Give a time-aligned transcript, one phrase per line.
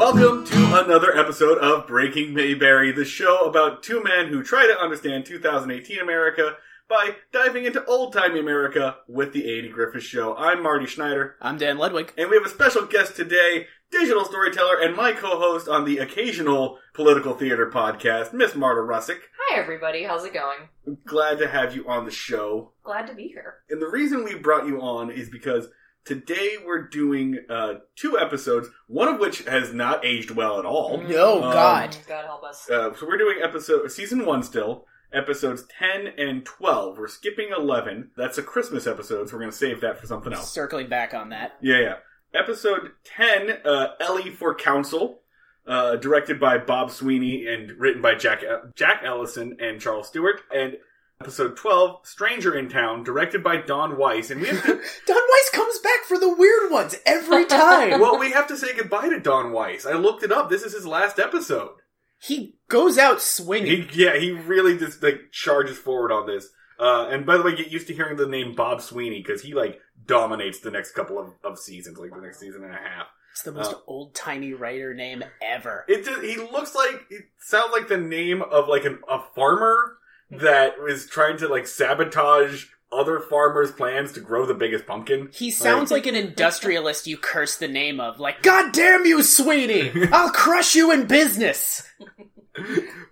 [0.00, 4.80] Welcome to another episode of Breaking Mayberry, the show about two men who try to
[4.80, 6.56] understand 2018 America
[6.88, 10.34] by diving into old timey America with the Andy Griffith Show.
[10.38, 12.14] I'm Marty Schneider, I'm Dan Ludwig.
[12.16, 16.78] and we have a special guest today, digital storyteller and my co-host on the occasional
[16.94, 19.18] political theater podcast, Miss Marta Russick.
[19.38, 20.04] Hi, everybody.
[20.04, 20.96] How's it going?
[21.04, 22.72] Glad to have you on the show.
[22.84, 23.56] Glad to be here.
[23.68, 25.68] And the reason we brought you on is because
[26.04, 30.98] today we're doing uh, two episodes, one of which has not aged well at all.
[31.02, 31.96] No, Um, God.
[32.08, 32.68] God help us.
[32.70, 36.98] Uh, so we're doing episode season one still, episodes ten and twelve.
[36.98, 38.10] We're skipping eleven.
[38.16, 40.52] That's a Christmas episode, so we're going to save that for something else.
[40.52, 41.56] Circling back on that.
[41.60, 41.94] Yeah, yeah.
[42.34, 45.20] Episode ten, uh, Ellie for Council,
[45.66, 48.42] uh, directed by Bob Sweeney and written by Jack
[48.76, 50.76] Jack Elinson and Charles Stewart, and
[51.20, 54.30] episode twelve, Stranger in Town, directed by Don Weis.
[54.30, 54.68] And we have to,
[55.06, 58.00] Don Weis comes back for the weird ones every time.
[58.00, 59.86] well, we have to say goodbye to Don Weis.
[59.86, 60.48] I looked it up.
[60.48, 61.72] This is his last episode.
[62.18, 63.88] he goes out swinging.
[63.90, 66.48] He, yeah, he really just like charges forward on this.
[66.78, 69.52] Uh, and by the way, get used to hearing the name Bob Sweeney because he
[69.52, 73.08] like dominates the next couple of, of seasons, like the next season and a half.
[73.32, 75.84] it's the most uh, old timey writer name ever.
[75.86, 79.98] It just, he looks like it sounds like the name of like an, a farmer
[80.30, 85.30] that is trying to like sabotage other farmers' plans to grow the biggest pumpkin.
[85.32, 88.18] He sounds like an industrialist you curse the name of.
[88.18, 89.92] Like, God damn you, Sweeney!
[90.12, 91.88] I'll crush you in business!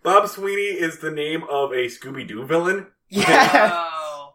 [0.02, 2.88] Bob Sweeney is the name of a Scooby Doo villain.
[3.08, 3.70] Yeah.
[3.72, 4.34] Oh.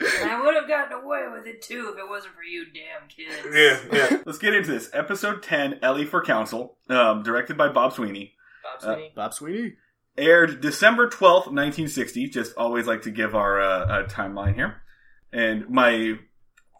[0.00, 3.46] I would have gotten away with it too if it wasn't for you damn kids.
[3.54, 4.18] Yeah, yeah.
[4.26, 4.90] Let's get into this.
[4.92, 8.34] Episode ten, Ellie for Council, um, directed by Bob Sweeney.
[8.62, 9.12] Bob Sweeney.
[9.14, 9.74] Bob Sweeney.
[10.16, 12.28] Aired December 12th, 1960.
[12.28, 14.82] Just always like to give our uh, uh, timeline here.
[15.32, 16.18] And my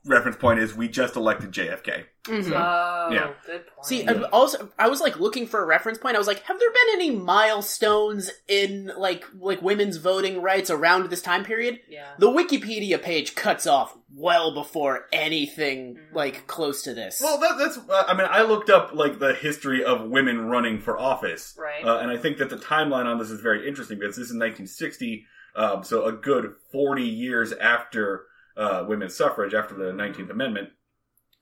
[0.06, 2.04] reference point is we just elected JFK.
[2.25, 2.53] Mhm.
[2.54, 3.32] oh, Yeah.
[3.47, 3.87] good point.
[3.87, 6.15] See, I also, I was like looking for a reference point.
[6.15, 11.09] I was like, have there been any milestones in like like women's voting rights around
[11.10, 11.81] this time period?
[11.88, 12.09] yeah.
[12.19, 16.15] The Wikipedia page cuts off well before anything Mhm.
[16.15, 17.21] like close to this.
[17.22, 20.81] Well, that, that's, uh, I mean, I looked up like the history of women running
[20.81, 21.54] for office.
[21.59, 21.84] Right.
[21.84, 24.34] Uh, and I think that the timeline on this is very interesting because this is
[24.34, 25.26] 1960,
[25.56, 28.26] um, so a good 40 years after
[28.56, 30.70] uh, women's suffrage, after the 19th Amendment.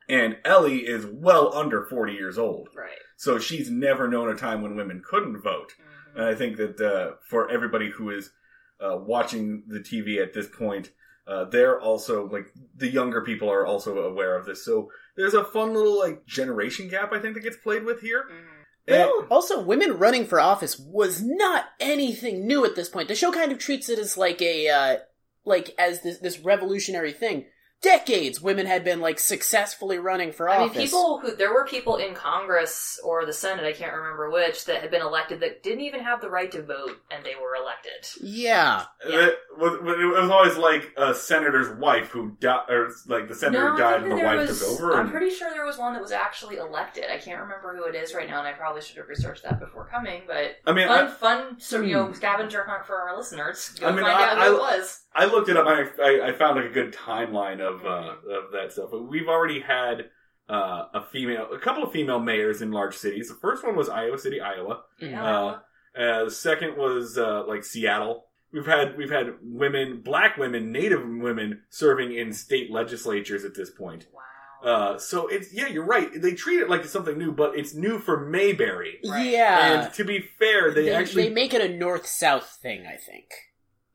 [0.09, 2.69] And Ellie is well under 40 years old.
[2.77, 2.91] right.
[3.17, 5.75] So she's never known a time when women couldn't vote.
[5.81, 6.17] Mhm.
[6.17, 8.33] And I think that uh, for everybody who is
[8.81, 10.91] uh, watching the TV at this point,
[11.29, 14.65] uh, they're also like the younger people are also aware of this.
[14.65, 18.25] So there's a fun little like generation gap I think that gets played with here.
[18.29, 18.49] Mhm.
[18.89, 23.07] Well, also, women running for office was not anything new at this point.
[23.07, 24.97] The show kind of treats it as like a, uh,
[25.45, 27.47] like as this this revolutionary thing.
[27.81, 30.85] Decades, women had been like successfully running for I mean, office.
[30.85, 34.83] people who there were people in Congress or the Senate, I can't remember which, that
[34.83, 38.07] had been elected that didn't even have the right to vote, and they were elected.
[38.23, 39.27] yeah, Yeah.
[39.27, 43.71] It, was, it was always like a senator's wife who died, or like the senator
[43.71, 44.93] No, I died think and the that there wife was, took over.
[44.95, 47.07] I'm and- pretty sure there was one that was actually elected.
[47.13, 49.59] I can't remember who it is right now, and I probably should have researched that
[49.59, 50.23] before coming.
[50.29, 52.13] But I mean, fun, I, fun, so you know, hmm.
[52.15, 53.71] scavenger hunt for our listeners.
[53.81, 55.01] Go I mean, find I- out I- who it was.
[55.15, 55.67] I looked it up.
[55.67, 58.89] I, I, I found like a good timeline of uh, of that stuff.
[58.91, 60.11] But we've already had
[60.49, 63.29] uh, a female, a couple of female mayors in large cities.
[63.29, 64.83] The first one was Iowa City, Iowa.
[65.03, 65.17] Mhm.
[65.17, 65.59] Uh,
[65.99, 68.27] uh, the second was uh, like Seattle.
[68.53, 73.71] We've had we've had women, black women, Native women serving in state legislatures at this
[73.71, 74.07] point.
[74.13, 74.21] wow.
[74.63, 76.09] Uh, so it's yeah, you're right.
[76.21, 79.01] They treat it like it's something new, but it's new for Mayberry.
[79.05, 79.27] Right.
[79.31, 79.85] yeah.
[79.85, 82.97] And to be fair, they, they, actually they make it a north south thing, I
[82.97, 83.27] think.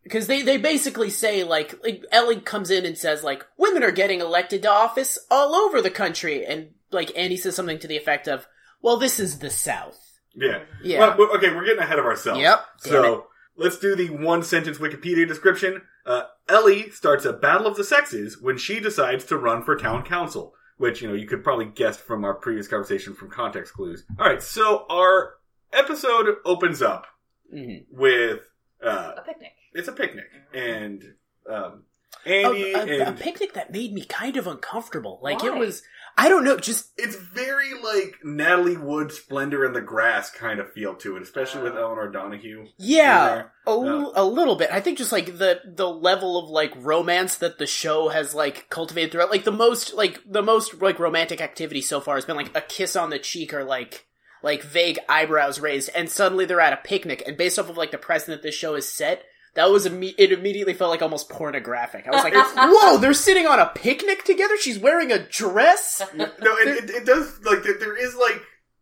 [0.08, 3.92] Because they, they basically say like like Ellie comes in and says like women are
[3.92, 7.98] getting elected to office all over the country, and like Andy says something to the
[7.98, 8.48] effect of,
[8.82, 10.00] "Well, this is the South."
[10.36, 10.60] yeah.
[10.84, 11.00] Yeah.
[11.00, 12.40] Well, well, okay, we're getting ahead of ourselves.
[12.42, 12.66] Yep.
[12.80, 13.28] So
[13.58, 15.82] let's do the one sentence Wikipedia description.
[16.06, 20.04] Uh, Ellie starts a battle of the sexes when she decides to run for town
[20.04, 24.06] council, which you know you could probably guess from our previous conversation from context clues.
[24.20, 25.34] All right, so our
[25.74, 27.08] episode opens up
[27.54, 27.86] Mhm.
[27.92, 28.40] with
[28.82, 29.54] uh, A picnic.
[29.74, 31.04] It's a picnic, and
[31.50, 31.84] um,
[32.26, 35.20] A, Andy a- a and picnic that made me kind of uncomfortable.
[35.22, 35.84] Like it was,
[36.18, 40.72] I don't know, just It's very like Natalie Wood, Splendor in the Grass kind of
[40.74, 41.84] feel to it, especially with Oh.
[41.92, 42.66] Elinor Donahue.
[42.78, 44.70] yeah, a, a little bit.
[44.72, 48.70] I think just like the the level of like romance that the show has like
[48.70, 52.36] cultivated throughout, like the most like the most like romantic activity so far has been
[52.38, 54.06] like a kiss on the cheek or like
[54.44, 57.92] like vague eyebrows raised, and suddenly they're at a picnic, and based off of like
[57.92, 59.24] the precedent this show is set.
[59.58, 60.32] That was imme- it.
[60.32, 62.08] Immediately felt like almost pornographic.
[62.08, 64.56] I was like, "Whoa, they're sitting on a picnic together.
[64.60, 68.40] She's wearing a dress." No, it, it, it does like there, there is like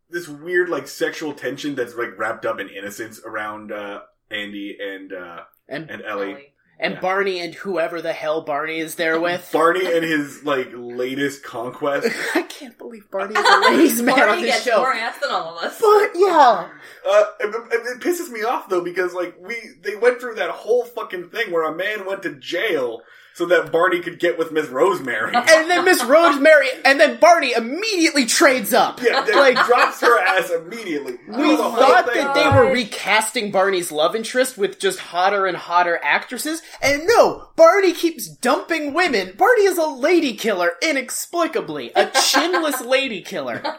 [0.09, 5.13] this weird like sexual tension that's like wrapped up in innocence around uh Andy and
[5.13, 6.33] uh And and Ellie.
[6.33, 6.53] Ellie.
[6.79, 6.99] And Yeah.
[6.99, 9.49] Barney and whoever the hell Barney is there with.
[9.53, 12.07] Barney and his like latest conquest.
[12.35, 14.77] I can't believe Barney is a ladies' man Barney on this gets show.
[14.79, 15.79] more ass than all of us.
[15.79, 16.67] But yeah,
[17.07, 20.49] Uh, it, it- it pisses me off though because like we they went through that
[20.49, 23.01] whole fucking thing where a man went to jail
[23.35, 25.35] so that Barney could get with Miss Rosemary.
[25.35, 29.01] and then Miss Rosemary, and then Barney immediately trades up.
[29.01, 31.17] yeah, they like drops her ass immediately.
[31.27, 35.45] we oh, The thought that they were oh recasting Barney's love interest with just hotter
[35.45, 39.33] and hotter actresses, and no, Barney keeps dumping women.
[39.37, 43.61] Barney is a lady killer inexplicably, a chinless lady killer.
[43.65, 43.73] All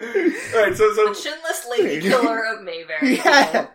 [0.00, 3.16] right, so so The chinless lady killer of Mayberry.
[3.16, 3.66] Yeah.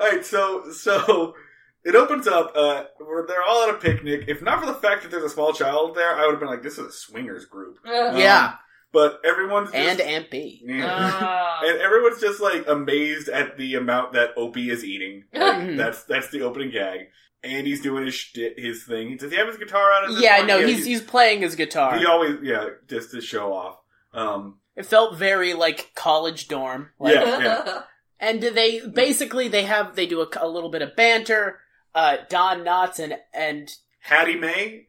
[0.00, 1.36] All right, so so
[1.84, 2.52] it opens up.
[2.56, 4.24] Uh, where they're all at a picnic.
[4.28, 6.48] If not for the fact that there's a small child there, I would have been
[6.48, 8.18] like, "This is a swingers group." Ugh.
[8.18, 8.54] Yeah,
[8.92, 10.62] But everyone's just, and Aunt Bee.
[10.64, 10.86] Yeah.
[10.88, 11.60] Ah.
[11.64, 15.24] and everyone's just like amazed at the amount that Opie is eating.
[15.34, 15.76] Mhm.
[15.82, 17.00] That's that's the opening gag.
[17.42, 19.18] Andy's doing his shit, his thing.
[19.18, 20.04] Does he have his guitar out?
[20.04, 20.48] At this Yeah, point?
[20.48, 21.98] no, he's he's playing his guitar.
[21.98, 23.76] he always yeah, just to show off.
[24.14, 26.90] Um, It felt very like college dorm.
[26.98, 27.80] Like, Yeah, yeah.
[28.20, 31.58] And they basically they have they do a, a little bit of banter.
[31.94, 33.70] Uh, Don Knotts and and
[34.00, 34.86] Hattie May.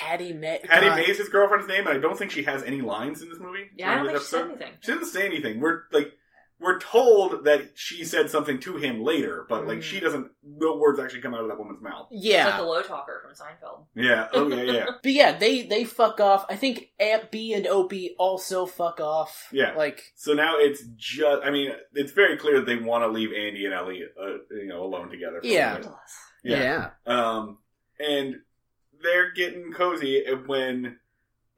[0.00, 0.60] Patty May.
[0.68, 0.96] Hattie God.
[0.96, 3.38] May is his girlfriend's name, and I don't think she has any lines in this
[3.38, 3.66] movie.
[3.76, 4.50] Yeah, I don't think this she said episode.
[4.62, 4.72] anything.
[4.80, 5.60] She doesn't say anything.
[5.60, 6.12] We're like,
[6.60, 9.82] we're told that she said something to him later, but like Mm.
[9.82, 10.32] she doesn't.
[10.42, 12.08] No words actually come out of that woman's mouth.
[12.10, 13.84] It's Yeah, like the low talker from Seinfeld.
[13.94, 14.26] Yeah.
[14.32, 14.62] Oh yeah.
[14.72, 14.86] Yeah.
[15.02, 16.44] but yeah, they they fuck off.
[16.50, 19.46] I think Aunt Bee and Opie also fuck off.
[19.52, 19.74] Yeah.
[19.76, 21.44] like so now it's just.
[21.44, 24.66] I mean, it's very clear that they want to leave Andy and Ellie, uh, you
[24.66, 25.38] know, alone together.
[25.40, 25.50] For a
[26.48, 26.90] Yeah.
[27.06, 27.14] yeah.
[27.36, 27.58] Um,
[28.00, 28.36] and
[29.02, 30.98] they're getting cozy when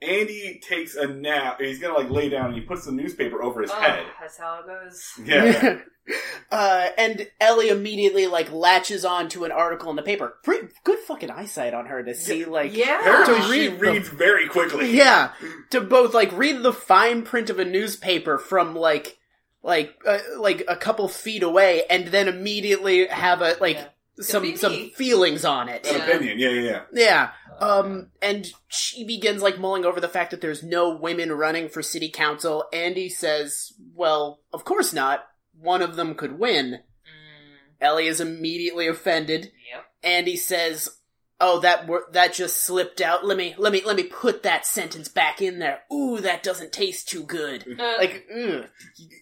[0.02, 1.60] Andy takes a nap.
[1.60, 4.04] He's gonna like lay down and he puts the newspaper over his Oh, head.
[4.20, 5.12] that's how it goes.
[5.24, 5.78] Yeah.
[6.50, 10.34] uh, and Ellie immediately like latches on to an article in the paper.
[10.42, 13.00] Pretty good fucking eyesight on her to see like Yeah.
[13.00, 14.96] Apparently, To she read the- reads very quickly.
[14.96, 15.32] Yeah,
[15.70, 19.18] to both like read the fine print of a newspaper from like
[19.62, 23.88] like uh, like a couple feet away, and then immediately have a like Yeah.
[24.20, 25.86] Some some feelings on it.
[25.86, 26.06] An Yeah.
[26.06, 26.38] opinion.
[26.38, 26.48] Yeah.
[26.50, 26.60] Yeah.
[26.60, 26.82] Yeah.
[26.92, 27.30] Yeah.
[27.66, 31.82] Um, and she begins like mulling over the fact that there's no women running for
[31.82, 32.64] city council.
[32.72, 35.26] Andy says, "Well, of course not.
[35.60, 39.52] One of them could win." Mm, Ellie is immediately offended.
[39.70, 39.84] yep.
[40.02, 40.88] Andy says,
[41.40, 43.24] "Oh, that wor- that just slipped out.
[43.24, 45.80] Let me let me let me put that sentence back in there.
[45.92, 47.64] Ooh, that doesn't taste too good.
[47.78, 48.66] Uh, Like, ugh,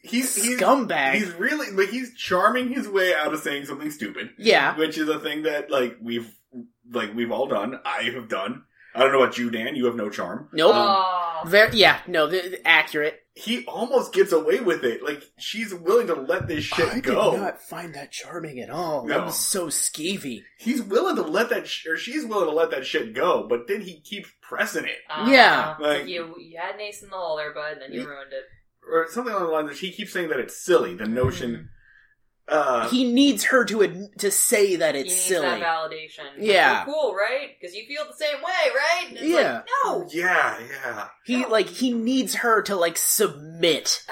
[0.02, 1.14] He's he's scumbag.
[1.14, 5.08] he's really like he's charming his way out of saying something stupid, yeah, which is
[5.08, 6.32] a thing that like we've
[6.90, 7.78] like we've all done.
[7.84, 8.64] I have done.
[8.94, 9.76] I don't know about you, Dan.
[9.76, 10.48] You have no charm.
[10.52, 10.72] nope.
[10.74, 11.42] oh.
[11.46, 13.20] Very, yeah, no, th- th- accurate.
[13.34, 15.04] He almost gets away with it.
[15.04, 17.28] Like she's willing to let this shit go.
[17.28, 19.06] I did not find that charming at all.
[19.06, 20.42] That was so skeevy.
[20.58, 23.46] He's willing to let that, sh- or she's willing to let that shit go.
[23.48, 25.76] But then he keeps pressing it, Uh, Yeah.
[25.78, 28.32] Like- you you had an ace in the hole there, bud, and then you ruined
[28.32, 28.44] it.
[28.90, 29.68] or something along the lines.
[29.68, 30.94] That she keeps saying that it's silly.
[30.94, 31.68] The notion.
[32.48, 35.46] Uh, he needs her to ad- to say that He it's needs silly.
[35.46, 36.24] that validation.
[36.38, 36.84] Yeah.
[36.86, 37.50] You're cool, right?
[37.60, 39.06] Because you feel the same way, right?
[39.08, 39.52] And it's Yeah.
[39.52, 40.08] Like, no.
[40.10, 41.08] yeah, yeah.
[41.24, 43.47] He like he needs her to like submit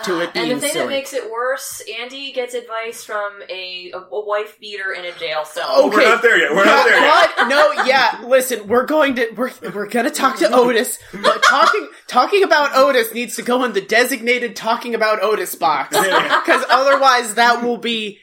[0.04, 0.84] to Uh, it being and the thing silly.
[0.84, 5.12] that makes it worse, Andy gets advice from a, a, a wife beater in a
[5.12, 5.66] jail cell.
[5.68, 6.50] Oh, we're not there yet.
[6.50, 7.30] We're not there yet.
[7.36, 7.48] What?
[7.48, 8.22] No, yeah.
[8.26, 13.14] Listen, we're going to we're we're gonna talk to Otis, but talking talking about Otis
[13.14, 18.18] needs to go in the designated talking about Otis box because otherwise that will be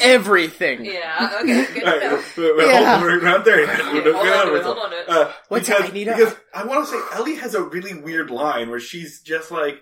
[0.00, 0.84] everything.
[0.84, 2.16] Yeah, okay, good to know.
[2.16, 2.98] right, wait, wait, Yeah.
[2.98, 3.68] hold- we're not there yet.
[3.68, 5.08] We're not- hold we're on not to there it, hold on to it.
[5.08, 8.30] Uh, What's because, I need because I want to say Ellie has a really weird
[8.30, 9.80] line where she's just like,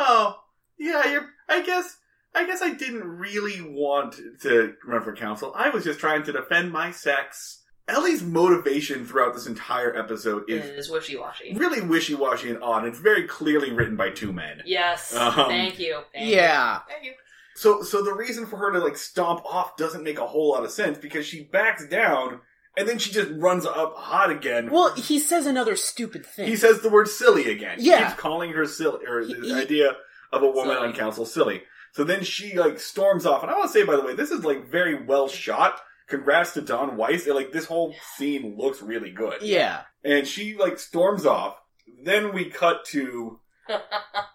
[0.00, 0.36] "Oh,
[0.78, 1.26] yeah, you're.
[1.48, 1.96] I guess,
[2.34, 5.52] I guess I didn't really want to run for council.
[5.54, 10.64] I was just trying to defend my sex." Ellie's motivation throughout this entire episode It
[10.64, 11.54] is is wishy-washy.
[11.54, 12.84] really wishy-washy and odd.
[12.86, 14.62] It's very clearly written by two men.
[14.64, 16.00] Yes, Um, thank you.
[16.12, 16.36] Thank you.
[16.36, 16.80] Yeah.
[16.88, 17.12] Thank you.
[17.56, 20.62] So, so the reason for her to like stomp off doesn't make a whole lot
[20.64, 22.40] of sense because she backs down
[22.80, 24.70] and then she just runs up hot again.
[24.70, 26.48] Well, he says another stupid thing.
[26.48, 27.78] he says the word silly again.
[27.78, 28.08] He Yeah.
[28.08, 29.96] keeps calling her silly, or the He- idea
[30.32, 30.86] of a woman Silly.
[30.88, 31.62] on council silly.
[31.92, 34.30] So then she like storms off, and I want to say by the way, this
[34.30, 35.80] is like very well shot.
[36.08, 37.32] Congrats to Don Weis.
[37.32, 39.42] Like this whole scene looks really good.
[39.42, 39.82] yeah.
[40.04, 41.56] And she like storms off.
[42.04, 43.38] Then we cut to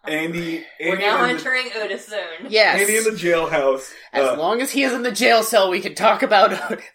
[0.08, 0.64] Andy.
[0.80, 2.48] We're now in the- entering Otis zone.
[2.50, 2.80] Yes.
[2.82, 3.92] Andy in the jailhouse.
[4.14, 6.86] As Uh, long as he is in the jail cell, we can talk about Otis.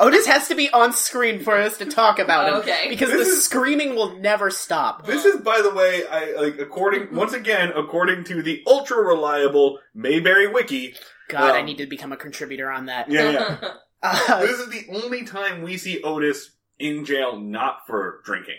[0.00, 2.54] Otis has to be on screen for us to talk about him.
[2.56, 2.86] Okay.
[2.88, 5.06] Because This the is- screaming will never stop.
[5.06, 9.78] This is, by the way, I like according once again according to the ultra reliable
[9.94, 10.96] Mayberry Wiki.
[11.28, 13.10] God, I Um, need to become a contributor on that.
[13.10, 13.56] Yeah, yeah.
[14.02, 18.58] Uh, this is the only time we see Otis in jail not for drinking.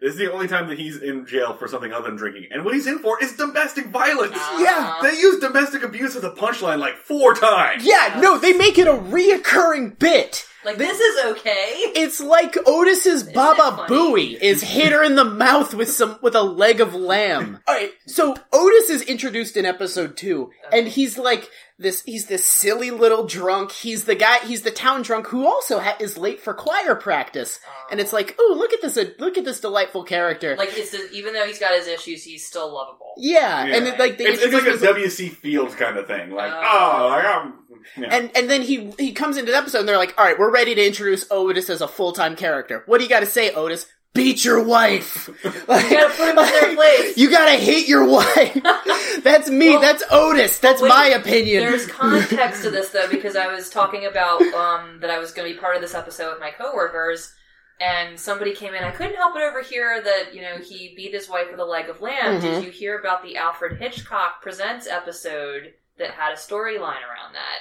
[0.00, 2.48] This is the only time that he's in jail for something other than drinking.
[2.50, 4.34] And what he's in for is domestic violence.
[4.36, 4.60] Ah.
[5.02, 7.82] Yeah, They use domestic abuse as a punchline like four times.
[7.84, 10.46] yeah, no, they make it a reoccurring bit.
[10.66, 11.70] Like this is okay.
[11.94, 13.88] It's like Otis's Baba funny?
[14.34, 17.60] Booey is hit her in the mouth with some with a leg of lamb.
[17.68, 22.90] Alright, so Otis is introduced in episode two, and he's like this he's this silly
[22.90, 23.70] little drunk.
[23.70, 27.60] He's the guy he's the town drunk who also ha- is late for choir practice.
[27.90, 28.16] And it's oh.
[28.16, 30.56] like, oh, look at this uh, look at this delightful character.
[30.56, 33.14] Like it's just, even though he's got his issues, he's still lovable.
[33.18, 33.76] yeah, Yeah.
[33.76, 35.28] and it, like they It's, it's like a introduce him as W.C.
[35.28, 36.30] Fields kind of thing.
[36.30, 36.90] Like, Oh.
[37.02, 37.54] oh, like, I'm.
[37.98, 38.08] yeah.
[38.16, 40.50] And and then he he comes into the episode and they're like, all right, we're
[40.56, 42.82] ready to introduce Otis as a full time character.
[42.86, 43.86] What do you got to say, Otis?
[44.14, 45.28] Beat your wife.
[45.44, 45.50] You
[45.90, 47.18] gotta put him in their place.
[47.18, 48.58] You gotta hate your wife.
[49.22, 49.70] That's me.
[49.70, 50.58] Well, That's Otis.
[50.58, 51.62] That's wait, my opinion.
[51.62, 55.46] There's context to this though, because I was talking about um, that I was going
[55.46, 57.34] to be part of this episode with my coworkers,
[57.78, 58.82] and somebody came in.
[58.82, 61.90] I couldn't help but overhear that you know he beat his wife with a leg
[61.90, 62.38] of lamb.
[62.38, 62.40] Mhm.
[62.40, 67.58] Did you hear about the Alfred Hitchcock Presents episode that had a storyline around that?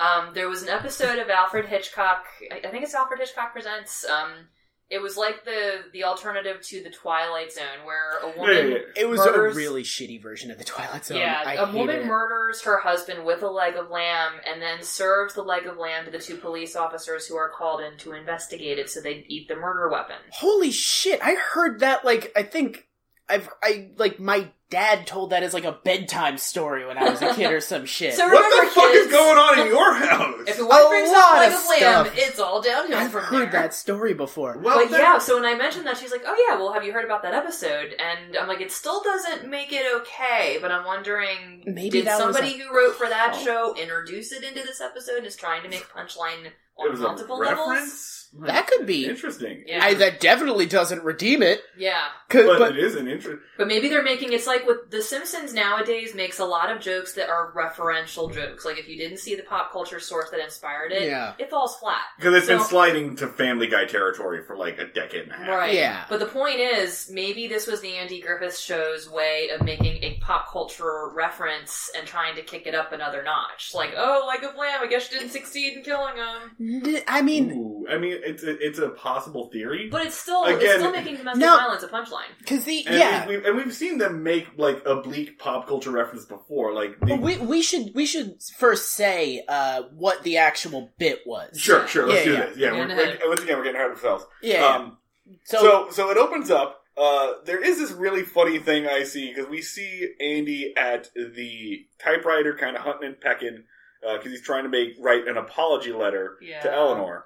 [0.00, 2.24] Um, there was an episode of Alfred Hitchcock.
[2.50, 4.04] I I think it's Alfred Hitchcock Presents.
[4.08, 4.48] Um,
[4.88, 8.56] it was like the the alternative to the Twilight Zone, where a woman.
[8.56, 9.02] Yeah, yeah, yeah.
[9.02, 11.18] it was murders- a really shitty version of the Twilight Zone.
[11.18, 12.06] Yeah, I a woman it.
[12.06, 16.06] murders her husband with a leg of lamb and then serves the leg of lamb
[16.06, 19.46] to the two police officers who are called in to investigate it so they eat
[19.46, 20.16] the murder weapon.
[20.32, 21.20] Holy shit!
[21.22, 22.04] I heard that.
[22.04, 22.88] Like, I think
[23.30, 27.20] I've I like my dad told that as like a bedtime story when I was
[27.20, 28.14] a kid or some shit.
[28.20, 30.44] So What remember, the fuck kids, is going on in your house?
[30.48, 32.14] If the A wife brings out lot a leg of of lamb, stuff.
[32.16, 33.62] it's all downhill I've from heard there.
[33.62, 34.58] that story before.
[34.58, 36.92] well, But yeah, so when I mentioned that, she's like, "Oh yeah, well, have you
[36.92, 40.84] heard about that episode?" And I'm like, "It still doesn't make it okay." But I'm
[40.84, 43.44] wondering, Maybe did that somebody a- who wrote for that Oh.
[43.44, 47.00] show introduce it into this episode and is trying to make punchline it on was
[47.00, 48.19] multiple a levels?
[48.32, 48.52] Reference.
[48.60, 49.06] That could be.
[49.06, 49.64] interesting.
[49.66, 49.84] Yeah.
[49.84, 51.60] I, that definitely doesn't redeem it.
[51.76, 53.42] Yeah, But, but it is an interest.
[53.58, 57.14] But maybe they're making it's like with The Simpsons nowadays makes a lot of jokes
[57.14, 58.64] that are referential jokes.
[58.64, 61.34] Like if you didn't see the pop culture source that inspired it, Yeah.
[61.38, 62.00] it falls flat.
[62.18, 65.48] Because it's been sliding to Family Guy territory for like a decade and a half.
[65.48, 65.74] Right.
[65.74, 66.04] Yeah.
[66.08, 70.18] But the point is, maybe this was the Andy Griffith show's way of making a
[70.20, 73.72] pop culture reference and trying to kick it up another notch.
[73.74, 76.84] Like, oh, like a lamb, I guess you didn't succeed in killing him.
[76.86, 79.88] N- I mean, Ooh, I mean, it's a, it's a possible theory.
[79.90, 81.56] But it's still it's Again- still making domestic No.
[81.56, 82.28] violence a punchline.
[82.38, 83.26] because the and yeah.
[83.28, 86.72] we've, and we've seen them make like oblique pop culture reference before.
[86.74, 91.58] Like, the, we we should we should first say uh, what the actual bit was.
[91.58, 92.46] sure, sure, let's Yeah, do yeah.
[92.46, 92.56] this.
[92.56, 93.20] Yeah, We're we're, getting we're- ahead.
[93.28, 94.24] once again, we're getting ahead of ourselves.
[94.42, 94.64] Yeah.
[94.66, 94.98] Um,
[95.44, 96.78] so, so, so it opens up.
[96.96, 101.86] Uh, there is this really funny thing I see because we see Andy at the
[102.02, 103.64] typewriter, kind of hunting and pecking,
[104.02, 106.60] because he's trying to make write an apology letter Yeah.
[106.60, 107.24] to Eleanor.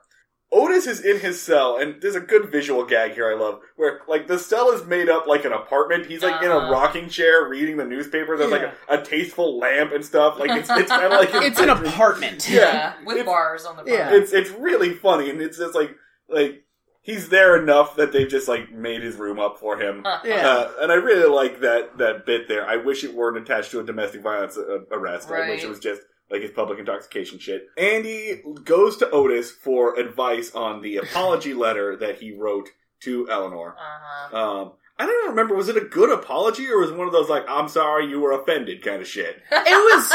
[0.53, 4.01] Otis is in his cell, and there's a good visual gag here I love, where
[4.07, 6.07] like the cell is made up like an apartment.
[6.07, 6.73] He's like in a Uh-huh.
[6.73, 8.37] rocking chair reading the newspaper.
[8.37, 8.59] There's Yeah.
[8.59, 10.39] like a, a tasteful lamp and stuff.
[10.39, 12.49] Like it's it's kind of like it's an apartment.
[12.49, 12.95] Yeah.
[13.05, 14.15] with It's- bars on the Yeah.
[14.15, 15.91] it's it's really funny, and it's just like
[16.29, 16.63] like
[17.03, 20.07] he's there enough that they've just like made his room up for him.
[20.25, 20.49] Yeah.
[20.49, 22.65] Uh, and I really like that that bit there.
[22.65, 25.29] I wish it weren't attached to a domestic violence uh, arrest.
[25.31, 25.65] I wish Right.
[25.65, 27.67] it was just like his public intoxication shit.
[27.77, 33.77] Andy goes to Otis for advice on the apology letter that he wrote to Eleanor.
[33.79, 34.37] Uh-huh.
[34.37, 35.55] Um, I don't even remember.
[35.55, 38.21] Was it a good apology or was it one of those like "I'm sorry you
[38.21, 39.43] were offended" kind of shit?
[39.51, 40.13] It was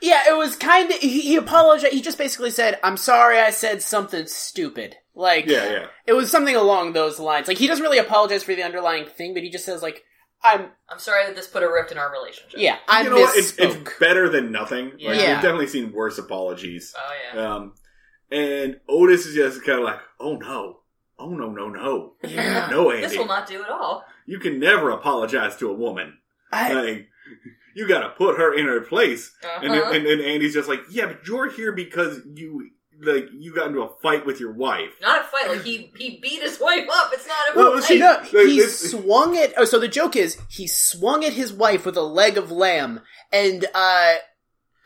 [0.00, 1.92] yeah, it was kind of he, he apologized.
[1.92, 5.86] He just basically said, "I'm sorry, I said something stupid." Like Yeah, yeah.
[6.06, 7.48] it was something along those lines.
[7.48, 10.04] Like he doesn't really apologize for the underlying thing, but he just says like,
[10.44, 12.60] "I'm I'm sorry that this put a rift in our relationship.
[12.60, 13.36] yeah, I you know what?
[13.36, 14.90] It's, misspoke." it's better than nothing.
[14.92, 15.34] Like, Yeah.
[15.34, 16.94] We've definitely seen worse apologies.
[16.96, 17.54] Oh yeah.
[17.54, 17.74] Um,
[18.30, 20.80] and Otis is just kind of like, "Oh no,
[21.18, 22.68] oh no, no, no, Yeah.
[22.70, 23.02] no, Andy.
[23.02, 24.04] This Andy, will not do at all.
[24.26, 26.18] you can never apologize to a woman.
[26.52, 27.08] I, Like,
[27.74, 29.60] you got to put her in her place." Uh-huh.
[29.62, 32.70] And, and and Andy's just like, "Yeah, but you're here because you
[33.02, 34.90] like you got into a fight with your wife.
[35.02, 35.48] Not a fight.
[35.48, 37.10] Like he he beat his wife up.
[37.12, 37.84] It's not a Well, fight.
[37.84, 39.52] she- no, like, he this- swung at.
[39.56, 43.00] Oh, so the joke is he swung at his wife with a leg of lamb,
[43.32, 44.14] and uh,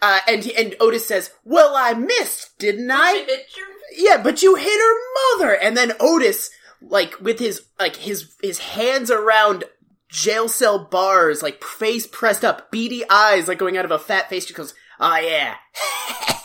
[0.02, 3.66] uh, and and Otis says, "Well, I missed, didn't She I?" hit your-
[4.10, 5.54] Yeah, but you hit her mother.
[5.56, 6.50] And then Otis,
[6.80, 9.64] like with his like his his hands around
[10.10, 14.28] jail cell bars, like face pressed up, beady eyes, like going out of a fat
[14.30, 15.54] face, just goes, "Oh yeah."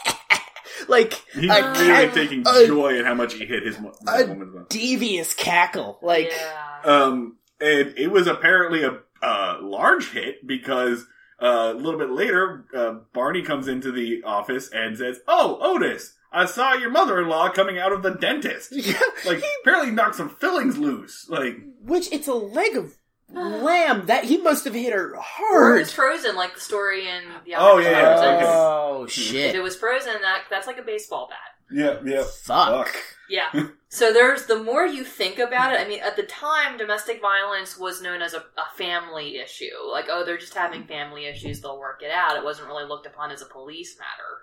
[0.89, 3.93] like He's a, really ca- taking a joy in how much he hit his mo-
[4.07, 4.69] a woman's mouth.
[4.69, 5.99] devious cackle.
[6.01, 6.81] Like yeah.
[6.83, 11.05] Um, and it was apparently a uh, large hit because
[11.41, 16.15] uh, a little bit later, uh, Barney comes into the office and says, "Oh, Otis,
[16.31, 18.69] I saw your mother-in-law coming out of the dentist.
[18.75, 21.27] yeah, Like, apparently knocked some fillings loose.
[21.29, 22.97] Like, which it's a leg of
[23.31, 25.79] lamb that he must have hit her Or it hard.
[25.79, 27.55] was frozen, like the story in the.
[27.55, 28.37] Oh, Alfred yeah, Hitchcock okay.
[28.37, 28.49] Presents.
[28.53, 29.55] Oh If shit!
[29.55, 31.37] it was frozen, that that's like a baseball bat.
[31.71, 32.87] yeah, yeah, Fuck.
[32.87, 32.95] fuck.
[33.29, 33.49] Yeah.
[33.89, 35.79] so there's the more you think about it.
[35.79, 39.71] I mean, at the time, domestic violence was known as a, a family issue.
[39.91, 42.35] Like, oh, they're just having family issues; they'll work it out.
[42.37, 44.39] It wasn't really looked upon as a police matter.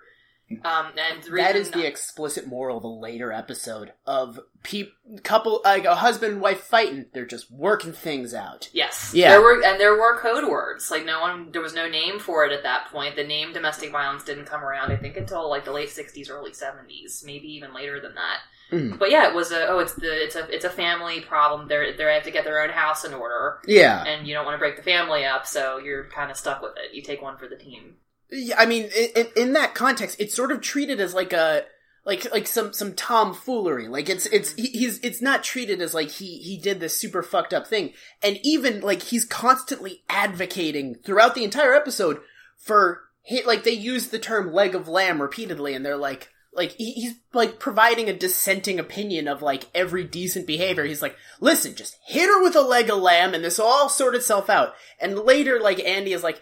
[0.63, 4.93] Um, and the That is the explicit moral of a later episode of peop
[5.23, 7.05] couple like a husband and wife fighting.
[7.13, 8.69] They're just working things out.
[8.73, 9.11] Yes.
[9.13, 9.29] Yeah.
[9.31, 10.91] There were and there were code words.
[10.91, 13.15] Like no one there was no name for it at that point.
[13.15, 16.51] The name domestic violence didn't come around I think until like the late 60s early
[16.51, 18.39] 70s, maybe even later than that.
[18.71, 18.97] Mhm.
[18.97, 21.67] But yeah, it was a oh it's the it's a it's a family problem.
[21.67, 24.55] They're they have to get their own house in order Yeah, and you don't want
[24.55, 26.93] to break the family up, so you're kind of stuck with it.
[26.93, 27.95] You take one for the team.
[28.31, 28.55] Yeah.
[28.57, 31.63] I mean, in, in that context, it's sort of treated as like a
[32.05, 33.87] like like some some tomfoolery.
[33.87, 37.21] Like it's it's he, he's it's not treated as like he he did this super
[37.21, 37.93] fucked up thing.
[38.23, 42.21] And even like he's constantly advocating throughout the entire episode
[42.57, 46.29] for hit like they use the term leg of lamb repeatedly, and they're like.
[46.53, 50.83] Like he- he's like providing a dissenting opinion of like every decent behavior.
[50.83, 53.87] He's like, listen, just hit her with a leg of lamb, and this will all
[53.87, 54.73] sort itself out.
[54.99, 56.41] And later, like Andy is like,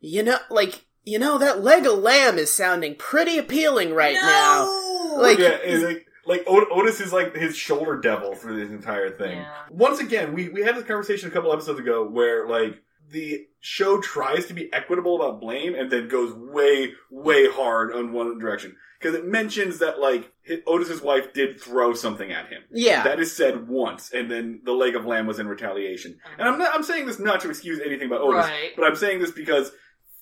[0.00, 5.18] you know, like you know that leg of lamb is sounding pretty appealing right now.
[5.18, 9.38] Like, yeah, like, like Otis is like his shoulder devil for this entire thing.
[9.38, 9.52] Yeah.
[9.70, 14.00] Once again, we we had this conversation a couple episodes ago where like the show
[14.00, 18.76] tries to be equitable about blame and then goes way way hard on one direction
[19.00, 22.62] because it mentions that like hi- Otis's wife did throw something at him.
[22.70, 26.18] yeah, That is said once, and then the leg of lamb was in retaliation.
[26.38, 28.70] And I'm not I'm saying this not to excuse anything about Otis, Right.
[28.76, 29.72] but I'm saying this because.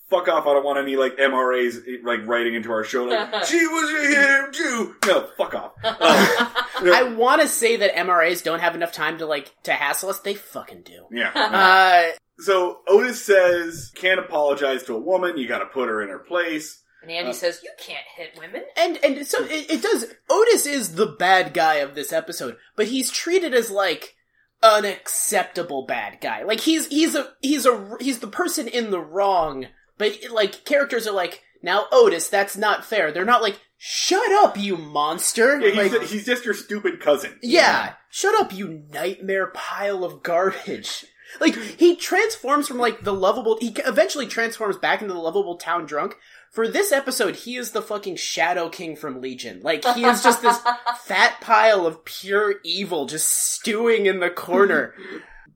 [0.09, 0.47] Fuck off!
[0.47, 4.15] I don't want any like MRAs like writing into our show like she was a
[4.45, 4.95] him too.
[5.05, 5.71] No, fuck off.
[5.83, 10.19] I want to say that MRAs don't have enough time to like to hassle us.
[10.19, 11.05] They fucking do.
[11.11, 11.31] Yeah.
[11.35, 15.37] Uh, So Otis says, can't apologize to a woman.
[15.37, 16.83] You got to put her in her place.
[17.01, 20.05] and Andy Uh, says, "You can't hit women." and and so it, it does.
[20.29, 24.15] Otis is the bad guy of this episode, but he's treated as like
[24.63, 26.43] an acceptable bad guy.
[26.43, 29.65] Like he's he's a he's a he's the person in the wrong.
[29.97, 33.11] But like characters are like now Otis, that's not fair.
[33.11, 35.59] They're not like shut up, you monster.
[35.59, 37.37] Yeah, he's, Like, he's just your stupid cousin.
[37.41, 41.05] Yeah, shut up, you nightmare pile of garbage.
[41.41, 43.57] Like he transforms from like the lovable.
[43.59, 46.15] He eventually transforms back into the lovable town drunk.
[46.51, 49.59] For this episode, he is the fucking Shadow King from Legion.
[49.61, 50.57] Like he is just this
[51.03, 54.95] fat pile of pure evil, just stewing in the corner.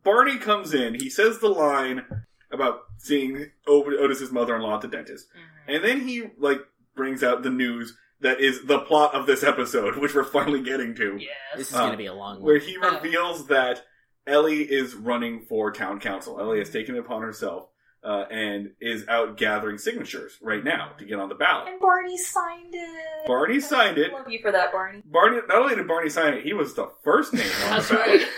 [0.03, 0.95] Barney comes in.
[0.95, 2.03] He says the line
[2.51, 5.27] about seeing Ot- Otis's mother-in-law at the dentist,
[5.67, 6.59] and then he like
[6.95, 10.93] brings out the news that is the plot of this episode, which we're finally getting
[10.95, 11.19] to.
[11.55, 12.43] This is Uh, gonna be a long one.
[12.43, 13.83] where he reveals that
[14.27, 16.39] Ellie is running for town council.
[16.39, 17.67] Ellie has taken it upon herself
[18.03, 21.67] uh, and is out gathering signatures right now to get on the ballot.
[21.69, 23.27] And Barney signed it.
[23.27, 24.11] Barney signed it.
[24.11, 25.01] Love you for that, Barney.
[25.05, 27.95] Barney, not only did Barney sign it, he was the first name on That's the
[27.95, 28.21] ballot.
[28.21, 28.27] right.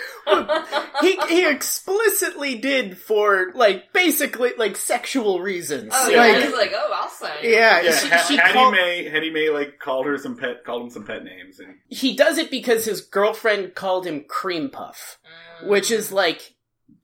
[1.01, 5.91] He he explicitly did for like basically like sexual reasons.
[5.93, 6.25] Oh Yeah.
[6.27, 7.31] yeah, Like, he's like, oh, I'll sign.
[7.43, 10.37] it." yeah, Yeah, she, Ha- she Hattie called- May, Hattie May, like called her some
[10.37, 14.23] pet, called him some pet names, and he does it because his girlfriend called him
[14.27, 15.19] cream puff,
[15.61, 15.67] Mm.
[15.67, 16.52] which is like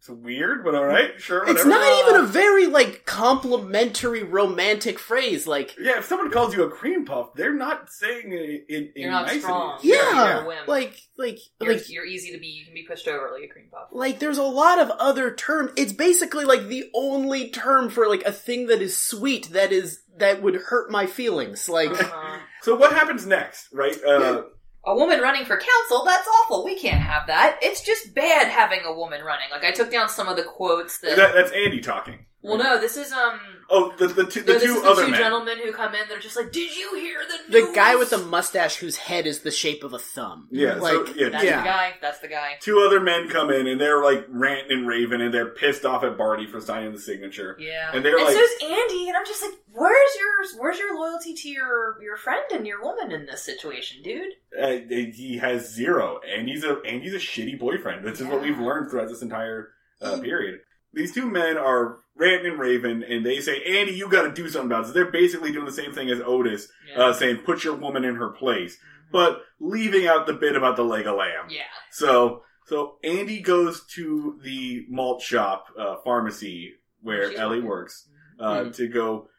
[0.10, 1.70] it's weird, but all right, sure, it's whatever.
[1.70, 5.48] not even a very like complimentary romantic phrase.
[5.48, 8.92] Like Yeah, if someone calls you a cream puff, they're not saying it in, in
[8.96, 9.44] You're not niceties.
[9.44, 9.80] strong.
[9.84, 12.48] yeah, you're a like like You're, like you're easy to be.
[12.48, 13.90] You can be pushed over like a cream puff.
[13.92, 15.72] like there's a lot of other terms.
[15.78, 20.02] It's basically like the only term for like a thing that is sweet that is
[20.18, 21.70] that would hurt my feelings.
[21.70, 22.40] Like Uh-huh.
[22.62, 23.98] So what happens next, right?
[24.04, 24.44] Uh,
[24.90, 26.04] A woman running for council?
[26.04, 26.66] That's awful.
[26.66, 27.60] We can't have that.
[27.62, 29.46] It's just bad having a woman running.
[29.52, 31.16] Like I took down some of the quotes that.
[31.16, 32.26] that, that's Andy talking.
[32.42, 33.40] Well, no, this is um.
[33.72, 35.20] Oh, the the two, the this two is the other two men.
[35.20, 36.02] gentlemen who come in.
[36.10, 39.42] They're just like, "Did you hear the The guy with the mustache whose head is
[39.42, 40.48] the shape of a thumb.
[40.52, 41.58] Yeah, so, like yeah, That's Yeah.
[41.62, 41.94] the guy.
[42.02, 42.58] That's the guy.
[42.62, 46.04] two other men come in and they're like ranting and raving and they're pissed off
[46.04, 47.56] at Barty for signing the signature.
[47.60, 47.92] Yeah.
[47.94, 51.50] And they're like- so's Andy, and I'm just like, where's your where's your loyalty to
[51.50, 54.34] your your friend and your woman in this situation, dude?
[54.60, 58.04] Uh, he has zero, and he's a and he's a shitty boyfriend.
[58.06, 59.70] This is what we've learned throughout this entire
[60.02, 60.62] uh, period.
[60.92, 64.50] These two men are ranting and Raven, and they say, "Andy, you got to do
[64.50, 67.04] something about this." They're basically doing the same thing as Otis, Yeah.
[67.06, 69.12] uh, saying, "Put your woman in her place," Mhm.
[69.12, 71.48] but leaving out the bit about the leg of lamb.
[71.50, 71.64] yeah.
[71.92, 77.70] So, so Andy goes to the malt shop uh, pharmacy where She's Ellie working.
[77.70, 78.76] works uh, Mhm.
[78.76, 79.30] to go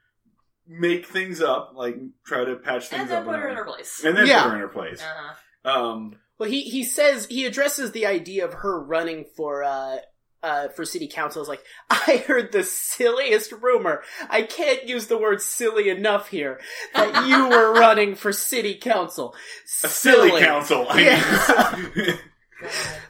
[0.66, 3.03] make things up, like try to patch things up.
[3.03, 4.05] And then up, put her in her place.
[4.05, 4.43] and then Yeah.
[4.43, 5.03] put her in her place.
[5.03, 5.35] Uh-huh.
[5.71, 9.99] Um, Well, he he says he addresses the idea of her running for uh
[10.42, 11.42] uh for city council.
[11.42, 14.03] Is like I heard the silliest rumor.
[14.29, 16.61] I can't use the word silly enough here.
[16.94, 19.35] That you were running for city council.
[19.85, 20.87] a silly, council.
[20.88, 21.00] I
[22.03, 22.16] Yeah.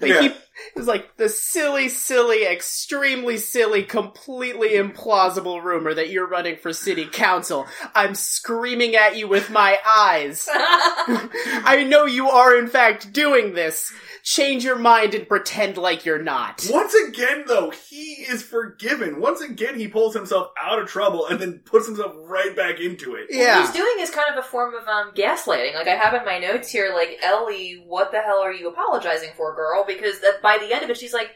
[0.00, 0.20] Like Yeah.
[0.22, 0.26] he
[0.66, 6.72] it was like the silly, silly, extremely silly, completely implausible rumor that you're running for
[6.72, 7.66] city council.
[7.94, 10.46] I'm screaming at you with my eyes.
[10.52, 13.90] I know you are in fact doing this.
[14.22, 16.66] Change your mind and pretend like you're not.
[16.70, 19.20] Once again, though, he is forgiven.
[19.20, 23.14] Once again, he pulls himself out of trouble and then puts himself right back into
[23.14, 23.28] it.
[23.30, 23.60] What Yeah.
[23.60, 25.74] he's doing is kind of a form of um, gaslighting.
[25.74, 29.30] Like I have in my notes here, like Ellie, what the hell are you apologizing
[29.36, 29.84] for, girl?
[29.86, 31.30] Because that by the end of it, she's like,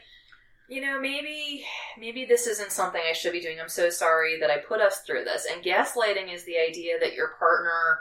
[0.67, 1.63] you know, maybe
[1.99, 3.59] maybe this isn't something I should be doing.
[3.61, 5.45] I'm so sorry that I put us through this.
[5.51, 7.99] And gaslighting is the idea that your partner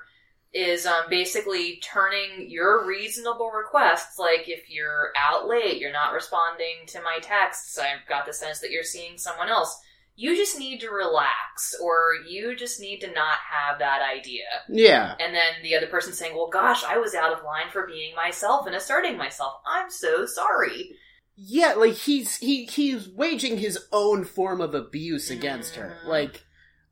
[0.55, 6.87] is um, basically turning your reasonable requests, like if you're out late, you're not responding
[6.87, 9.77] to my texts, I've got the sense that you're seeing someone else.
[10.17, 14.45] You just need to relax, or you just need to not have that idea.
[14.69, 15.17] Yeah.
[15.19, 18.14] And then the other person saying, Well, gosh, I was out of line for being
[18.14, 19.55] myself and asserting myself.
[19.67, 20.93] I'm so sorry.
[21.37, 25.97] Yeah, like he's he he's waging his own form of abuse against her.
[26.05, 26.09] Mhm.
[26.09, 26.43] Like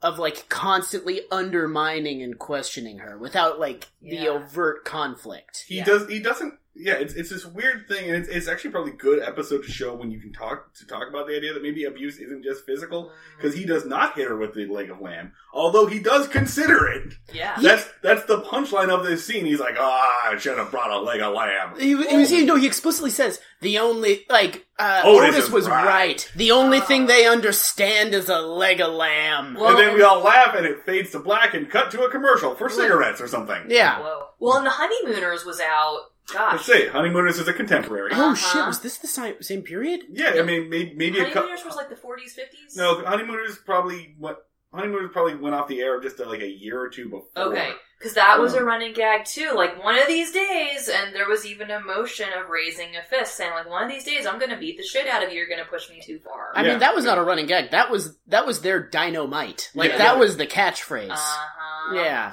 [0.03, 5.65] of like constantly undermining and questioning her without like the overt conflict.
[5.69, 5.85] He Yeah.
[5.85, 6.09] does.
[6.09, 6.59] He doesn't.
[6.75, 9.71] Yeah, it's it's this weird thing, and it's, it's actually probably a good episode to
[9.71, 12.65] show when you can talk to talk about the idea that maybe abuse isn't just
[12.65, 16.29] physical, because he does not hit her with the leg of lamb, although he does
[16.29, 17.13] consider it.
[17.33, 17.59] Yeah.
[17.61, 19.45] That's that's the punchline of this scene.
[19.45, 22.47] He's like, "Ah, I should have brought a leg of lamb." He, he was, you
[22.47, 25.87] know, he explicitly says the only like uh, Otis Otis, was right.
[25.87, 26.33] right.
[26.37, 26.85] The only Oh.
[26.85, 29.57] thing they understand is a leg of lamb.
[29.61, 32.11] Well, and then we all laugh, and it fades to black, and cut to a
[32.11, 33.65] commercial for cigarettes or something.
[33.69, 34.01] yeah.
[34.01, 34.27] Whoa.
[34.41, 35.99] Well, and the Honeymooners was out.
[36.35, 38.11] Let's say Honeymooners is a contemporary.
[38.15, 38.35] Oh Uh-huh.
[38.35, 38.67] shit!
[38.67, 40.03] Was this the same, same period?
[40.11, 41.43] Yeah, I mean, maybe, maybe a couple.
[41.43, 42.77] Honeymooners was like the 40s, 50s?
[42.77, 44.39] No, Honeymooners probably went.
[44.73, 47.27] Honeymooners probably went off the air just uh, like a year or two before.
[47.37, 47.73] Okay.
[47.99, 49.53] Because that was a running gag too.
[49.55, 53.37] Like one of these days, and there was even a motion of raising a fist,
[53.37, 55.37] saying like, "One of these days, I'm going to beat the shit out of you.
[55.39, 56.71] You're going to push me too far." I Yeah.
[56.71, 57.71] mean, that was not a running gag.
[57.73, 59.71] That was that was their dynamite.
[59.75, 59.99] Like Yeah.
[59.99, 61.11] that was the catchphrase.
[61.11, 61.95] Uh huh.
[61.97, 62.33] yeah.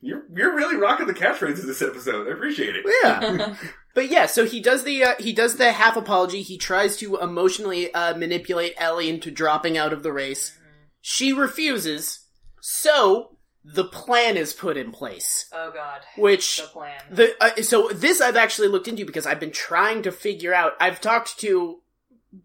[0.00, 2.28] You're you're really rocking the catchphrases this episode.
[2.28, 2.84] I appreciate it.
[3.02, 3.54] Yeah.
[3.94, 6.42] But yeah, so he does the uh, he does the half apology.
[6.42, 10.56] He tries to emotionally uh, manipulate Ellie into dropping out of the race.
[11.00, 12.20] She refuses.
[12.60, 16.02] So the plan is put in place, oh God.
[16.16, 17.00] which The plan.
[17.10, 20.74] the uh, so this I've actually looked into because I've been trying to figure out.
[20.78, 21.80] I've talked to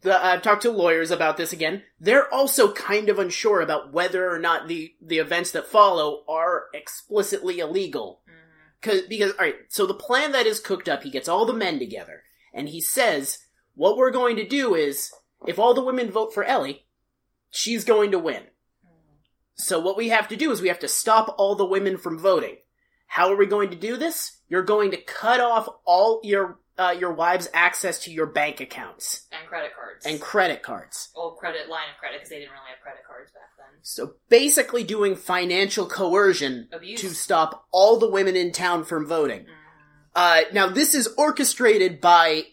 [0.02, 1.84] the I've talked to lawyers about this again.
[2.00, 6.66] They're also kind of unsure about whether or not the the events that follow are
[6.74, 8.22] explicitly illegal.
[8.28, 8.82] Mhm.
[8.82, 11.80] Cause, because, alright, so the plan that is cooked up, he gets all the men
[11.80, 13.40] together, and he says,
[13.76, 15.12] what we're going to do is,
[15.48, 16.86] if all the women vote for Ellie,
[17.50, 18.44] she's going to win.
[19.56, 22.18] So what we have to do is we have to stop all the women from
[22.20, 22.58] voting.
[23.08, 24.40] How are we going to do this?
[24.48, 29.28] You're going to cut off all your, uh, your wives' access to your bank accounts
[29.32, 30.06] And credit cards.
[30.06, 31.10] and credit cards.
[31.16, 33.80] Old credit line of credit because they didn't really have credit cards back then.
[33.84, 37.02] So basically doing financial coercion Abuse.
[37.02, 39.42] to stop all the women in town from voting.
[39.42, 39.48] Mhm.
[40.16, 42.46] Uh, now this is orchestrated by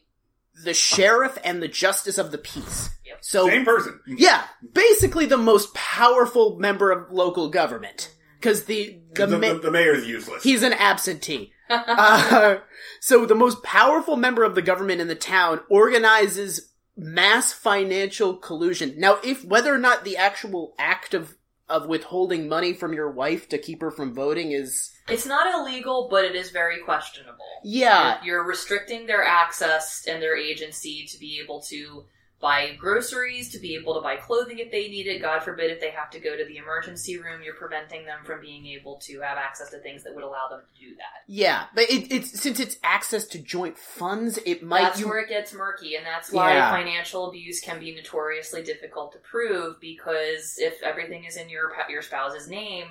[0.65, 2.91] the sheriff and the justice of the peace.
[3.07, 3.19] Yep.
[3.23, 4.01] So Same person.
[4.07, 9.59] yeah, basically the most powerful member of local government because the the, The, ma- the,
[9.61, 10.43] the mayor's useless.
[10.43, 11.53] he's an absentee.
[11.71, 12.59] Uh,
[13.01, 18.95] so the most powerful member of the government in the town organizes mass financial collusion.
[18.99, 21.37] Now, if whether or not the actual act of
[21.69, 26.09] of withholding money from your wife to keep her from voting is It's not illegal,
[26.11, 27.45] but it is very questionable.
[27.63, 32.05] yeah You're, you're restricting their access and their agency to be able to
[32.41, 35.21] buy groceries, to be able to buy clothing if they need it.
[35.21, 38.41] God forbid if they have to go to the emergency room, you're preventing them from
[38.41, 41.25] being able to have access to things that would allow them to do that.
[41.27, 44.83] Yeah, but it, it's since it's access to joint funds, it might.
[44.83, 46.71] that's you, where it gets murky, and that's why Yeah.
[46.71, 52.03] financial abuse can be notoriously difficult to prove because if everything is in your your
[52.03, 52.89] spouse's name,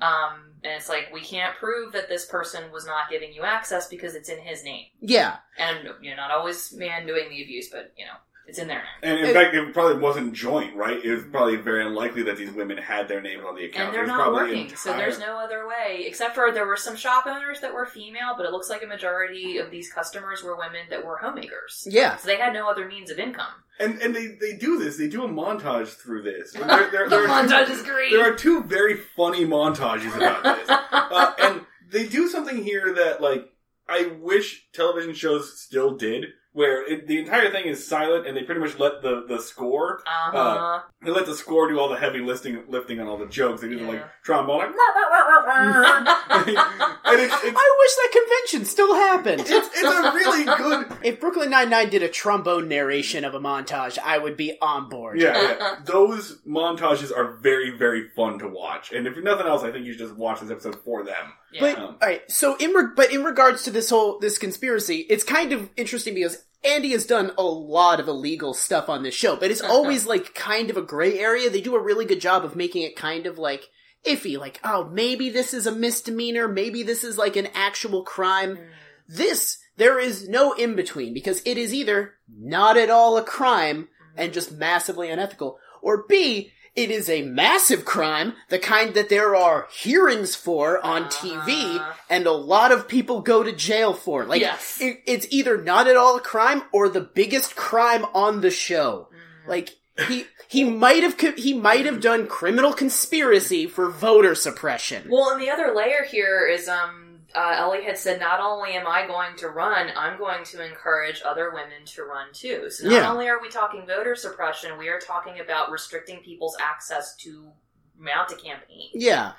[0.00, 3.88] um, and it's like we can't prove that this person was not giving you access
[3.88, 7.92] because it's in his name, yeah, and you're not always man doing the abuse, but
[7.96, 8.12] you know,
[8.48, 8.84] it's in there.
[9.02, 11.04] And in It- fact, it probably wasn't joint, right?
[11.04, 13.88] It was probably very unlikely that these women had their names on the account.
[13.88, 16.04] And they're not probably working, so there's no other way.
[16.06, 18.86] Except for there were some shop owners that were female, but it looks like a
[18.86, 21.86] majority of these customers were women that were homemakers.
[21.90, 22.16] yeah.
[22.16, 23.52] So they had no other means of income.
[23.78, 24.96] And and they, they do this.
[24.96, 26.54] They do a montage through this.
[26.60, 28.10] And there, there, the there are two- montage is great.
[28.12, 30.68] There are two very funny montages about this.
[30.70, 33.52] uh, and they do something here that like
[33.88, 36.24] I wish television shows still did,
[36.56, 40.00] where it, the entire thing is silent and they pretty much let the the score
[40.06, 40.80] Uh-huh.
[41.02, 43.60] they let the score do all the heavy lifting lifting on all the jokes.
[43.60, 44.08] They do the like Yeah.
[44.24, 44.68] trombone like
[46.30, 49.40] and it, it's, I wish that convention still happened.
[49.42, 53.40] it's it's a really good if Brooklyn Nine Nine did a trombone narration of a
[53.40, 55.20] montage, I would be on board.
[55.20, 55.76] yeah, yeah.
[55.84, 58.92] Those montages are very, very fun to watch.
[58.92, 61.32] And if nothing else, I think you should just watch this episode for them.
[61.52, 61.60] Yeah.
[61.60, 65.06] But Um, all right, so in re- but in regards to this whole this conspiracy,
[65.08, 69.14] it's kind of interesting because Andy has done a lot of illegal stuff on this
[69.14, 69.72] show, but it's uh-huh.
[69.72, 71.48] always like kind of a gray area.
[71.48, 73.70] They do a really good job of making it kind of like
[74.04, 78.56] iffy, like oh maybe this is a misdemeanor, maybe this is like an actual crime.
[78.56, 78.62] Hmm.
[79.08, 83.88] This there is no in between because it is either not at all a crime
[84.16, 84.34] and hmm.
[84.34, 89.66] just massively unethical, or B, it is a massive crime, the kind that there are
[89.72, 91.92] hearings for on TV, Uh-huh.
[92.10, 94.24] and a lot of people go to jail for.
[94.24, 94.78] Like, Yes.
[94.80, 99.08] it, it's either not at all a crime or the biggest crime on the show.
[99.48, 99.70] Like,
[100.08, 105.06] he he might have he might have done criminal conspiracy for voter suppression.
[105.08, 107.05] Well, and the other layer here is, um,
[107.36, 111.20] uh, Ellie had said, not only am I going to run, I'm going to encourage
[111.24, 112.70] other women to run too.
[112.70, 113.10] So not Yeah.
[113.12, 117.52] only are we talking voter suppression, we are talking about restricting people's access to
[117.98, 118.88] mount a campaign.
[118.94, 119.32] Yeah.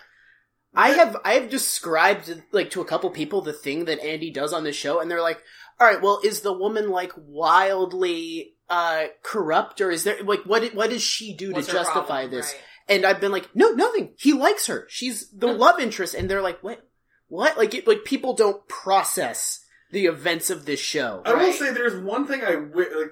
[0.75, 4.53] I have I have described like to a couple people the thing that Andy does
[4.53, 5.41] on the show and they're like,
[5.79, 10.73] "All right, well is the woman like wildly uh corrupt or is there like what
[10.75, 12.31] what does she do to justify problem?
[12.31, 12.61] this?" Right.
[12.89, 14.13] And I've been like, "No, nothing.
[14.17, 14.85] He likes her.
[14.89, 16.86] She's the love interest." And they're like, "What?
[17.27, 21.21] What?" Like it, like people don't process the events of this show.
[21.25, 23.11] I will say there's one thing I like.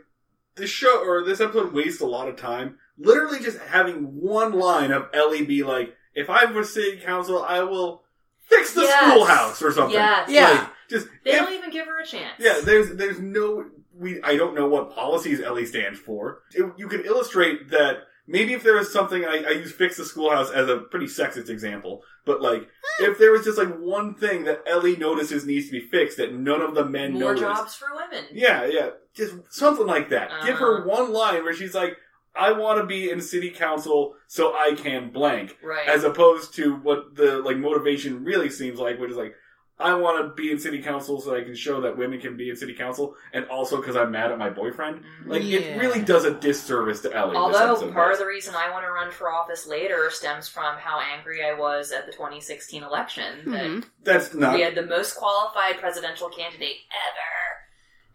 [0.55, 2.77] This show or this episode wastes a lot of time.
[2.97, 7.61] Literally, just having one line of Ellie be like, "If I were city council, I
[7.63, 8.03] will
[8.47, 9.11] fix the Yes.
[9.11, 10.29] schoolhouse or something." Yes.
[10.29, 10.49] Yeah.
[10.51, 12.35] Like, just They if- don't even give her a chance.
[12.39, 16.43] Yeah, there's there's no we I don't know what policies Ellie stands for.
[16.53, 20.05] It, you could illustrate that maybe if there was something I, I use fix the
[20.05, 22.67] schoolhouse as a pretty sexist example, but like
[22.99, 26.33] if there was just like one thing that Ellie notices needs to be fixed that
[26.33, 27.41] none of the men More notice.
[27.41, 28.25] jobs for women.
[28.33, 30.29] Yeah, yeah, just something like that.
[30.45, 30.87] Give her Uh-huh.
[30.89, 31.97] one line where she's like,
[32.35, 35.87] "I want to be in city council so I can blank," Right.
[35.87, 39.35] as opposed to what the like motivation really seems like, which is like,
[39.77, 42.49] I want to be in city council so I can show that women can be
[42.49, 45.03] in city council, and also because I'm mad at my boyfriend.
[45.25, 45.59] Like Yeah.
[45.59, 47.35] it really does a disservice to Ellie.
[47.35, 48.19] Although episode part does.
[48.19, 51.53] of the reason I want to run for office later stems from how angry I
[51.53, 53.85] was at the 2016 election that Mhm.
[54.03, 54.53] that's not.
[54.53, 57.65] we had the most qualified presidential candidate ever.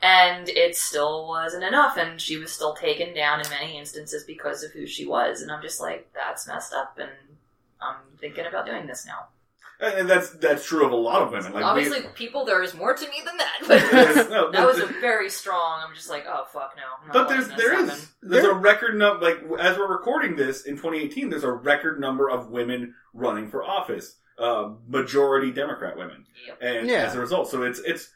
[0.02, 4.62] And it still wasn't enough, and she was still taken down in many instances because
[4.62, 5.42] of who she was.
[5.42, 7.10] And I'm just like, that's messed up, and
[7.82, 9.28] I'm thinking about doing this now.
[9.80, 11.52] And that's that's true of a lot of women.
[11.52, 13.52] Like we- Obviously, people, there is more to me than that.
[13.66, 15.82] But no, that was a very strong.
[15.86, 17.12] I'm just like, oh fuck no.
[17.12, 17.90] But there's letting there happen.
[17.90, 21.30] is there's a record number like as we're recording this in 2018.
[21.30, 26.58] There's a record number of women running for office, uh, majority Democrat women, Yep.
[26.60, 27.04] and Yeah.
[27.06, 28.10] as a result, so it's it's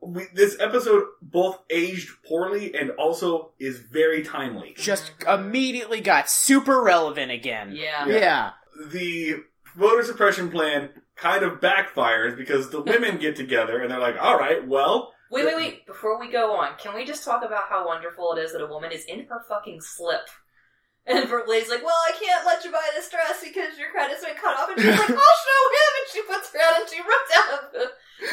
[0.00, 4.74] we, this episode both aged poorly and also is very timely.
[4.76, 7.72] Just immediately got super relevant again.
[7.74, 8.06] Yeah.
[8.06, 8.50] Yeah.
[8.90, 9.36] The
[9.76, 14.38] voter suppression plan kind of backfires because the women get together and they're like, "All
[14.38, 15.86] right, well." Wait, wait, wait.
[15.86, 18.66] Before we go on, can we just talk about how wonderful it is that a
[18.66, 20.28] woman is in her fucking slip?
[21.06, 24.24] And her lady's like, well, I can't let you buy this dress because your credit's
[24.24, 24.70] been cut off.
[24.70, 25.92] And she's like, I'll show him.
[25.98, 27.84] And she puts her out and she runs out of the...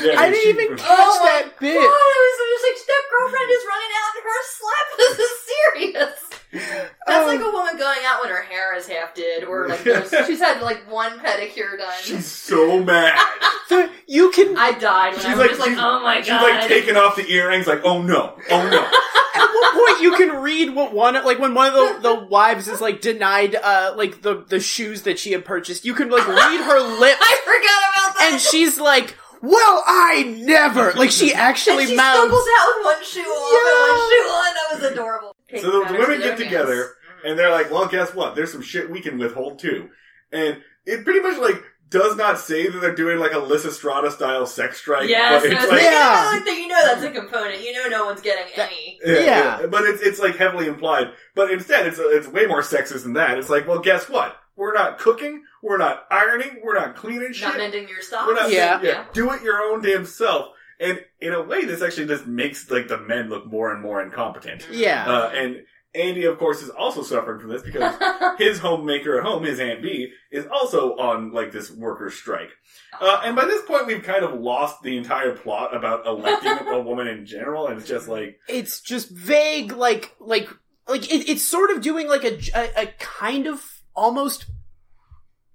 [0.05, 1.73] Yeah, I didn't even catch Oh that bit.
[1.73, 4.87] God, I was just like, that girlfriend is running out in her slip.
[5.01, 6.19] This is serious.
[7.07, 10.09] That's like a woman going out when her hair is half did, or like those,
[10.27, 11.93] she's had like one pedicure done.
[12.01, 13.17] She's so mad.
[13.69, 16.15] The- you can I died when She's I was like, just like, she's, oh my
[16.15, 16.23] god.
[16.25, 18.81] she's like taking off the earrings, like, oh no, oh no.
[18.81, 22.67] at what point you can read what one like when one of the, the wives
[22.67, 26.27] is like denied uh like the the shoes that she had purchased you can like
[26.27, 28.29] read her lips I forgot about that.
[28.33, 32.85] and she's like well i never like she actually and she mouths stumbles out with
[32.85, 34.53] one shoe off and one shoe on.
[34.53, 35.30] That was adorable.
[35.59, 36.87] So the, the women get their together hands.
[36.87, 37.27] Mm-hmm.
[37.27, 38.35] and they're like, well, guess what?
[38.35, 39.89] There's some shit we can withhold too.
[40.31, 44.45] And it pretty much like does not say that they're doing like a Lysistrata style
[44.45, 45.09] sex strike.
[45.09, 46.29] Yes, but it's like, Yeah.
[46.29, 47.61] about it, that you know that's a component.
[47.61, 48.97] You know no one's getting any.
[49.05, 49.65] Yeah.
[49.67, 51.11] But it's it's like heavily implied.
[51.35, 53.37] But instead, it's it's way more sexist than that.
[53.37, 54.37] It's like, well, guess what?
[54.55, 55.43] We're not cooking.
[55.61, 56.61] We're not ironing.
[56.63, 57.47] We're not cleaning shit.
[57.49, 58.25] Not mending your socks.
[58.27, 58.79] We're not Yeah.
[58.81, 59.05] yeah.
[59.13, 60.47] Do it your own damn self.
[60.81, 64.01] And in a way, this actually just makes like the men look more and more
[64.01, 64.67] incompetent.
[64.71, 65.63] yeah Uh, and
[65.93, 67.93] Andy, of course, is also suffering from this because
[68.37, 72.49] his homemaker at home, his Aunt Bee, is also on like this workers' strike.
[72.99, 76.79] Uh, and by this point, we've kind of lost the entire plot about electing a
[76.79, 80.49] woman in general, and it's just like, it's just vague like like
[80.87, 84.45] like it, it's sort of doing like a, a a kind of almost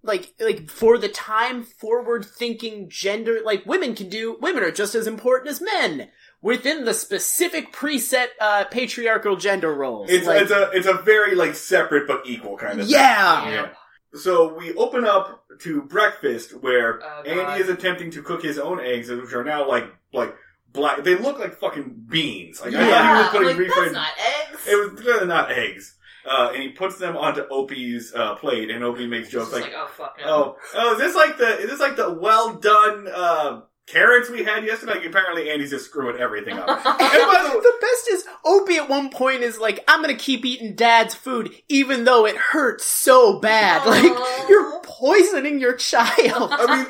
[0.07, 4.95] like like for the time forward thinking gender like women can do women are just
[4.95, 6.09] as important as men
[6.43, 11.35] within the specific preset uh patriarchal gender roles it's Like, it's a it's a very
[11.35, 13.45] like separate but equal kind of Yeah.
[13.45, 13.53] thing.
[13.55, 13.69] yeah.
[14.15, 17.27] So we open up to breakfast where God.
[17.27, 20.35] Andy is attempting to cook his own eggs, which are now like like
[20.73, 21.05] black.
[21.05, 22.61] They look like fucking beans.
[22.61, 22.91] Like I Yeah.
[22.91, 23.83] thought he was I'm putting like, refried.
[23.85, 24.09] that's not
[24.51, 24.67] eggs.
[24.69, 25.96] It was clearly not eggs.
[26.27, 29.73] Uh, and he puts them onto Opie's uh, plate, and Opie makes jokes like, like,
[29.77, 30.25] oh fuck no.
[30.27, 34.43] "Oh, oh, is this like the is this like the well done uh, carrots we
[34.43, 36.69] had yesterday?" Like, apparently, Andy's just screwing everything up.
[36.69, 40.17] and by the way, the best is Opie at one point is like, I'm gonna
[40.17, 43.83] keep eating dad's food even though it hurts so bad.
[43.87, 43.91] Aw.
[43.91, 46.51] Like, you're poisoning your child.
[46.53, 46.87] I mean,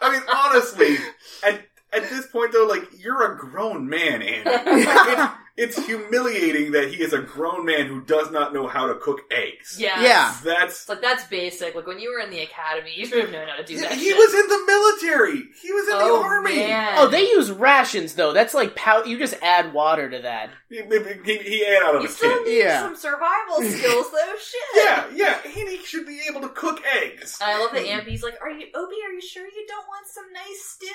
[0.00, 0.96] I mean, honestly,
[1.42, 1.60] at
[1.92, 4.50] at this point though, like you're a grown man, Andy.
[4.50, 8.94] it's, it's humiliating that he is a grown man who does not know how to
[8.96, 9.76] cook eggs.
[9.78, 10.02] Yes.
[10.02, 10.36] Yeah.
[10.44, 11.74] That's It's like that's basic.
[11.74, 13.92] Like when you were in the academy, you should have known how to do that.
[13.92, 14.16] he shit.
[14.16, 15.42] was in the military.
[15.62, 16.56] He was in oh, the army.
[16.56, 16.94] Man.
[16.98, 18.32] Oh, they use rations though.
[18.32, 19.04] That's like pow.
[19.04, 20.50] You just add water to that.
[20.68, 20.76] He,
[21.24, 22.44] he, he ate out of You a still tin.
[22.44, 22.80] need Yeah.
[22.82, 24.34] some survival skills, though.
[24.40, 24.84] Shit.
[24.84, 25.38] Yeah, yeah.
[25.48, 27.38] He should be able to cook eggs.
[27.40, 28.96] I love that Ampy's like, "Are you Opie?
[29.06, 30.86] Are you sure you don't want some nice stew?"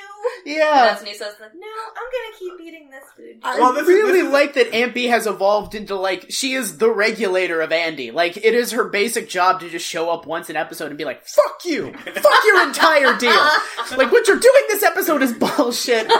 [0.45, 0.71] And Yeah.
[0.85, 3.83] that's when he says, "Like, no, I'm gonna keep eating this food." I Well, this
[3.83, 6.89] is- really this is- like that Aunt Bee has evolved into like she is the
[6.89, 8.11] regulator of Andy.
[8.11, 11.05] Like it is her basic job to just show up once an episode and be
[11.05, 13.31] like, "Fuck you, fuck your entire deal."
[13.97, 16.07] Like what you're doing this episode is bullshit.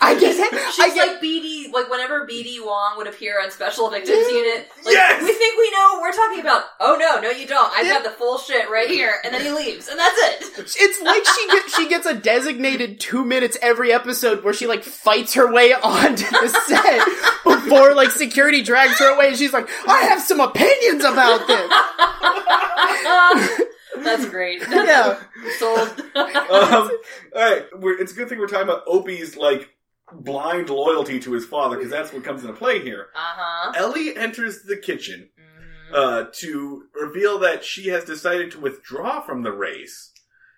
[0.00, 0.36] I guess
[0.74, 4.68] She's I get like BD, like whenever BD Wong would appear on Special Victims Unit,
[4.84, 5.22] like, Yes!
[5.22, 6.64] we think we know what we're talking about.
[6.80, 7.70] Oh no, no you don't.
[7.72, 10.44] I've got the full shit right here, and then he leaves, and that's it.
[10.80, 14.82] It's like she gets she gets a designated two minutes every episode where she like
[14.84, 17.07] fights her way onto the set
[17.44, 21.70] before like security drags her away and she's like, I have some opinions about this.
[24.04, 24.60] that's great.
[24.68, 25.18] Yeah.
[25.58, 25.88] Sold.
[26.14, 26.90] um, all
[27.34, 29.70] right, we're, it's a good thing we're talking about Opie's like
[30.12, 33.06] blind loyalty to his father because that's what comes into play here.
[33.14, 33.72] Uh huh.
[33.76, 35.30] Ellie enters the kitchen
[35.88, 35.94] Mm-hmm.
[35.94, 40.12] uh, to reveal that she has decided to withdraw from the race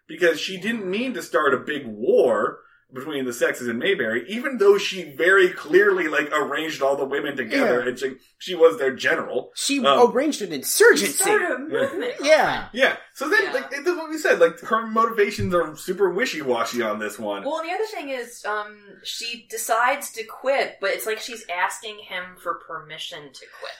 [0.09, 2.59] because she didn't mean to start a big war
[2.93, 7.37] between the sexes in Mayberry, even though she very clearly like arranged all the women
[7.37, 7.89] together Yeah.
[7.89, 9.51] and she, she was their general.
[9.55, 11.13] She Um, arranged an insurgency.
[11.13, 12.15] Start a movement.
[12.23, 12.69] Yeah.
[12.73, 12.97] Yeah.
[13.15, 13.53] So then, Yeah.
[13.53, 14.39] like, that's what we said.
[14.41, 17.45] Like, her motivations are super wishy-washy on this one.
[17.45, 21.45] Well, and the other thing is, um, she decides to quit, but it's like she's
[21.49, 23.73] asking him for permission to quit.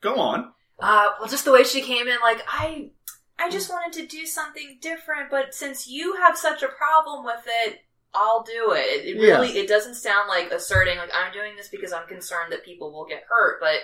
[0.00, 0.52] Go on.
[0.82, 2.90] Uh, well, just the way she came in, like I,
[3.40, 3.52] I hmm.
[3.52, 7.80] just wanted to do something different, but since you have such a problem with it,
[8.14, 8.86] I'll do it.
[8.86, 9.34] It, it Yeah.
[9.34, 12.92] really, it doesn't sound like asserting like I'm doing this because I'm concerned that people
[12.92, 13.80] will get hurt, but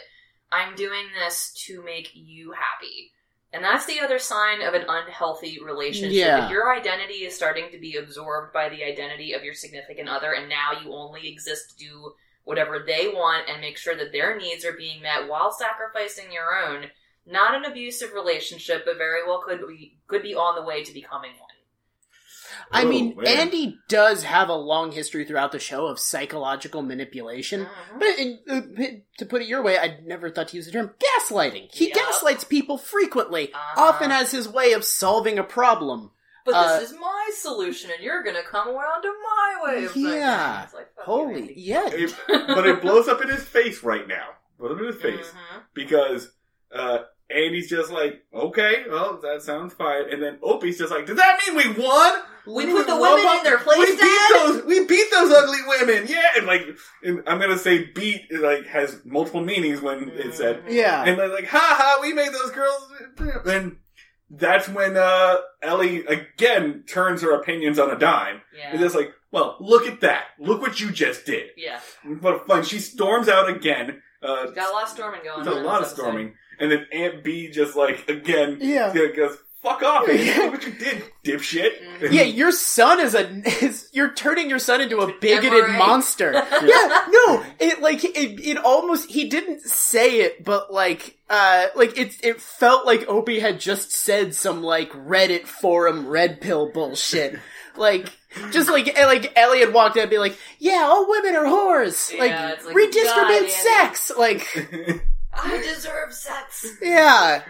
[0.52, 3.12] I'm doing this to make you happy.
[3.52, 6.12] And that's the other sign of an unhealthy relationship.
[6.12, 6.44] Yeah.
[6.44, 10.32] If your identity is starting to be absorbed by the identity of your significant other,
[10.32, 12.14] and now you only exist to do
[12.44, 16.54] whatever they want and make sure that their needs are being met while sacrificing your
[16.54, 16.86] own,
[17.26, 20.92] not an abusive relationship, but very well could be could be on the way to
[20.92, 21.40] becoming one.
[22.70, 23.26] I Oh, mean, man.
[23.26, 27.66] Andy does have a long history throughout the show of psychological manipulation.
[27.66, 27.98] Mhm.
[27.98, 30.94] But in, uh, to put it your way, I never thought to use the term
[30.98, 31.72] gaslighting.
[31.74, 31.94] He Yep.
[31.96, 33.82] gaslights people frequently, Uh-huh.
[33.88, 36.12] often as his way of solving a problem.
[36.44, 39.96] But Uh, this is my solution, and you're gonna come around to my way of.
[39.96, 40.62] Yeah.
[40.64, 41.54] It's like, fuck you, Holy, Andy.
[41.56, 41.88] yeah.
[41.88, 44.28] It- but it blows up in his face right now
[44.58, 45.62] put them in his face Mhm.
[45.74, 46.32] because
[46.72, 51.16] uh, Andy's just like, okay, well that sounds fine, and then Opie's just like, does
[51.16, 52.20] that mean we won?
[52.46, 54.30] We We put the won women in their place, we beat Dad?
[54.34, 54.64] those.
[54.64, 56.06] We beat those ugly women.
[56.08, 56.62] Yeah, and like,
[57.02, 61.02] and I'm gonna say beat like has multiple meanings when it's said, Yeah.
[61.04, 62.88] and they're like, ha ha, we made those girls.
[63.46, 63.78] And
[64.30, 68.42] that's when uh, Ellie again turns her opinions on a dime.
[68.56, 68.72] Yeah.
[68.72, 70.26] It's just like, well, look at that.
[70.38, 71.50] Look what you just did.
[71.56, 71.80] yeah.
[72.04, 72.62] But fun.
[72.62, 74.02] She storms out again.
[74.22, 75.62] Uh, Got a lot of storming going there's on.
[75.62, 76.02] a lot of episode.
[76.02, 78.92] storming, and then Aunt Bee just like again Yeah.
[78.92, 80.08] goes, "Fuck off!
[80.08, 80.34] Andy.
[80.34, 82.12] Look what you did, dipshit." Mhm.
[82.12, 83.28] Yeah, your son is a
[83.64, 85.78] is you're turning your son into a bigoted MRA.
[85.78, 86.32] monster.
[86.62, 91.98] yeah, no, it like it, it almost he didn't say it, but like uh like
[91.98, 97.38] it it felt like Opie had just said some like Reddit forum red pill bullshit.
[97.76, 98.06] like
[98.50, 102.12] just like eh, like Elliot walked in and be like, "Yeah, all women are whores.
[102.12, 104.68] Yeah, like, it's like, redistribute God, sex." Like,
[105.42, 106.66] I deserve sex.
[106.82, 107.42] yeah,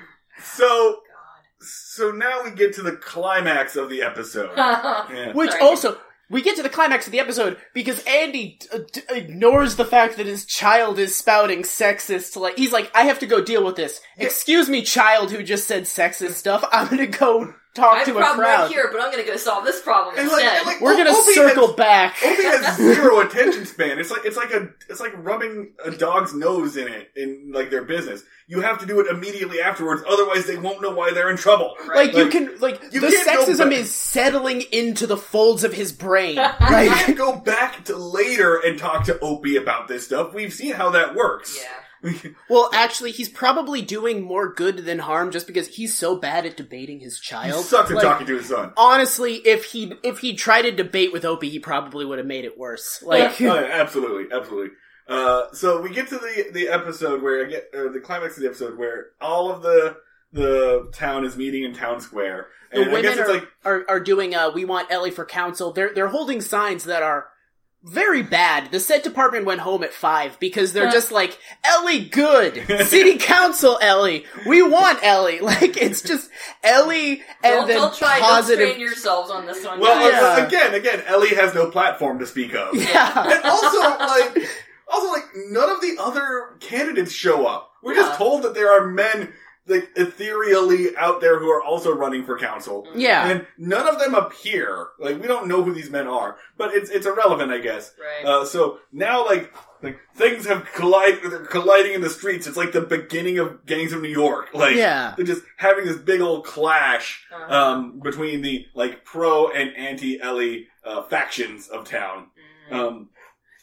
[0.42, 1.66] so, God.
[1.66, 4.52] so now we get to the climax of the episode.
[4.56, 5.32] Yeah.
[5.34, 5.62] Which Sorry.
[5.62, 9.84] also, we get to the climax of the episode because Andy uh, d- ignores the
[9.84, 12.36] fact that his child is spouting sexist.
[12.36, 14.00] Like he's like, I have to go deal with this.
[14.16, 16.64] Excuse me, child who just said sexist stuff.
[16.72, 19.24] I'm gonna go I talk have a to a problem right here, but I'm gonna
[19.24, 20.56] go solve this problem And instead.
[20.58, 22.16] and like- We're gonna circle has- back.
[22.24, 23.98] Opie has zero attention span.
[23.98, 27.70] It's like it's like a it's like rubbing a dog's nose in it in like
[27.70, 28.22] their business.
[28.48, 31.74] You have to do it immediately afterwards, otherwise they won't know why they're in trouble.
[31.92, 36.36] Like you can, like you the sexism is settling into the folds of his brain.
[36.60, 40.32] You can't go back to later and talk to Opie about this stuff.
[40.32, 41.58] We've seen how that works.
[41.60, 41.68] yeah.
[42.50, 46.56] well, actually, he's probably doing more good than harm just because he's so bad at
[46.56, 47.56] debating his child.
[47.56, 48.72] he sucks at Like, talking to his son.
[48.76, 52.44] honestly, if he if he tried to debate with Opie, he probably would have made
[52.44, 53.02] it worse.
[53.02, 54.70] Like, Oh, yeah, absolutely, absolutely.
[55.08, 58.42] Uh, so we get to the the episode where I get or the climax of
[58.42, 59.96] the episode where all of the
[60.32, 63.48] the town is meeting in town square, the and I guess women it's are, like
[63.64, 65.72] are are doing uh we want Ellie for council.
[65.72, 67.28] They're they're holding signs that are
[67.84, 68.70] very bad.
[68.72, 72.54] The set department went home at five because they're just like Ellie good.
[72.86, 74.24] City council Ellie.
[74.46, 75.38] We want Ellie.
[75.46, 76.28] Like it's just
[76.64, 78.18] Ellie and Don't, then don't try.
[78.18, 79.78] positive Don't yourselves on this one.
[79.78, 80.20] well guys.
[80.20, 80.46] uh, Yeah.
[80.46, 82.74] again, again, Ellie has no platform to speak of.
[82.74, 83.32] Yeah.
[83.32, 84.48] and also like
[84.88, 87.70] also like none of the other candidates show up.
[87.82, 89.32] We're just told that there are men
[89.68, 92.86] like ethereally out there who are also running for council.
[92.94, 93.28] Yeah.
[93.28, 94.88] And none of them appear.
[94.98, 97.92] Like we don't know who these men are, but it's it's irrelevant, I guess.
[98.00, 98.24] right.
[98.24, 99.52] Uh, so now, like,
[99.82, 101.30] like things have collided.
[101.30, 102.46] They're colliding in the streets.
[102.46, 104.48] It's like the beginning of Gangs of New York.
[104.54, 105.14] Like, Yeah.
[105.16, 107.54] they're just having this big old clash Uh-huh.
[107.54, 112.28] um, between the like pro and anti Ellie uh, factions of town.
[112.70, 112.76] Mhm.
[112.76, 113.08] Um,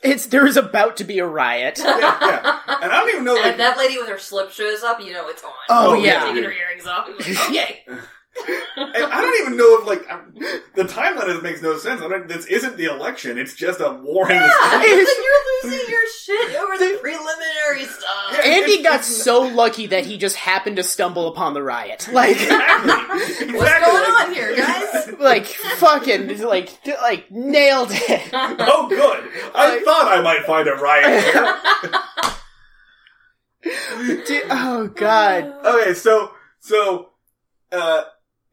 [0.04, 1.80] It's there is about to be a riot.
[1.80, 2.60] yeah, yeah.
[2.82, 3.36] And I don't even know.
[3.36, 5.52] And Like, if that lady with her slip shows up, you know it's on.
[5.70, 6.26] Oh, Oh, yeah.
[6.26, 7.08] Taking her earrings off.
[7.52, 7.84] Yay.
[7.88, 8.00] and
[8.36, 10.34] I don't even know if like I'm-
[10.76, 12.02] the timeline makes no sense.
[12.02, 13.38] I don't, this isn't the election.
[13.38, 15.14] It's just a war in the Yeah, streets.
[15.16, 18.32] then you're losing your shit over the The- preliminary stuff.
[18.34, 18.42] Yeah.
[18.44, 22.10] Andy It's- got it's- so lucky that he just happened to stumble upon the riot.
[22.12, 22.92] Like Exactly.
[23.50, 23.54] exactly.
[23.58, 25.14] What's going Like- on here, guys?
[25.20, 28.30] like fucking like like nailed it.
[28.34, 29.24] Oh, good.
[29.54, 31.56] I thought I might find a riot here.
[34.26, 35.54] Dude, oh god.
[35.66, 37.12] Okay, so so
[37.72, 38.04] uh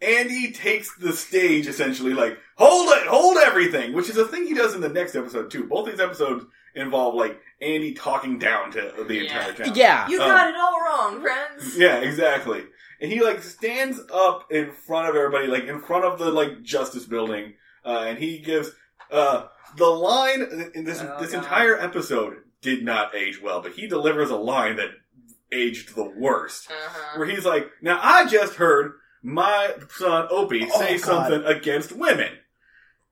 [0.03, 4.55] Andy takes the stage essentially like hold it, hold everything, which is a thing he
[4.55, 5.64] does in the next episode too.
[5.64, 6.44] Both these episodes
[6.74, 9.22] involve like Andy talking down to the Yeah.
[9.22, 9.74] entire town.
[9.74, 10.09] Yeah.
[10.09, 11.76] You Um, got it all wrong, friends.
[11.76, 12.64] Yeah, exactly.
[13.01, 16.62] And he like stands up in front of everybody, like in front of the like
[16.62, 18.70] Justice Building, uh, and he gives
[19.11, 19.46] uh
[19.76, 21.38] the line in this Oh, this God.
[21.44, 24.90] entire episode did not age well, but he delivers a line that
[25.53, 26.70] aged the worst.
[26.70, 27.18] Uh-huh.
[27.18, 28.92] where he's like, "Now I just heard
[29.23, 31.05] my son Opie Oh, say God.
[31.05, 32.33] something against women,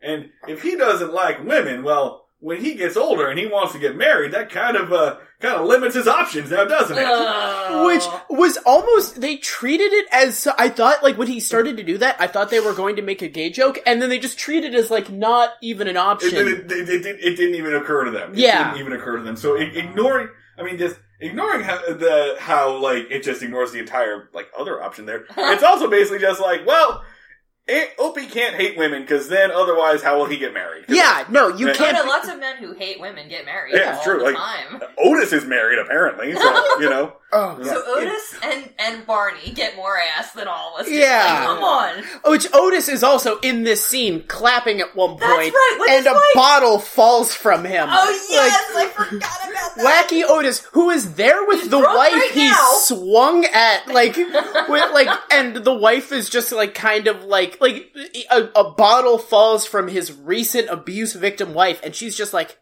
[0.01, 3.81] and if he doesn't like women, well, when he gets older and he wants to
[3.81, 7.87] get married, that kind of uh kind of limits his options, now doesn't it?" Oh.
[7.87, 11.99] Which was almost they treated it as I thought like when he started to do
[11.99, 14.39] that I thought they were going to make a gay joke and then they just
[14.39, 16.31] treated it as like not even an option.
[16.35, 18.33] it, it, it, it didn't even occur to them.
[18.33, 18.73] It Yeah.
[18.73, 19.37] didn't even occur to them.
[19.37, 24.29] So ignoring, I mean, just ignoring how the how like it just ignores the entire
[24.33, 25.27] like other option there.
[25.37, 27.05] It's also basically just like, well,
[27.69, 30.85] A- Opie can't hate women because then otherwise, how will he get married?
[30.89, 31.95] yeah, no, you can't.
[31.97, 34.83] know lots of men who hate women get married Yeah, it's true, the like- time.
[34.99, 37.13] Otis is married apparently, so you know.
[37.31, 37.73] Oh, Yeah.
[37.75, 40.91] So Otis and, and Barney get more ass than all of us.
[40.91, 41.25] Yeah.
[41.25, 42.05] Like, come on.
[42.33, 46.15] Which Otis is also in this scene clapping at one point, That's right, and a
[46.15, 46.23] wife.
[46.35, 47.87] bottle falls from him.
[47.91, 50.07] Oh yes, I forgot about that.
[50.11, 52.71] Wacky Otis, who is there with He's the wife right he now.
[52.81, 57.93] swung at, like, with, like, and the wife is just like kind of like, like
[58.31, 62.59] a, a bottle falls from his recent abuse victim wife, and she's just like,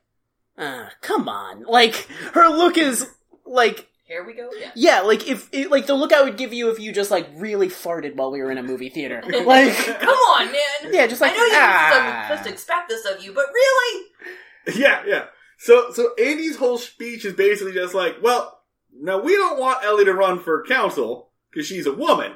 [0.58, 1.94] uh, come on, like
[2.32, 3.06] her look is
[3.44, 4.72] like, Here we go again.
[4.74, 7.28] yeah, like if it, like the look I would give you if you just like
[7.36, 10.92] really farted while we were in a movie theater, like, Come on, man.
[10.92, 12.24] yeah, just like I know you're ah.
[12.28, 14.04] supposed to expect this of you, but really?
[14.74, 15.26] Yeah, yeah.
[15.58, 18.58] So, so Andy's whole speech is basically just like, well,
[18.92, 22.32] now we don't want Ellie to run for council because she's a woman.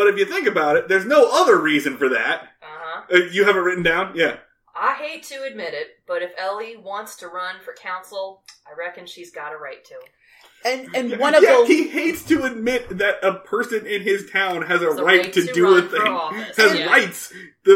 [0.00, 2.44] But if you think about it, there's no other reason for that.
[2.62, 3.02] Uh-huh.
[3.12, 4.12] Uh, you have it written down?
[4.14, 4.36] Yeah.
[4.74, 9.04] I hate to admit it, but if Ellie wants to run for council, I reckon
[9.04, 9.94] she's got a right to.
[10.64, 14.30] and and one of yeah, the he hates to admit that a person in his
[14.30, 16.12] town has a Has a right, right to, to do run a for thing.
[16.12, 16.86] office, Has yeah.
[16.86, 17.30] rights.
[17.64, 17.72] The,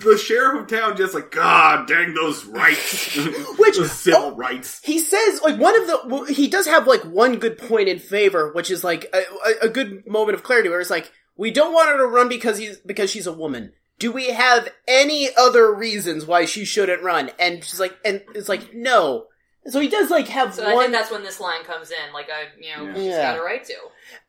[0.00, 3.14] the the sheriff of town just like, God dang those rights.
[3.58, 4.80] Which- Those civil oh, rights.
[4.82, 7.98] He says like one of the well, he does have like one good point in
[8.00, 11.50] favor, which is like a, a, a good moment of clarity where it's like we
[11.50, 13.72] don't want her to run because he's because she's a woman.
[13.98, 17.30] Do we have any other reasons why she shouldn't run?
[17.38, 19.26] And she's like, and it's like no.
[19.66, 20.84] So he does like have So I one.
[20.84, 22.12] think that's when this line comes in.
[22.12, 22.94] Like, I, you know, Yeah.
[23.04, 23.74] she's got a right to.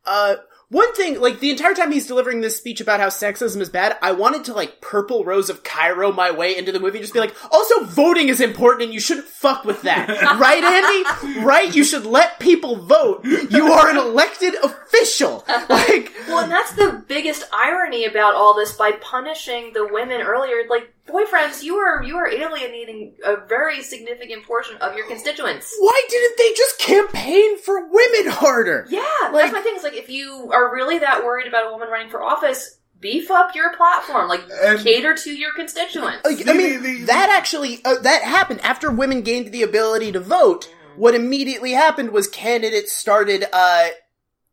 [0.06, 0.36] Uh,
[0.70, 3.97] one thing, like the entire time he's delivering this speech about how sexism is bad,
[4.01, 7.20] I wanted to like purple rose of Cairo my way into the movie, just be
[7.20, 10.09] like, also voting is important, and you shouldn't fuck with that,
[10.39, 11.39] right, Andy?
[11.41, 11.76] Right?
[11.76, 13.24] You should let people vote.
[13.24, 15.43] You are an elected official.
[15.70, 20.63] Like, Well, and that's the biggest irony about all this by punishing the women earlier.
[20.70, 25.74] Like, boyfriends, you are you are alienating a very significant portion of your constituents.
[25.80, 28.86] why didn't they just campaign for women harder?
[28.89, 29.01] Yeah,
[29.32, 29.76] Like- that's my thing.
[29.76, 33.30] Is like if you are really that worried about a woman running for office, beef
[33.30, 34.28] up your platform.
[34.30, 36.26] Like And- cater to your constituents.
[36.26, 40.12] Like, I mean, the- the- that actually uh, that happened after women gained the ability
[40.14, 40.70] to vote.
[40.95, 43.89] What immediately happened was candidates started uh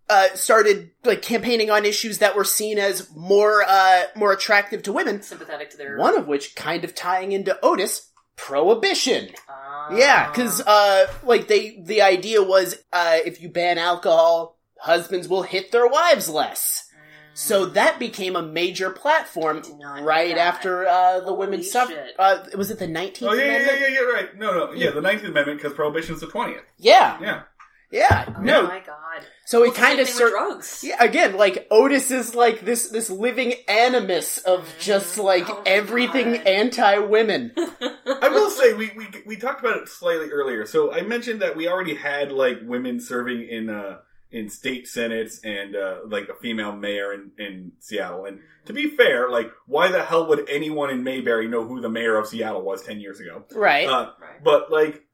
[0.09, 4.93] uh started like campaigning on issues that were seen as more uh more attractive to
[4.93, 5.23] women.
[5.23, 9.31] Sympathetic to their One of which kind of tying into Otis, prohibition.
[9.49, 9.95] Ah.
[9.97, 15.43] Yeah, because uh, like they the idea was uh, if you ban alcohol, husbands will
[15.43, 16.89] hit their wives less.
[17.35, 20.55] So that became a major platform did not know right that.
[20.55, 22.11] after uh, the Holy women's suffrage.
[22.19, 23.81] Uh, was it the Nineteenth Oh, yeah, yeah, Amendment?
[23.81, 24.37] yeah, yeah, yeah, right.
[24.39, 24.73] No, no.
[24.73, 26.61] Yeah, the 19th Amendment because prohibition's the 20th.
[26.77, 27.43] Yeah, Yeah.
[27.91, 28.35] yeah.
[28.37, 29.25] Oh no, my god.
[29.53, 30.31] So it Well, kind of thing sort.
[30.33, 30.83] drugs.
[30.83, 36.37] Yeah, again, like Otis is like this this living animus of just like Oh everything
[36.37, 37.53] anti-women.
[38.27, 40.67] I will say we, we we talked about it slightly earlier.
[40.67, 43.99] So I mentioned that we already had like women serving in uh
[44.31, 48.25] in state senates and uh like a female mayor in in Seattle.
[48.25, 51.91] And to be fair, like why the hell would anyone in Mayberry know who the
[51.91, 53.45] mayor of Seattle was 10 years ago?
[53.55, 53.87] right.
[53.89, 54.43] Uh Right.
[54.43, 55.05] but like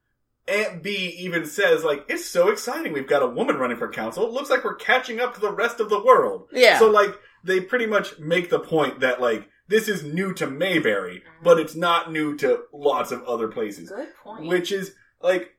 [0.49, 4.25] Aunt Bee even says like it's so exciting we've got a woman running for council.
[4.27, 6.49] It looks like we're catching up to the rest of the world.
[6.53, 6.79] yeah.
[6.79, 11.23] So like they pretty much make the point that like this is new to Mayberry,
[11.43, 13.91] but it's not new to lots of other places.
[13.91, 14.47] Good point.
[14.47, 15.51] Which is like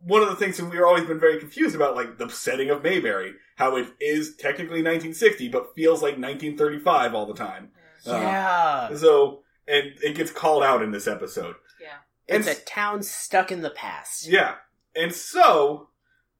[0.00, 2.82] one of the things that we've always been very confused about, like the setting of
[2.82, 7.70] Mayberry, how it is technically 1960, but feels like 1935 all the time.
[8.04, 8.88] yeah.
[8.90, 11.56] Uh, so, and it gets called out in this episode.
[12.28, 14.26] It's and a town stuck in the past.
[14.26, 14.56] Yeah.
[14.94, 15.88] And so,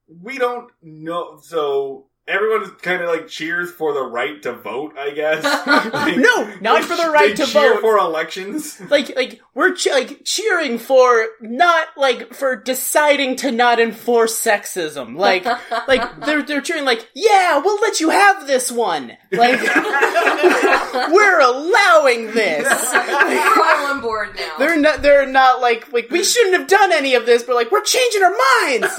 [0.09, 1.39] we don't know.
[1.43, 5.45] So, everyone kind of like cheers for the right to vote, I guess.
[5.93, 7.81] Like, No, not for the right they to cheer vote.
[7.81, 8.81] for elections.
[8.91, 15.17] like, like we're che- like cheering for not like for deciding to not enforce sexism.
[15.17, 15.45] Like,
[15.89, 19.13] like they're they're cheering like, yeah, we'll let you have this one.
[19.33, 19.61] Like,
[21.11, 22.67] we're allowing this.
[22.93, 24.55] We're all on board now.
[24.59, 25.03] They're not.
[25.03, 28.23] They're not like like we shouldn't have done any of this, but like we're changing
[28.23, 28.97] our minds.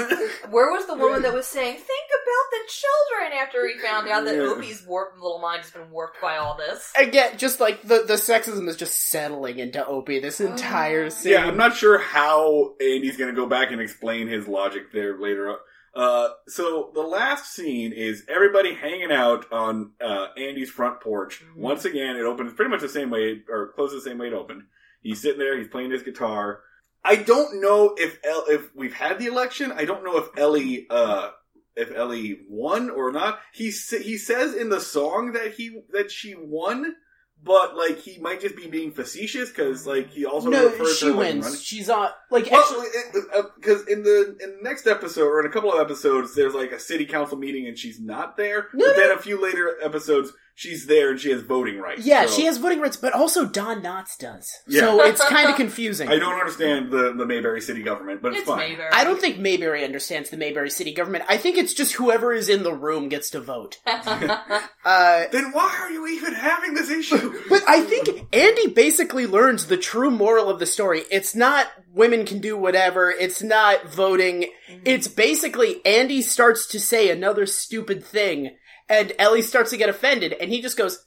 [0.50, 3.17] Where was the woman that was saying, "Think about the children"?
[3.26, 4.44] And after he found out that Yeah.
[4.44, 6.92] Opie's warped little mind has been warped by all this.
[6.98, 11.34] Again, just like the the sexism is just settling into Opie this entire scene.
[11.34, 15.20] Yeah, I'm not sure how Andy's going to go back and explain his logic there
[15.20, 15.58] later on.
[15.96, 21.42] Uh, so the last scene is everybody hanging out on uh, Andy's front porch.
[21.44, 21.62] Mm-hmm.
[21.62, 24.28] Once again, it opens pretty much the same way, or close to the same way
[24.28, 24.64] it opened.
[25.02, 26.62] He's sitting there, he's playing his guitar.
[27.04, 29.72] I don't know if El- if we've had the election.
[29.72, 31.30] I don't know if Ellie uh,
[31.78, 33.40] if Ellie won or not.
[33.54, 36.96] He he says in the song that he that she won,
[37.44, 41.06] but like he might just be being facetious because like he also no, refers she
[41.08, 41.46] to wins.
[41.46, 42.88] running- She's on like Well, actually.
[43.58, 46.54] because uh, in the in the next episode or in a couple of episodes, there's
[46.54, 48.68] like a city council meeting and she's not there.
[48.74, 49.08] No, but no.
[49.08, 52.04] then a few later episodes, she's there and she has voting rights.
[52.06, 54.52] Yeah, So she has voting rights, but also Don Knotts does.
[54.68, 54.82] Yeah.
[54.82, 56.10] So it's kind of confusing.
[56.10, 58.58] I don't understand the the Mayberry city government, but it's, It's fine.
[58.72, 58.90] Mayberry.
[58.92, 61.26] I don't think Mayberry understands the Mayberry city government.
[61.30, 63.78] I think it's just whoever is in the room gets to vote.
[64.86, 67.34] Uh, Then why are you even having this issue?
[67.50, 71.04] but I think Andy basically learns the true moral of the story.
[71.12, 73.12] It's not women can do whatever.
[73.12, 74.46] It's not voting.
[74.86, 78.56] It's basically Andy starts to say another stupid thing
[78.90, 81.06] and Ellie starts to get offended and he just goes,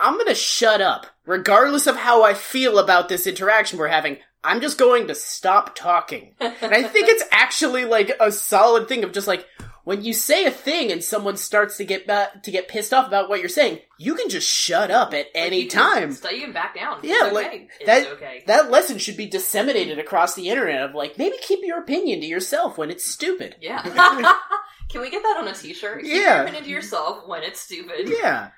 [0.00, 1.06] I'm gonna shut up.
[1.26, 5.74] Regardless of how I feel about this interaction we're having, I'm just going to stop
[5.74, 6.34] talking.
[6.40, 9.44] And I think it's actually like a solid thing of just like,
[9.82, 13.06] when you say a thing and someone starts to get ba- to get pissed off
[13.08, 16.10] about what you're saying, you can just shut up at any time.
[16.30, 17.00] You can back down.
[17.02, 17.68] Yeah, it's like, okay.
[17.86, 18.44] That- okay.
[18.46, 22.26] That lesson should be disseminated across the internet of like, maybe keep your opinion to
[22.26, 23.56] yourself when it's stupid.
[23.60, 23.82] yeah.
[24.88, 26.02] Can we get that on a T-shirt?
[26.02, 26.34] Keep Yeah.
[26.36, 28.08] your opinion to yourself when it's stupid.
[28.08, 28.50] Yeah.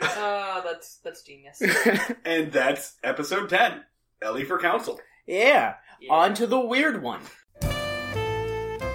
[0.00, 1.62] Uh, that's that's genius.
[2.24, 3.82] and that's episode ten.
[4.22, 5.00] Ellie for council.
[5.26, 5.74] yeah.
[6.00, 6.12] Yeah.
[6.12, 7.20] On to the weird one.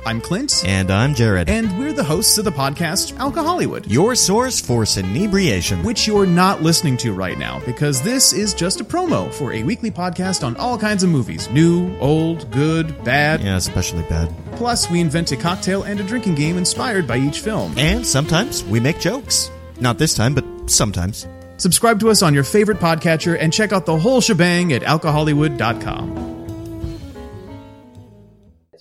[0.04, 1.48] I'm Clint, And I'm Jared.
[1.48, 5.84] and we're the hosts of the podcast Alcohollywood, your source for inebriation.
[5.84, 9.62] which you're not listening to right now because this is just a promo for a
[9.62, 13.42] weekly podcast on all kinds of movies new, old, good, bad.
[13.42, 14.34] Yeah, especially bad.
[14.54, 17.78] Plus, we invent a cocktail and a drinking game inspired by each film.
[17.78, 19.52] And sometimes we make jokes.
[19.80, 21.28] Not this time, but sometimes.
[21.58, 24.82] Subscribe to us on your favorite podcatcher and check out the whole shebang at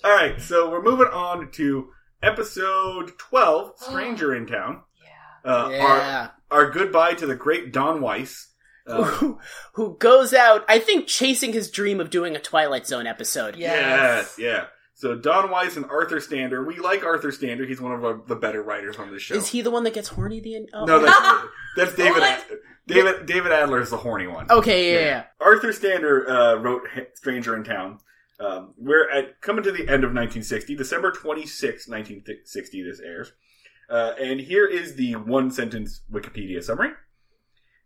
[0.05, 0.11] alcohollywood.com.
[0.11, 1.89] All right, so we're moving on to
[2.23, 4.83] episode twelve, Stranger in Town.
[5.45, 5.51] Yeah.
[5.53, 6.29] Uh, Yeah.
[6.51, 8.47] Our our goodbye to the great Don Weis.
[8.87, 9.39] Uh, who,
[9.75, 13.55] who goes out, I think, chasing his dream of doing a Twilight Zone episode.
[13.57, 14.67] Yes, yeah.
[14.95, 16.65] So Don Weis and Arthur Stander.
[16.65, 17.65] We like Arthur Stander.
[17.67, 19.35] He's one of our, the better writers on this show.
[19.37, 20.69] Is he the one that gets horny at the end?
[20.75, 20.85] Oh.
[20.85, 21.47] No, that's
[21.77, 22.21] that's David.
[22.21, 22.45] What?
[22.87, 24.51] David David Adler is the horny one.
[24.51, 25.25] Okay, yeah, yeah.
[25.41, 27.99] Arthur Stander uh, wrote H- Stranger in Town.
[28.41, 32.83] Um, we're at coming to the end of 1960, December 26, 1960.
[32.83, 33.33] This airs,
[33.91, 36.91] uh, and here is the one sentence Wikipedia summary: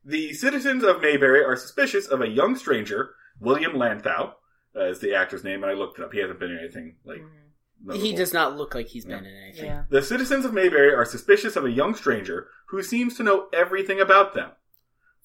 [0.05, 4.35] The citizens of Mayberry are suspicious of a young stranger, William Lanteau,
[4.77, 6.13] uh, is the actor's name, and I looked it up.
[6.13, 7.19] He hasn't been in anything like.
[7.19, 8.17] He notable.
[8.17, 9.67] does not look like he's been in anything.
[9.67, 9.83] Yeah.
[9.91, 14.01] The citizens of Mayberry are suspicious of a young stranger who seems to know everything
[14.01, 14.53] about them.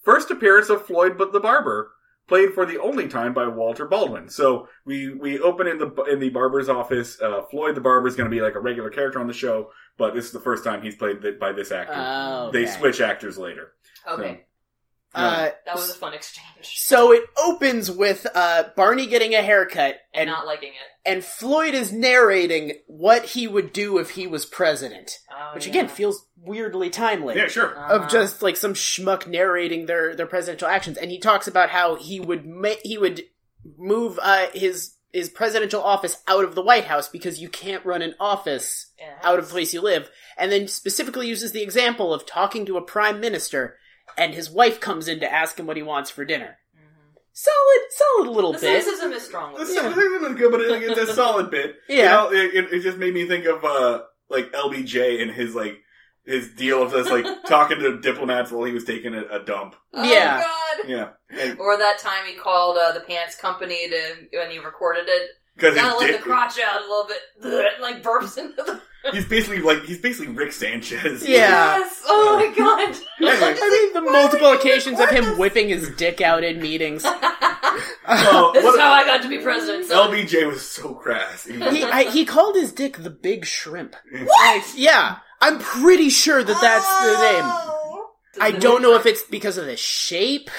[0.01, 1.91] First appearance of Floyd but the Barber,
[2.29, 4.29] played for the only time by Walter Baldwin.
[4.29, 7.19] So we we open in the in the barber's office.
[7.21, 9.71] Uh, Floyd the Barber is going to be like a regular character on the show,
[9.97, 11.93] but this is the first time he's played by this actor.
[11.97, 13.73] Oh, They switch actors later.
[14.07, 14.45] Okay.
[15.13, 16.45] Uh, That was a fun exchange.
[16.61, 21.09] so it opens with uh, Barney getting a haircut, And and not liking it.
[21.09, 25.71] and Floyd is narrating what he would do if he was president, Oh, which yeah.
[25.71, 27.35] again feels weirdly timely.
[27.37, 27.75] Yeah, sure.
[27.77, 27.95] Uh-huh.
[28.03, 31.95] of just like some schmuck narrating their their presidential actions, and he talks about how
[31.95, 33.23] he would ma- he would
[33.77, 38.03] move uh, his his presidential office out of the White House because you can't run
[38.03, 39.15] an office Yeah.
[39.23, 40.07] out of the place you live,
[40.37, 43.77] and then specifically uses the example of talking to a prime minister,
[44.17, 46.57] and his wife comes in to ask him what he wants for dinner.
[47.33, 48.83] Solid, solid little The bit.
[48.83, 49.87] cynicism is strong The with Yeah.
[49.89, 49.93] it.
[49.93, 51.75] cynicism is good, but it, it's a solid bit.
[51.87, 51.95] Yeah.
[51.95, 55.55] You know, it, it, it just made me think of uh like LBJ and his
[55.55, 55.77] like
[56.25, 59.75] his deal of just like talking to diplomats while he was taking a, a dump.
[59.93, 60.43] Yeah.
[60.45, 60.89] Oh, God.
[60.89, 65.29] Yeah, Or that time he called uh, the pants company to when he recorded it.
[65.55, 67.65] because Gotta let his the crotch out a little bit.
[67.81, 68.81] Like burps into the.
[69.13, 71.25] He's basically like he's basically Rick Sanchez.
[71.27, 71.77] Yeah.
[71.79, 72.01] Yes.
[72.05, 72.95] Oh my god.
[74.21, 75.37] multiple occasions of him this?
[75.37, 77.05] whipping his dick out in meetings.
[78.07, 79.85] Well, this what is how I got to be president.
[79.85, 80.11] son.
[80.11, 81.45] LBJ was so crass.
[81.45, 83.95] He- he I, he called his dick the Big Shrimp.
[84.11, 87.43] Like, yeah, I'm pretty sure that that's the name.
[87.45, 88.09] Oh.
[88.41, 90.49] I don't know if it's because of the shape.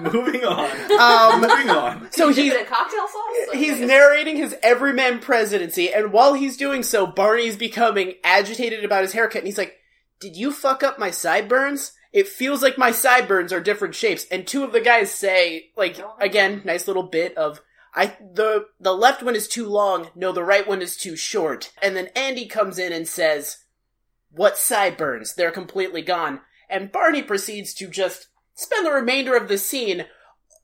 [0.00, 0.70] Moving on.
[1.00, 2.10] Um, Moving on.
[2.10, 3.54] so Dip he's it in cocktail sauce.
[3.54, 9.12] he's narrating his everyman presidency, and while he's doing so, Barney's becoming agitated about his
[9.12, 9.74] haircut, and he's like,
[10.20, 14.46] "Did you fuck up my sideburns?" It feels like my sideburns are different shapes, and
[14.46, 17.60] two of the guys say, like, again, nice little bit of.
[17.94, 21.72] I the the left one is too long, no, the right one is too short.
[21.82, 23.64] And then Andy comes in and says,
[24.30, 25.34] "What sideburns?
[25.34, 26.40] They're completely gone."
[26.70, 30.06] And Barney proceeds to just spend the remainder of the scene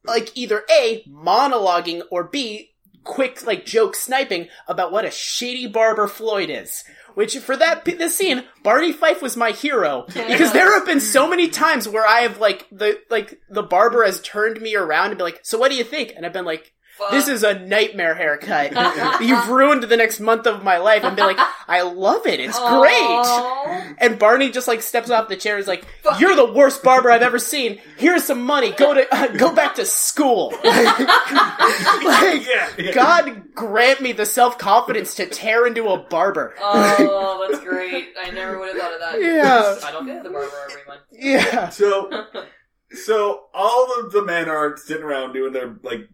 [0.04, 2.74] like either A, monologuing, or B,
[3.08, 6.84] quick like joke sniping about what a shitty barber Floyd is.
[7.14, 11.28] Which for that this scene, Barney Fife was my hero because there have been so
[11.28, 15.18] many times where I have like the like the barber has turned me around and
[15.18, 17.10] be like, "So what do you think?" And I've been like, Fuck.
[17.12, 18.72] "This is a nightmare haircut.
[19.22, 21.38] You've ruined the next month of my life." And be like,
[21.68, 22.40] "I love it.
[22.40, 25.54] It's great." And Barney just like steps off the chair.
[25.54, 25.84] and is like,
[26.18, 27.78] "You're the worst barber I've ever seen.
[27.96, 28.72] Here's some money.
[28.72, 32.92] Go to uh, go back to school." like, Yeah, yeah.
[32.92, 36.54] God grant me the self confidence to tear into a barber.
[36.60, 38.08] Oh, that's great.
[38.20, 39.20] I never would have thought of that.
[39.22, 39.76] Yeah.
[39.84, 41.02] I don't get the barber every month.
[41.12, 41.68] Yeah.
[41.68, 42.10] So,
[42.90, 46.08] so all of the men are sitting around doing their like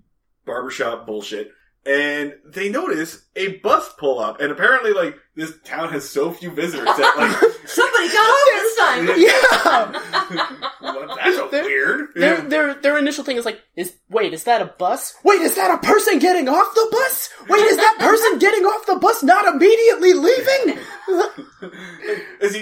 [0.44, 1.52] barbershop bullshit,
[1.86, 6.50] and they notice a bus pull up, and apparently, like this town has so few
[6.50, 9.08] visitors that like Somebody got off this time.
[9.18, 10.60] Yeah.
[10.82, 12.08] well, that's a They're- weird.
[12.14, 15.14] Their their their initial thing is like, is wait, is that a bus?
[15.24, 17.30] Wait, is that a person getting off the bus?
[17.48, 20.78] Wait, is that person getting off the bus not immediately leaving?
[22.40, 22.60] Is he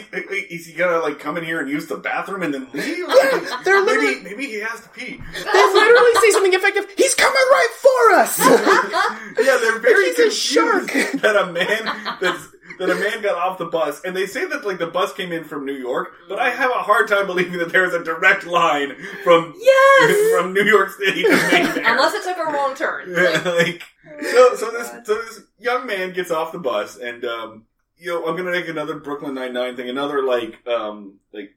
[0.55, 2.99] is he gonna like come in here and use the bathroom and then leave?
[2.99, 5.17] Yeah, they're maybe literally- maybe he has to pee.
[5.35, 6.87] They literally say something effective.
[6.97, 8.39] He's coming right for us.
[8.39, 10.87] Yeah, they're very He's a confused shark.
[11.23, 12.49] that a man that's
[12.79, 15.33] that a man got off the bus, and they say that like the bus came
[15.33, 18.03] in from New York, but I have a hard time believing that there is a
[18.03, 20.33] direct line from Yes!
[20.41, 21.85] from New York City to Mayfair.
[21.87, 23.11] Unless it took a wrong turn.
[23.11, 23.83] Yeah, like
[24.31, 28.27] so, so this so this young man gets off the bus, and um, you know,
[28.27, 31.55] I'm gonna make another Brooklyn Nine Nine thing, another like um like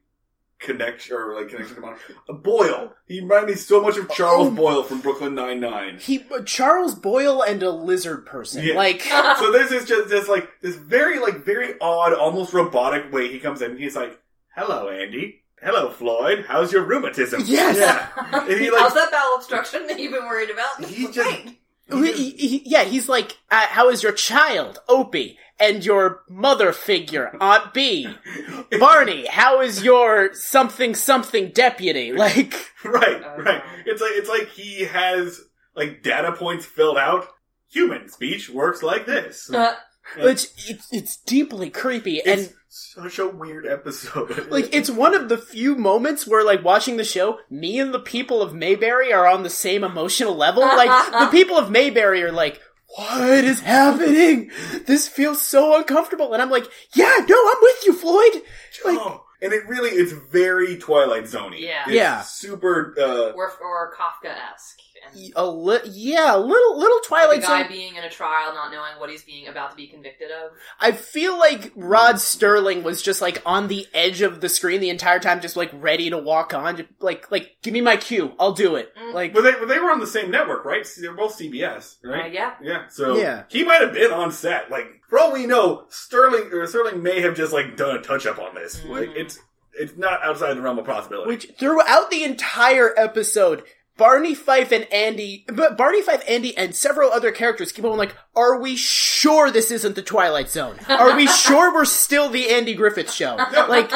[0.60, 1.96] connection or like connection to
[2.30, 2.94] a Boyle.
[3.08, 4.52] He reminded me so much of Charles Oh.
[4.52, 5.98] Boyle from Brooklyn Nine Nine.
[6.00, 8.64] he Charles Boyle and a lizard person.
[8.64, 8.76] Yeah.
[8.76, 9.02] Like
[9.40, 13.40] so this is just this like this very like very odd, almost robotic way he
[13.40, 13.72] comes in.
[13.72, 14.20] and He's like,
[14.56, 15.42] "Hello, Andy.
[15.62, 16.46] Hello, Floyd.
[16.48, 17.78] How's your rheumatism?" Yes.
[17.78, 18.42] Yeah.
[18.50, 20.84] And he like How's that bowel obstruction that you've been worried about?
[20.90, 21.42] he just
[21.90, 22.16] Great.
[22.16, 26.74] he- he- he- yeah, he's like, uh, how is your child, Opie, and your mother
[26.74, 28.08] figure, Aunt Bee?
[28.80, 32.12] Barney, how is your something something deputy?
[32.26, 32.54] Like,
[32.84, 33.64] right, Oh, right.
[33.86, 35.42] It's like it's like he has
[35.76, 37.28] like data points filled out.
[37.72, 39.50] Human speech works like this.
[39.52, 39.76] Uh,
[40.18, 42.42] it's it's, it's deeply creepy and.
[42.42, 44.48] It's such a weird episode.
[44.52, 48.00] Like it's one of the few moments where, like, watching the show, me and the
[48.00, 50.62] people of Mayberry are on the same emotional level.
[50.62, 52.60] Like, the people of Mayberry are like,
[52.96, 54.52] "What is happening?
[54.86, 58.42] This feels so uncomfortable," and I'm like, "Yeah, no, I'm with you, Floyd."
[58.84, 61.60] Like, Oh, and it really it's very Twilight Zoney.
[61.62, 61.84] Yeah.
[61.86, 62.22] It's Yeah.
[62.22, 62.96] super.
[62.98, 64.80] uh or, or Kafka esque.
[65.14, 67.72] And a li- yeah, a little little the Twilight guy Zone.
[67.72, 70.52] being in a trial, not knowing what he's being about to be convicted of.
[70.80, 74.90] I feel like Rod Serling was just like on the edge of the screen the
[74.90, 76.78] entire time, just like ready to walk on.
[76.78, 78.94] Just, like, like, give me my cue, I'll do it.
[78.96, 79.14] Mm.
[79.14, 80.88] Like, But they, but they were on the same network, right?
[81.00, 82.34] They're both CBS, Uh, right?
[82.34, 82.54] yeah.
[82.62, 82.88] Yeah.
[82.90, 83.44] So Yeah.
[83.50, 84.70] he might have been on set.
[84.72, 88.26] Like for all we know, Sterling or Sterling may have just like done a touch
[88.26, 88.84] up on this.
[88.86, 89.16] Like Mhm.
[89.18, 89.40] it's
[89.78, 91.28] it's not outside the realm of possibility.
[91.28, 93.64] Which throughout the entire episode,
[93.98, 98.14] Barney Fife and Andy, but Barney Fife, Andy, and several other characters keep on like,
[98.36, 100.78] "Are we sure this isn't the Twilight Zone?
[100.90, 103.36] Are we sure we're still the Andy Griffith Show?
[103.36, 103.90] Like,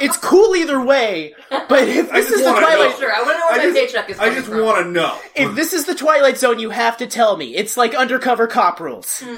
[0.00, 1.34] it's cool either way.
[1.50, 2.98] But if this is the Twilight, know.
[2.98, 4.90] Sure, I want to know where I that just- paycheck is I just want to
[4.90, 5.18] know.
[5.36, 7.54] if this is the Twilight Zone, you have to tell me.
[7.54, 9.22] It's like undercover cop rules.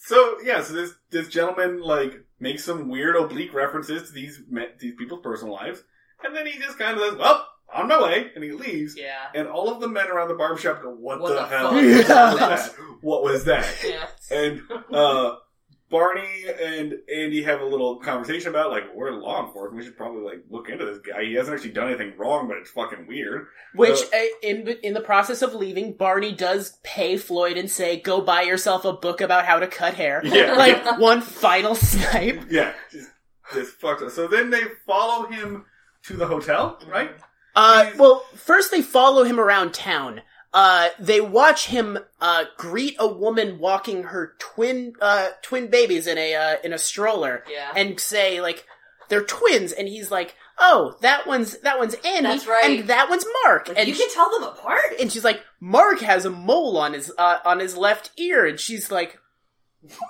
[0.00, 4.64] So yeah, so this this gentleman like makes some weird oblique references to these me-
[4.80, 5.82] these people's personal lives,
[6.24, 8.96] and then he just kind of says, "Well, on my way," and he leaves.
[8.96, 9.26] yeah.
[9.34, 11.74] And all of the men around the barbershop go, "What, What the, the hell fuck?
[11.74, 12.04] was Yeah.
[12.06, 12.74] that?
[13.00, 14.06] What was that?" Yeah.
[14.30, 14.62] And
[14.92, 15.36] uh,
[15.90, 19.76] Barney and Andy have a little conversation about like we're law enforcement.
[19.76, 21.24] We should probably like look into this guy.
[21.24, 23.46] He hasn't actually done anything wrong, but it's fucking weird.
[23.74, 27.98] Which, Uh, uh, in in the process of leaving, Barney does pay Floyd and say,
[28.00, 30.52] "Go buy yourself a book about how to cut hair." Yeah.
[30.54, 32.42] like one final snipe.
[32.50, 33.08] Yeah, just,
[33.54, 34.10] just fucked up.
[34.10, 35.64] So then they follow him
[36.04, 37.12] to the hotel, right?
[37.58, 40.22] Uh, well, first they follow him around town.
[40.54, 46.16] Uh, they watch him uh, greet a woman walking her twin uh, twin babies in
[46.16, 47.70] a uh, in a stroller, Yeah.
[47.76, 48.64] and say like
[49.08, 52.78] they're twins, and he's like, "Oh, that one's that one's Annie, That's right.
[52.80, 54.94] and that one's Mark," Like, and you she- can tell them apart.
[55.00, 58.58] and she's like, "Mark has a mole on his uh, on his left ear," and
[58.58, 59.18] she's like.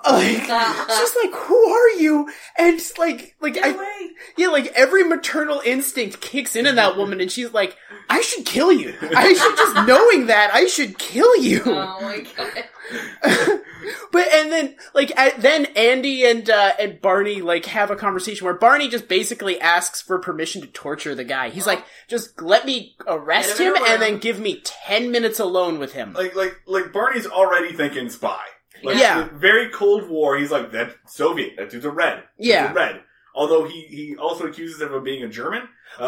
[0.05, 0.41] Like,
[0.97, 2.27] she's like, who are you?
[2.57, 4.09] And it's like, like, Get I, away.
[4.37, 7.77] yeah, like every maternal instinct kicks in in that woman, and she's like,
[8.09, 8.95] "I should kill you.
[9.15, 13.59] I should just knowing that I should kill you." Oh my god.
[14.11, 18.45] But and then like at, then Andy and uh, and Barney like have a conversation
[18.45, 21.49] where Barney just basically asks for permission to torture the guy.
[21.49, 25.79] He's like, just let me arrest him him and then give me ten minutes alone
[25.79, 26.13] with him.
[26.13, 28.41] like like like Barney's already thinking spy.
[28.83, 29.27] Like, Yeah.
[29.33, 30.37] very Cold War.
[30.37, 31.53] He's like that Soviet.
[31.57, 32.17] That dude's a red.
[32.17, 32.71] That dude's Yeah.
[32.71, 33.01] a red.
[33.35, 35.63] Although he he also accuses him of being a German
[35.99, 36.07] uh,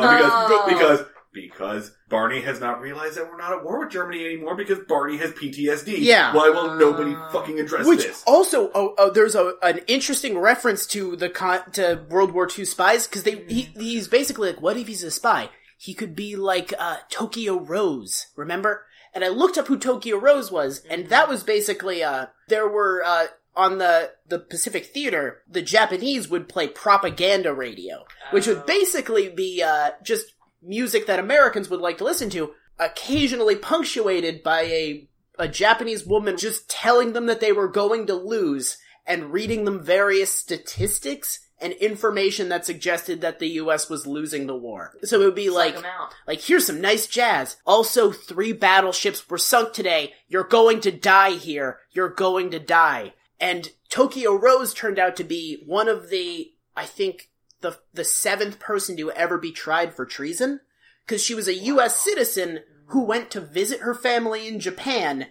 [0.51, 0.63] Oh.
[0.67, 4.53] because because because Barney has not realized that we're not at war with Germany anymore
[4.55, 5.95] because Barney has PTSD.
[5.99, 6.33] Yeah.
[6.35, 8.21] Why will nobody fucking address Which this?
[8.27, 12.65] also, oh, oh, there's a an interesting reference to the con- to World War II
[12.65, 15.49] spies because they he, he's basically like, what if he's a spy?
[15.77, 18.83] He could be like uh, Tokyo Rose, remember?
[19.13, 23.01] And I looked up who Tokyo Rose was, and that was basically uh, there were
[23.03, 29.29] uh, on the the Pacific Theater, the Japanese would play propaganda radio, which would basically
[29.29, 35.07] be uh, just music that Americans would like to listen to, occasionally punctuated by a
[35.39, 38.77] a Japanese woman just telling them that they were going to lose
[39.07, 44.55] and reading them various statistics and information that suggested that the US was losing the
[44.55, 44.93] war.
[45.03, 45.85] So it would be Psych like
[46.27, 47.57] like here's some nice jazz.
[47.65, 50.13] Also three battleships were sunk today.
[50.27, 51.79] You're going to die here.
[51.91, 53.13] You're going to die.
[53.39, 57.29] And Tokyo Rose turned out to be one of the I think
[57.61, 60.61] the the seventh person to ever be tried for treason
[61.05, 61.99] because she was a U.S.
[61.99, 65.27] citizen who went to visit her family in Japan.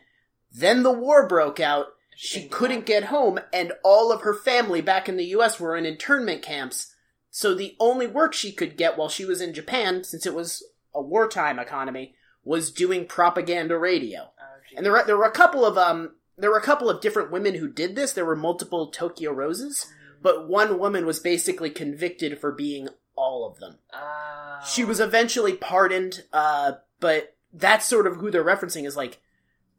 [0.52, 1.86] Then the war broke out.
[2.22, 5.58] She couldn't get home, and all of her family back in the U.S.
[5.58, 6.94] were in internment camps.
[7.30, 10.62] So the only work she could get while she was in Japan, since it was
[10.94, 12.14] a wartime economy,
[12.44, 14.32] was doing propaganda radio.
[14.38, 14.76] Oh.
[14.76, 17.30] And there were, there were a couple of um there were a couple of different
[17.30, 18.12] women who did this.
[18.12, 19.86] There were multiple Tokyo Roses,
[20.20, 23.78] but one woman was basically convicted for being all of them.
[23.94, 24.58] Oh.
[24.66, 29.22] She was eventually pardoned, uh, but that's sort of who they're referencing is like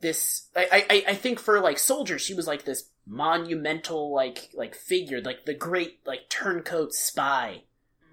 [0.01, 0.47] this.
[0.55, 5.21] I, I, I think for like soldiers, she was like this monumental like like figure,
[5.21, 7.63] like the great like turncoat spy,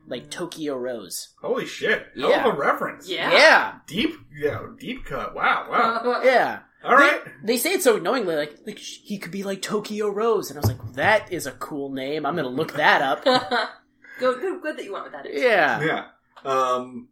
[0.07, 1.35] like Tokyo Rose.
[1.41, 2.07] Holy shit!
[2.19, 2.47] Hell Yeah.
[2.49, 3.09] of a reference.
[3.09, 3.33] Yeah.
[3.33, 5.35] Yeah, Deep, yeah, deep cut.
[5.35, 6.21] Wow, wow.
[6.25, 6.61] yeah.
[6.85, 7.21] All right.
[7.43, 10.59] They say it so knowingly, like like sh- he could be like Tokyo Rose, and
[10.59, 12.25] I was like, that is a cool name.
[12.25, 13.25] I'm gonna look that up.
[14.21, 15.27] good, good, good that you went with that.
[15.33, 16.05] Yeah, Yeah.
[16.45, 17.09] Um.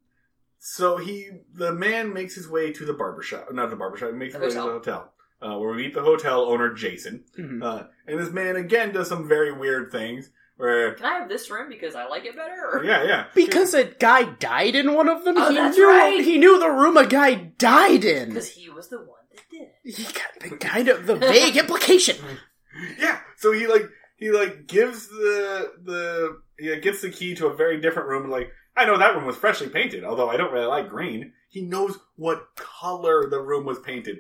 [0.68, 3.52] So he, the man, makes his way to the barbershop.
[3.52, 4.10] Not the barbershop.
[4.10, 7.24] He makes his way to the hotel, uh, where we meet the hotel owner, Jason.
[7.38, 7.62] Mhm.
[7.62, 10.28] Uh, and this man again does some very weird things.
[10.56, 12.68] Where, Can I have this room because I like it better?
[12.72, 12.82] Or?
[12.84, 15.36] yeah, yeah, because a guy died in one of them.
[15.38, 16.20] Oh, he that's knew right.
[16.24, 18.30] he knew the room a guy died in.
[18.30, 19.96] Because he was the one that did it.
[19.96, 22.16] He got the kind of the vague implication.
[22.98, 23.20] yeah.
[23.36, 27.80] So he like he like gives the the he gets the key to a very
[27.80, 28.24] different room.
[28.24, 31.32] And like I know that room was freshly painted, although I don't really like green.
[31.48, 34.18] He knows what color the room was painted.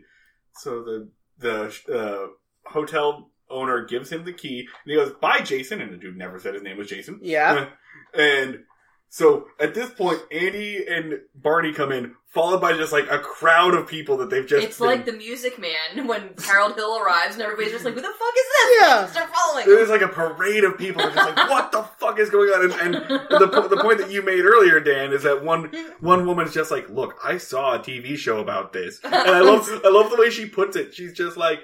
[0.54, 1.08] So the
[1.38, 5.98] the uh, hotel owner gives him the key, and he goes, "Bye, Jason." And the
[5.98, 7.20] dude never said his name was Jason.
[7.22, 7.68] Yeah.
[8.14, 8.60] And
[9.08, 13.72] so at this point, Andy and Barney come in, followed by just like a crowd
[13.74, 14.64] of people that they've just.
[14.66, 18.00] It's been- like the Music Man when Harold Hill arrives and everybody's just like, "Who
[18.00, 19.00] the fuck is this?" Yeah.
[19.02, 19.66] And start following.
[19.66, 22.48] There's like a parade of people that are just like, what the fuck is going
[22.50, 22.64] on?
[22.64, 22.94] And, and
[23.30, 26.88] the, the point that you made earlier, Dan, is that one one woman's just like,
[26.90, 30.30] look, I saw a TV show about this, and I love I love the way
[30.30, 30.94] she puts it.
[30.94, 31.60] She's just like,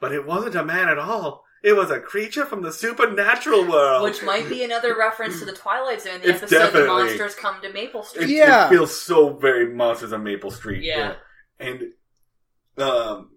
[0.00, 1.44] but it wasn't a man at all.
[1.62, 4.02] It was a creature from the supernatural world.
[4.04, 7.34] Which might be another reference to the Twilight Zone, the It's episode definitely- the monsters
[7.34, 8.28] come to Maple it, Street.
[8.30, 8.66] Yeah.
[8.66, 10.82] it feels so very Monsters on Maple Street.
[10.82, 11.14] Yeah.
[11.58, 11.82] and
[12.78, 13.30] um,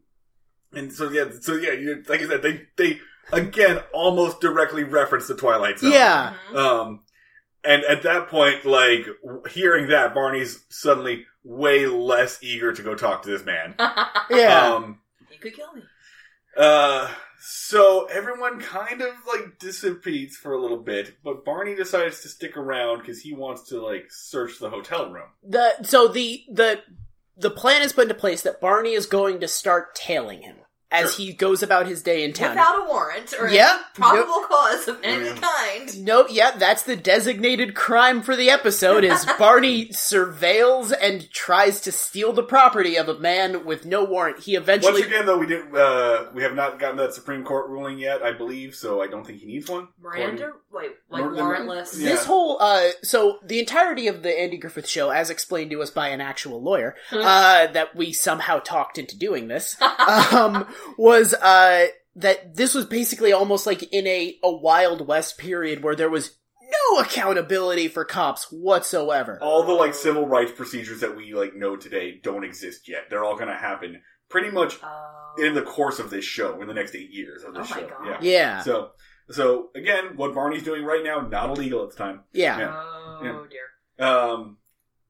[0.74, 3.00] and so yeah, so yeah, you, like I said, they they
[3.32, 5.92] again almost directly reference the Twilight Zone.
[5.92, 6.34] Yeah.
[6.52, 6.56] Mhm.
[6.56, 7.00] Um,
[7.66, 12.96] and at that point, like w- hearing that, Barney's suddenly way less eager to go
[12.96, 13.76] talk to this man.
[14.30, 14.74] Yeah.
[14.76, 15.00] Um,
[15.32, 15.82] you could kill me.
[16.58, 17.10] uh,
[17.46, 22.56] so everyone kind of like dissipates for a little bit, but Barney decides to stick
[22.56, 25.28] around because he wants to like search the hotel room.
[25.44, 26.82] the so the the
[27.36, 30.58] the plan is put into place that Barney is going to start tailing him
[30.94, 31.26] as Sure.
[31.26, 32.52] he goes about his day in town.
[32.52, 33.72] Without a warrant or Yeah.
[33.74, 35.36] any probable cause of any Yeah.
[35.36, 36.06] kind.
[36.06, 41.92] No, yeah, that's the designated crime for the episode is Barney surveils and tries to
[41.92, 44.40] steal the property of a man with no warrant.
[44.42, 45.76] He eventually Once again, though, we didn't.
[45.76, 48.76] Uh, we have not gotten that Supreme Court ruling yet, I believe.
[48.76, 49.88] So I don't think he needs one.
[50.02, 52.00] Miranda, wait, like Mur- warrantless.
[52.00, 52.10] Yeah.
[52.10, 55.90] This whole uh so the entirety of the Andy Griffith show as explained to us
[55.90, 59.76] by an actual lawyer uh that we somehow talked into doing this
[60.32, 60.68] um
[60.98, 65.96] was uh that this was basically almost like in a a wild west period where
[65.96, 66.38] there was
[66.92, 69.38] no accountability for cops whatsoever.
[69.42, 73.04] All the like civil rights procedures that we like know today don't exist yet.
[73.10, 75.36] They're all going to happen pretty much Oh.
[75.38, 77.82] in the course of this show, in the next eight years of this Oh my
[77.82, 77.88] show.
[77.90, 78.06] God.
[78.08, 78.18] Yeah.
[78.22, 78.62] Yeah.
[78.62, 78.92] So,
[79.30, 82.22] so again, what Barney's doing right now, not illegal at the time.
[82.34, 82.58] Yeah.
[82.60, 82.74] Yeah.
[82.76, 83.44] Oh Yeah.
[83.50, 84.08] dear.
[84.08, 84.58] Um,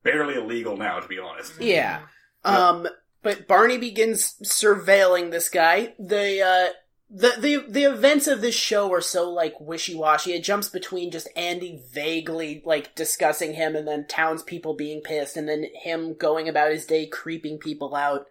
[0.03, 1.53] barely illegal now, to be honest.
[1.61, 2.01] Yeah.
[2.45, 2.67] Yeah.
[2.69, 2.87] Um,
[3.23, 5.93] but Barney begins surveilling this guy.
[5.97, 6.73] The, uh,
[7.09, 10.33] the, the, the events of this show are so, like, wishy-washy.
[10.33, 15.47] It jumps between just Andy vaguely, like, discussing him and then townspeople being pissed and
[15.47, 18.25] then him going about his day creeping people out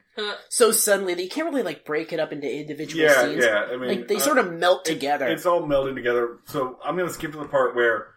[0.51, 3.45] so suddenly that you can't really, like, break it up into individual Yeah, scenes.
[3.45, 3.67] yeah.
[3.73, 5.27] I mean, Like, they uh, sort of melt it- together.
[5.29, 6.39] It's all melding together.
[6.47, 8.09] So I'm going to skip to the part where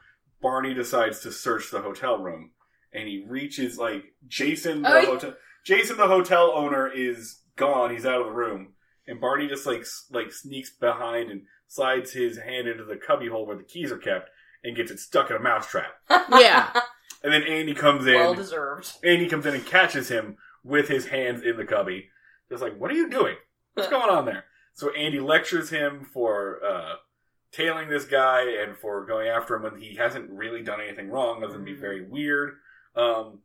[0.42, 2.52] Barney decides to search the hotel room,
[2.92, 5.06] and he reaches like Jason, the Oh, yeah.
[5.06, 5.34] hotel.
[5.66, 7.91] Jason, the hotel owner, is gone.
[7.91, 8.74] He's out of the room,
[9.07, 13.57] and Barney just like like sneaks behind and slides his hand into the cubbyhole where
[13.57, 14.30] the keys are kept,
[14.63, 15.93] and gets it stuck in a mousetrap.
[16.09, 16.72] yeah.
[17.24, 18.13] And then Andy comes in.
[18.13, 18.91] well deserved.
[19.03, 22.09] Andy comes in and catches him with his hands in the cubby.
[22.49, 23.36] Just like, what are you doing?
[23.74, 24.45] What's going on there?
[24.74, 26.95] So Andy lectures him for uh,
[27.51, 31.43] tailing this guy and for going after him when he hasn't really done anything wrong,
[31.43, 32.57] other than be very weird.
[32.95, 33.39] Um,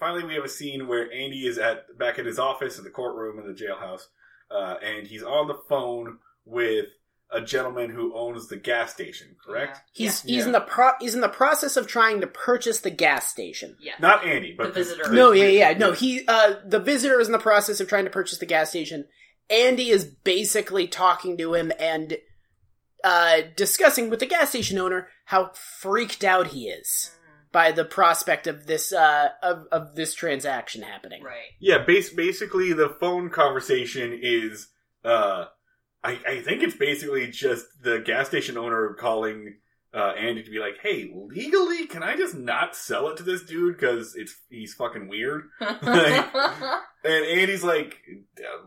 [0.00, 2.90] finally, we have a scene where Andy is at back at his office in the
[2.90, 4.06] courtroom in the jailhouse,
[4.50, 6.86] uh, and he's on the phone with
[7.32, 9.36] a gentleman who owns the gas station.
[9.46, 9.78] Correct?
[9.92, 10.34] He's, Yeah.
[10.36, 13.76] he's in the pro- he's in the process of trying to purchase the gas station.
[13.80, 13.92] Yeah.
[14.00, 15.12] Not Andy, but The visitor.
[15.12, 15.92] No, yeah, yeah, no.
[15.92, 19.06] He, uh, the visitor is in the process of trying to purchase the gas station.
[19.48, 22.18] Andy is basically talking to him and,
[23.04, 27.12] uh, discussing with the gas station owner how freaked out he is
[27.52, 31.22] by the prospect of this, uh, of, of this transaction happening.
[31.22, 31.50] Right.
[31.58, 34.68] Yeah, base, basically the phone conversation is,
[35.04, 35.46] uh,
[36.02, 39.56] I, I think it's basically just the gas station owner calling
[39.92, 43.42] uh, Andy to be like, "Hey, legally, can I just not sell it to this
[43.42, 45.48] dude because it's he's fucking weird?"
[47.02, 47.96] And Andy's like,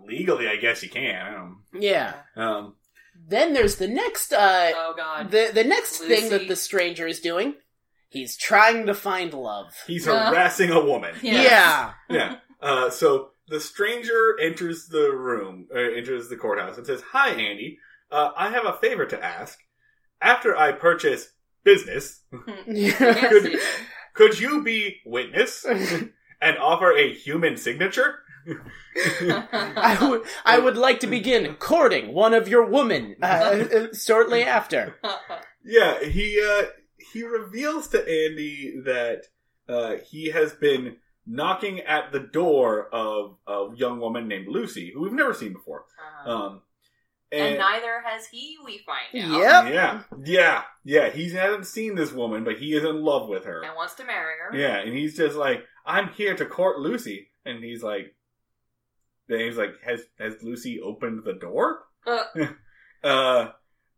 [0.08, 2.16] "Legally, I guess you can." I don't Yeah.
[2.36, 2.76] Um,
[3.28, 5.30] Then there's the next, uh, oh god.
[5.30, 7.54] the, the next thing that the stranger is doing.
[8.14, 9.74] He's trying to find love.
[9.88, 10.30] he's Uh.
[10.30, 11.14] harassing a woman.
[11.22, 11.52] Yes.
[11.52, 11.94] Yeah.
[12.10, 12.36] yeah.
[12.62, 17.80] Uh, so the stranger enters the room, uh, enters the courthouse, and says, "Hi, Andy.
[18.12, 19.60] Uh, I have a favor to ask.
[20.22, 21.34] After I purchase
[21.66, 23.60] business, could, you-
[24.14, 28.20] could you be witness and offer a human signature?"
[28.96, 34.96] I would, I would like to begin courting one of your women uh, shortly after.
[35.66, 36.64] Yeah, he uh,
[37.14, 39.24] he reveals to Andy that
[39.70, 45.02] uh, he has been knocking at the door of a young woman named Lucy, who
[45.02, 45.86] we've never seen before.
[46.26, 46.62] Uh, Um,
[47.32, 48.58] and neither has he.
[48.64, 49.40] We find out.
[49.66, 49.74] Yep.
[49.74, 51.10] Yeah, yeah, yeah.
[51.10, 53.64] He hasn't seen this woman, but he is in love with her.
[53.64, 54.56] And wants to marry her.
[54.56, 58.16] Yeah, and he's just like, "I'm here to court Lucy," and he's like,
[59.28, 62.24] then he's like, "Has has Lucy opened the door?" Uh.
[63.04, 63.52] uh,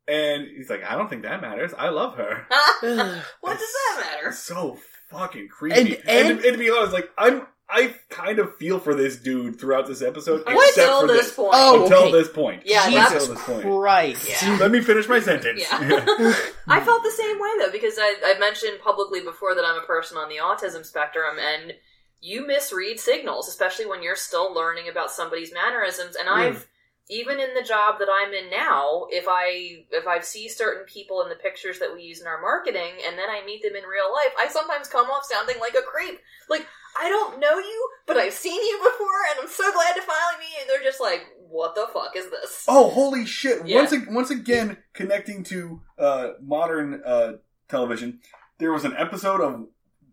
[0.07, 1.73] and he's like, "I don't think that matters.
[1.77, 2.45] I love her."
[3.41, 4.31] what does that matter?
[4.31, 4.77] So
[5.09, 5.79] fucking creepy.
[5.79, 8.93] And- And, and- to, and to be honest, like I'm, I kind of feel for
[8.93, 10.69] this dude throughout this episode, What?
[10.69, 11.35] except Until for this this.
[11.35, 11.49] point.
[11.53, 12.11] Oh, Until okay.
[12.11, 12.61] this point.
[12.65, 13.63] Yeah, Until this point.
[13.63, 14.29] Christ.
[14.43, 14.57] Yeah.
[14.59, 15.61] Let me finish my sentence.
[15.61, 15.79] Yeah.
[16.67, 19.85] I felt the same way though because I, I mentioned publicly before that I'm a
[19.85, 21.73] person on the autism spectrum and
[22.21, 26.15] you misread signals, especially when you're still learning about somebody's mannerisms.
[26.15, 26.35] And hmm.
[26.35, 26.67] I've
[27.09, 31.21] even in the job that I'm in now, if I if I see certain people
[31.21, 33.83] in the pictures that we use in our marketing and then I meet them in
[33.83, 36.19] real life, I sometimes come off sounding like a creep.
[36.49, 36.65] Like
[36.99, 40.39] I don't know you, but I've seen you before, and I'm so glad to finally
[40.39, 40.61] meet you.
[40.61, 43.67] And they're just like, "What the fuck is this?" Oh, holy shit!
[43.67, 43.79] Yeah.
[43.79, 47.33] Once ag- once again, connecting to uh, modern uh,
[47.67, 48.19] television,
[48.59, 49.67] there was an episode of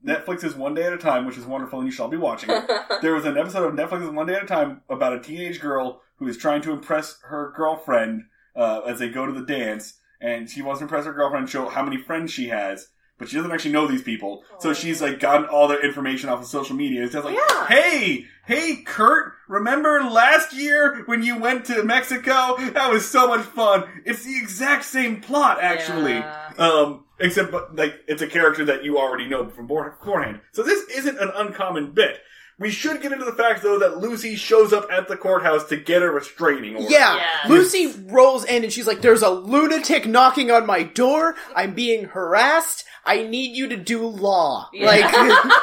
[0.05, 2.51] Netflix's One Day at a Time, which is wonderful, and you shall be watching.
[2.51, 2.69] it.
[3.03, 6.03] there was an episode of Netflix's One Day at a Time about a teenage girl
[6.23, 8.23] who is trying to impress her girlfriend
[8.55, 11.69] uh, as they go to the dance, and she wants to impress her girlfriend show
[11.69, 12.89] how many friends she has.
[13.19, 14.73] But she doesn't actually know these people, so Oh.
[14.73, 17.03] she's like gotten all their information off of social media.
[17.05, 17.67] It's just like, Yeah.
[17.67, 22.57] hey, hey, Kurt, remember last year when you went to Mexico?
[22.59, 23.85] That was so much fun.
[24.05, 26.15] It's the exact same plot, actually.
[26.15, 26.51] Yeah.
[26.59, 30.41] Um, except but, like it's a character that you already know from before- beforehand.
[30.53, 32.19] So this isn't an uncommon bit.
[32.63, 35.77] We should get into the fact though that Lucy shows up at the courthouse to
[35.77, 36.89] get a restraining order.
[36.89, 37.17] Yeah.
[37.17, 37.51] Yeah.
[37.51, 41.35] Lucy rolls in and she's like, there's a lunatic knocking on my door.
[41.57, 42.85] I'm being harassed.
[43.05, 44.71] I need you to do law.
[44.73, 44.87] Yeah.
[44.87, 45.13] Like,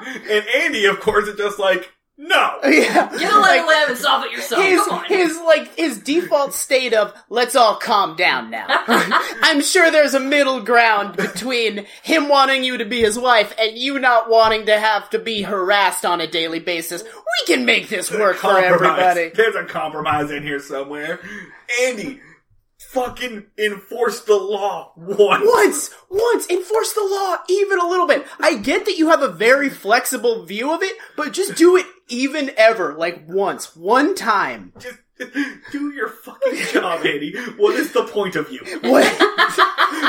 [0.30, 1.92] And Andy, of course, is just like,
[2.22, 2.58] No.
[2.70, 4.62] Yeah, Get a Like, lemon lamb and solve it yourself.
[4.62, 5.04] his Come on.
[5.06, 8.66] his like his default state of let's all calm down now.
[9.42, 13.76] I'm sure there's a middle ground between him wanting you to be his wife and
[13.78, 17.02] you not wanting to have to be harassed on a daily basis.
[17.02, 19.30] We can make this work for everybody.
[19.34, 21.20] There's a compromise in here somewhere.
[21.82, 22.20] Andy,
[22.90, 25.44] fucking enforce the law once.
[25.46, 28.26] Once, once, enforce the law even a little bit.
[28.40, 31.86] I get that you have a very flexible view of it, but just do it
[32.10, 34.72] even ever, like once, one time.
[34.78, 34.98] Just
[35.72, 37.34] do your fucking job, Andy.
[37.56, 38.60] What is the point of you?
[38.82, 39.04] What?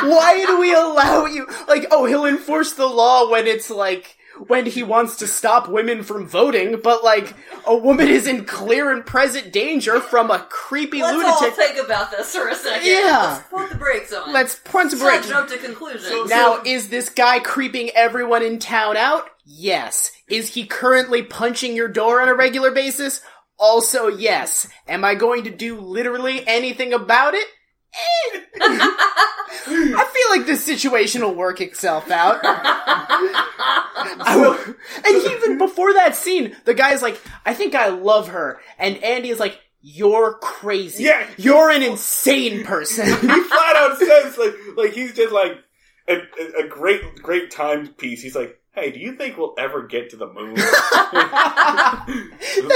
[0.04, 1.47] Why do we allow you?
[1.68, 6.04] Like, oh, he'll enforce the law when it's like when he wants to stop women
[6.04, 7.36] from voting, but like
[7.68, 11.54] a woman is in clear and present danger from a creepy Let's all lunatic.
[11.54, 12.88] think about this for a second.
[12.88, 13.34] Yeah.
[13.34, 14.34] Let's put the brakes on.
[14.34, 16.30] Let's point to Let's jump to conclusions.
[16.30, 19.26] Now, is this guy creeping everyone in town out?
[19.45, 20.12] Yes.
[20.32, 23.21] Is he currently punching your door on a regular basis?
[23.59, 24.67] Also, yes.
[24.88, 27.45] Am I going to do literally anything about it?
[27.93, 28.39] Eh.
[28.57, 32.41] I feel like this situation will work itself out.
[34.36, 34.57] Will-
[35.05, 38.61] and even before that scene, the guy's like, I think I love her.
[38.79, 41.03] And Andy is like, You're crazy.
[41.03, 41.27] Yeah.
[41.38, 43.05] You're an insane person.
[43.21, 45.57] He flat out says like like he's just like
[46.07, 46.21] a,
[46.63, 48.21] a, great great timepiece.
[48.21, 50.55] He's like, hey, do you think we'll ever get to the moon?
[50.55, 52.05] that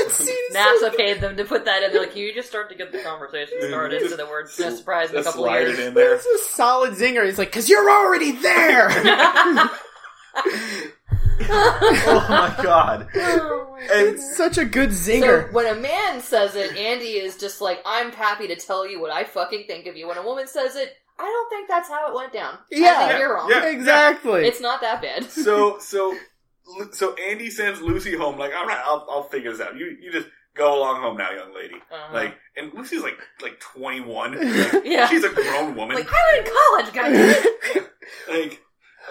[0.10, 1.91] seems so NASA paid them to put that in.
[1.91, 4.76] They're like, you just start to get the conversation started, Just- so that we're no
[4.76, 5.80] surprise in a couple of slide years.
[5.80, 6.12] it in there.
[6.12, 7.26] That's a solid zinger.
[7.26, 8.88] He's like, "Cause you're already there."
[11.50, 13.08] oh my god!
[13.18, 15.52] Oh and it's such a good So zinger.
[15.52, 19.12] when a man says it, Andy is just like, I'm happy to tell you what
[19.12, 20.08] I fucking think of you.
[20.08, 22.55] When a woman says it, I don't think that's how it went down.
[22.55, 23.18] I Yeah.
[23.18, 23.49] you're wrong.
[23.49, 23.66] Yeah.
[23.68, 24.45] exactly.
[24.47, 25.24] It's not that bad.
[25.32, 26.16] so so
[26.91, 28.38] so Andy sends Lucy home.
[28.38, 29.78] Like, all right, I'll I'll figure this out.
[29.78, 31.76] You you just go along home now, young lady.
[31.76, 32.13] Uh-huh.
[32.13, 34.34] Like, and Lucy's like like twenty one.
[34.86, 35.07] Yeah.
[35.07, 35.95] she's a grown woman.
[35.97, 37.45] Like, I'm in college, guys.
[38.30, 38.61] like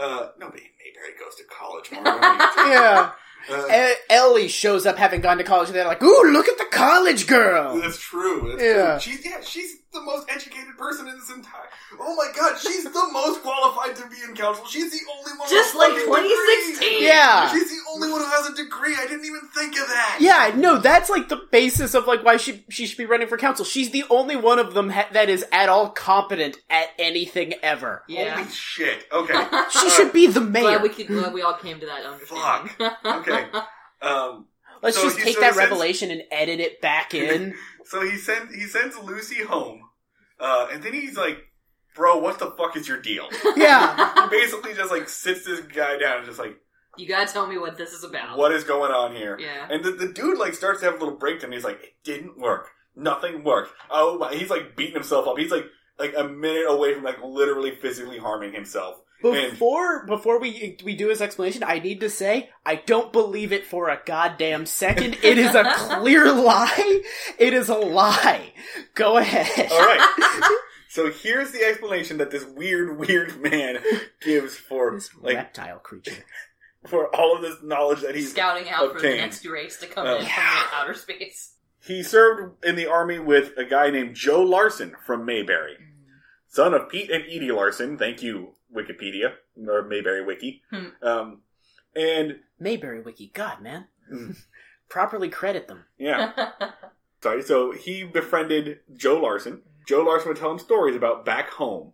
[0.00, 1.90] uh, nobody Mayberry goes to college.
[1.92, 2.05] Mark.
[2.05, 3.11] What are you- yeah.
[3.50, 6.57] Uh, E- Ellie shows up having gone to college, and they're like, "Ooh, look at
[6.57, 8.48] the college girl." That's true.
[8.57, 8.98] That's Yeah.
[8.98, 9.00] true.
[9.00, 11.68] She's yeah, she's the most educated person in this entire.
[11.99, 14.66] Oh my god, she's the most qualified to be in council.
[14.66, 15.49] She's the only one.
[15.49, 16.88] Just with like 2016.
[16.90, 17.07] degree.
[17.07, 17.51] Yeah.
[17.53, 18.95] she's the only one who has a degree.
[18.99, 20.18] I didn't even think of that.
[20.20, 23.36] Yeah, no, that's like the basis of like why she she should be running for
[23.38, 23.64] council.
[23.64, 28.03] She's the only one of them ha- that is at all competent at anything ever.
[28.09, 28.36] Yeah.
[28.36, 29.07] Holy shit.
[29.12, 29.34] Okay.
[29.70, 30.62] She should be the mayor.
[30.78, 32.72] Glad we, could, glad we all came to that understanding.
[32.78, 33.05] Fuck.
[33.28, 33.47] Okay.
[34.03, 34.47] Um.
[34.82, 37.55] Let's So just take that he sends- revelation and edit it back in.
[37.85, 39.82] So he sends he sends Lucy home,
[40.41, 41.39] uh, and then he's like,
[41.95, 44.24] "Bro, what the fuck is your deal?" yeah.
[44.24, 46.57] he basically just like sits this guy down and just like,
[46.97, 48.39] You gotta tell me what this is about.
[48.39, 49.66] "What is going on here?" Yeah.
[49.70, 51.53] And the, the dude like starts to have a little breakdown.
[51.53, 52.68] He's like, "It didn't work.
[52.97, 54.35] Nothing worked." Oh my!
[54.35, 55.39] He's like beating himself up.
[55.39, 55.66] He's like
[55.99, 58.97] like a minute away from like literally physically harming himself.
[59.23, 63.53] And Before before we we do his explanation, I need to say I don't believe
[63.53, 65.17] it for a goddamn second.
[65.23, 67.03] It is a clear lie.
[67.39, 68.53] It is a lie.
[68.95, 69.71] Go ahead.
[69.73, 70.59] all right.
[70.91, 73.79] so here's the explanation that this weird weird man
[74.21, 76.25] gives for This like reptile creature.
[76.87, 79.17] for all of this knowledge that he's Scouting out for the obtained.
[79.23, 80.33] next race to come Uh, in from
[80.75, 81.55] outer space.
[81.87, 85.77] He served in the army with a guy named Joe Larson from Mayberry,
[86.49, 87.97] son of Pete and Edie Larson.
[87.97, 89.35] Thank you, Wikipedia
[89.68, 90.62] or Mayberry Wiki.
[90.70, 90.87] Hmm.
[91.03, 91.41] Um,
[91.95, 93.31] and Mayberry Wiki.
[93.35, 93.87] God, man.
[94.12, 94.37] Mm.
[94.89, 95.85] Properly credit them.
[95.99, 96.33] yeah,
[97.22, 97.43] sorry.
[97.43, 99.62] So he befriended Joe Larson.
[99.89, 101.93] Joe Larson would tell him stories about back home,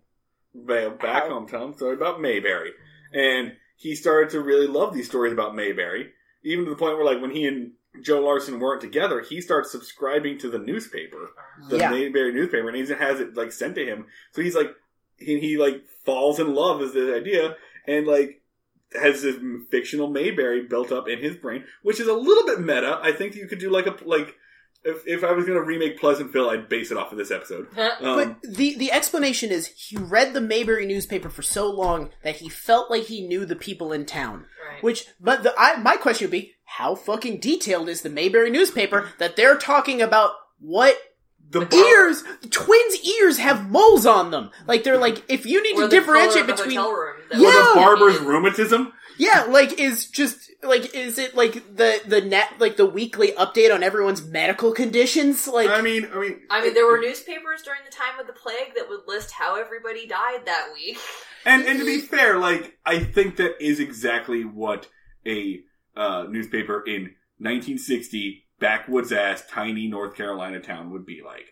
[0.55, 1.47] back How- home.
[1.49, 2.73] Tell him stories about Mayberry,
[3.13, 6.11] and he started to really love these stories about Mayberry,
[6.43, 7.73] even to the point where, like, when he and
[8.03, 11.31] Joe Larson weren't together, he starts subscribing to the newspaper.
[11.69, 11.91] the Yeah.
[11.91, 14.07] Mayberry newspaper, and he has it like sent to him.
[14.33, 14.71] So he's like,
[15.21, 17.57] he, he like falls in love with this idea,
[17.87, 18.43] and like
[19.01, 19.37] has this
[19.71, 22.99] fictional Mayberry built up in his brain, which is a little bit meta.
[23.03, 24.35] I think you could do like a like.
[24.83, 27.67] If, if I was going to remake Pleasantville, I'd base it off of this episode.
[27.77, 32.37] Um, But the the explanation is he read the Mayberry newspaper for so long that
[32.37, 34.47] he felt like he knew the people in town.
[34.67, 34.83] Right.
[34.83, 39.11] Which, but the I, my question would be, how fucking detailed is the Mayberry newspaper
[39.19, 40.97] that they're talking about what
[41.51, 42.23] the ears?
[42.51, 44.51] Twins' ears have moles on them.
[44.67, 46.93] Like they're like, if you need Or to the differentiate color of the between, hotel
[46.93, 47.49] room Yeah.
[47.49, 48.93] or the barber's rheumatism.
[49.19, 53.75] yeah, like is just like is it like the the net like the weekly update
[53.75, 55.49] on everyone's medical conditions?
[55.49, 58.33] Like, I mean, I mean, I mean, there were newspapers during the time of the
[58.33, 60.99] plague that would list how everybody died that week.
[61.45, 64.89] And and to be fair, like I think that is exactly what
[65.27, 65.61] a
[65.97, 71.47] uh, newspaper in 1960 backwoods ass tiny North Carolina town would be like.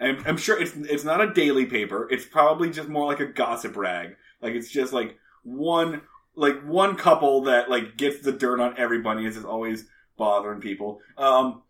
[0.00, 2.06] I'm, I'm sure it's it's not a daily paper.
[2.10, 4.16] It's probably just more like a gossip rag.
[4.40, 6.02] Like it's just like one
[6.36, 9.86] like one couple that like gets the dirt on everybody and is always
[10.16, 11.00] bothering people.
[11.16, 11.62] Um,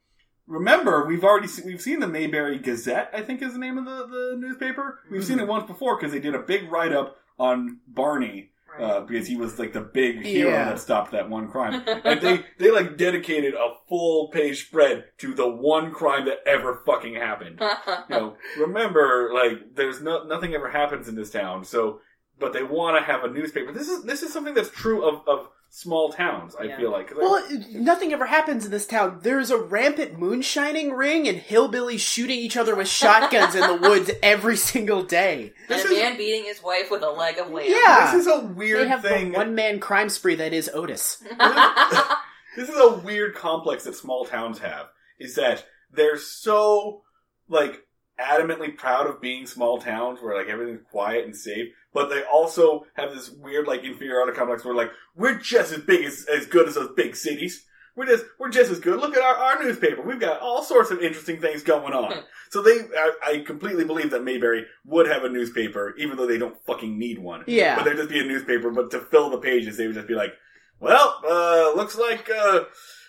[0.47, 3.10] remember, we've already se- we've seen the Mayberry Gazette.
[3.15, 5.01] I think is the name of the, the newspaper.
[5.10, 8.51] We've seen it once before because they did a big write up on Barney
[8.81, 10.65] uh, because he was like the big hero Yeah.
[10.67, 11.83] that stopped that one crime.
[12.05, 16.83] and they they like dedicated a full page spread to the one crime that ever
[16.87, 17.61] fucking happened.
[18.11, 21.65] You know, remember, like there's no nothing ever happens in this town.
[21.65, 22.01] So,
[22.39, 23.73] but they want to have a newspaper.
[23.73, 26.57] This is this is something that's true of of small towns.
[26.59, 26.77] I Yeah.
[26.78, 27.09] feel like.
[27.09, 29.20] 'Cause I- Well, nothing ever happens in this town.
[29.23, 34.11] There's a rampant moonshining ring and hillbillies shooting each other with shotguns in the woods
[34.23, 35.53] every single day.
[35.69, 37.66] This and a is- man beating his wife with a leg of lamb.
[37.69, 38.11] Yeah.
[38.12, 39.32] this is a They weird have thing.
[39.32, 41.23] the one man crime spree that is Otis.
[42.57, 44.86] this is a weird complex that small towns have
[45.20, 47.03] is that they're so
[47.49, 47.82] like
[48.20, 52.85] adamantly proud of being small towns where like everything's quiet and safe but they also
[52.94, 56.69] have this weird like inferiority complex where like we're just as big as as good
[56.69, 57.65] as those big cities
[57.97, 60.90] we're just we're just as good look at our, our newspaper we've got all sorts
[60.90, 65.24] of interesting things going on so they I, I completely believe that mayberry would have
[65.24, 67.77] a newspaper even though they don't fucking need one Yeah.
[67.77, 70.15] but there'd just be a newspaper but to fill the pages they would just be
[70.15, 70.32] like
[70.81, 72.60] well, uh, looks like, uh,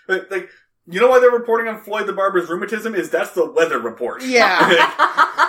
[0.07, 0.49] like, like,
[0.87, 2.95] you know why they're reporting on Floyd the Barber's rheumatism?
[2.95, 4.23] Is that's the weather report.
[4.23, 4.57] Yeah.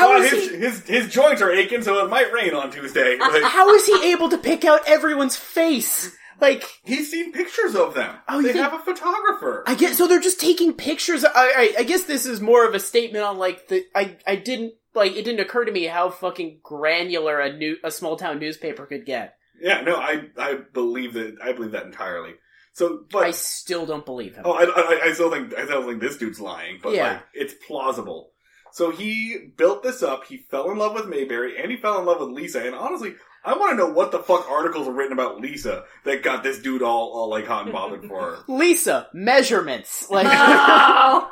[0.00, 0.56] How Well, is his, he?
[0.56, 3.18] his, his joints are aching, so it might rain on Tuesday.
[3.18, 6.16] Uh, like, How is he able to pick out everyone's face?
[6.40, 8.16] Like, he's seen pictures of them.
[8.28, 9.62] Oh, they think- have a photographer.
[9.66, 10.06] I guess so.
[10.06, 11.24] They're just taking pictures.
[11.24, 13.84] I, I, I guess this is more of a statement on like the.
[13.94, 15.12] I, I didn't like.
[15.16, 19.04] It didn't occur to me how fucking granular a new a small town newspaper could
[19.04, 19.34] get.
[19.60, 22.32] yeah, no, I, I believe that, I believe that entirely.
[22.72, 24.44] So, but, I still don't believe him.
[24.46, 27.12] Oh, I, I, I still think I still think this dude's lying, but Yeah.
[27.14, 28.29] like it's plausible.
[28.72, 30.26] So he built this up.
[30.26, 32.64] He fell in love with Mayberry, and he fell in love with Lisa.
[32.64, 33.14] And honestly,
[33.44, 36.58] I want to know what the fuck articles are written about Lisa that got this
[36.58, 38.38] dude all, all like hot and bothered for her.
[38.48, 40.26] Lisa measurements like.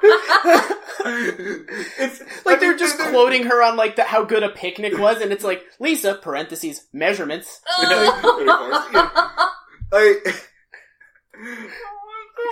[1.04, 4.96] it's Like I they're mean, just quoting her on like the, how good a picnic
[4.98, 7.60] was, and it's like Lisa parentheses measurements.
[9.92, 10.32] I,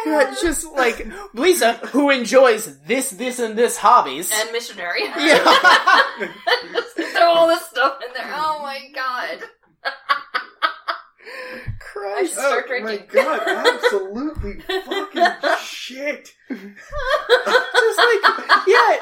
[0.05, 4.31] God, just like Lisa who enjoys this, this, and this hobbies.
[4.35, 5.02] and missionary.
[5.18, 6.28] Yeah.
[7.12, 8.31] Throw all this stuff in there.
[8.35, 9.43] Oh my god.
[9.85, 9.90] I
[11.81, 12.32] Christ.
[12.35, 13.06] should start oh my drinking.
[13.12, 16.35] god, absolutely fucking shit.
[16.51, 18.23] just like
[18.66, 18.97] yeah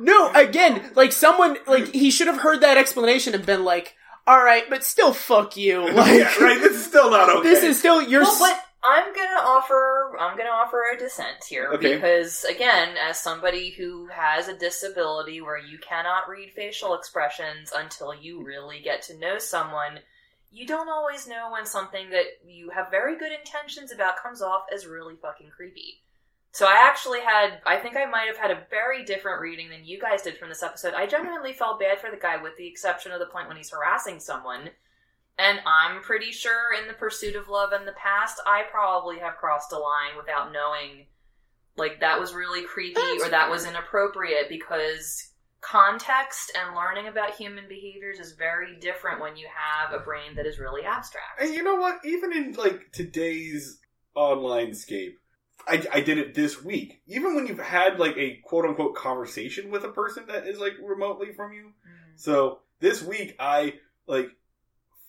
[0.00, 3.94] no again like someone like he should have heard that explanation and been like
[4.26, 6.60] all right but still fuck you like yeah, right.
[6.60, 7.48] This is still not okay.
[7.48, 11.70] this is still your Well, but I'm gonna offer I'm gonna offer a dissent here
[11.74, 11.94] Okay.
[11.96, 18.14] because again, as somebody who has a disability where you cannot read facial expressions until
[18.14, 20.00] you really get to know someone,
[20.50, 24.64] you don't always know when something that you have very good intentions about comes off
[24.74, 26.02] as really fucking creepy.
[26.52, 29.84] So I actually had I think I might have had a very different reading than
[29.84, 30.94] you guys did from this episode.
[30.94, 33.70] I genuinely felt bad for the guy with the exception of the point when he's
[33.70, 34.70] harassing someone.
[35.40, 39.36] And I'm pretty sure in the pursuit of love in the past, I probably have
[39.36, 41.06] crossed a line without knowing,
[41.76, 45.30] like, that was really creepy That's or that was inappropriate because
[45.62, 50.46] context and learning about human behaviors is very different when you have a brain that
[50.46, 51.40] is really abstract.
[51.40, 52.00] And you know what?
[52.04, 53.78] Even in like today's
[54.14, 55.18] online scape,
[55.66, 57.02] I, I did it this week.
[57.06, 60.74] Even when you've had like a quote unquote conversation with a person that is like
[60.82, 61.62] remotely from you.
[61.62, 62.12] Mm-hmm.
[62.16, 63.74] So this week I
[64.06, 64.28] like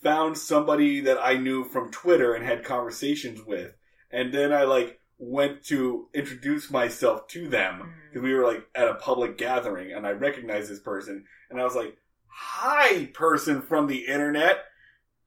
[0.02, 3.74] found somebody that I knew from Twitter and had conversations with,
[4.10, 7.92] and then I like went to introduce myself to them mm.
[8.08, 11.64] because we were like at a public gathering and I recognized this person and I
[11.64, 11.96] was like,
[12.26, 14.64] "Hi, person from the internet."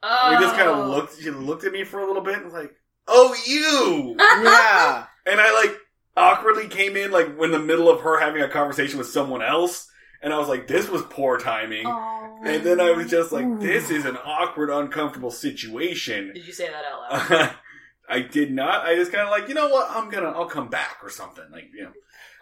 [0.03, 0.31] Oh.
[0.31, 1.19] We just kind of looked.
[1.21, 2.75] She looked at me for a little bit and was like,
[3.07, 5.77] "Oh, you!" yeah and I like
[6.15, 9.89] awkwardly came in like in the middle of her having a conversation with someone else,
[10.25, 12.39] and I was like, "This was poor timing." Oh.
[12.43, 16.67] And then I was just like, "This is an awkward, uncomfortable situation." Did you say
[16.69, 17.51] that out loud?
[18.09, 18.85] I did not.
[18.85, 19.89] I just kind of like, you know what?
[19.89, 20.29] I'm gonna.
[20.29, 21.45] I'll come back or something.
[21.51, 21.91] Like, you know.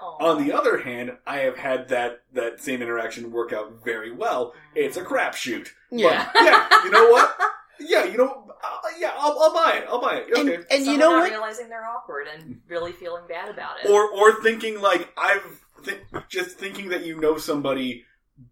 [0.02, 0.18] Oh.
[0.20, 4.54] On the other hand, I have had that that same interaction work out very well.
[4.76, 5.70] It's a crapshoot.
[5.92, 7.38] yeah Yeah, you know what?
[7.80, 8.70] Yeah, you know, uh,
[9.00, 9.86] yeah, I'll, I'll buy it.
[9.90, 10.38] I'll buy it.
[10.38, 10.64] and, Okay.
[10.70, 13.90] and you know not what realizing they're awkward and really feeling bad about it.
[13.90, 18.06] or or thinking like I've th- just thinking that you know somebody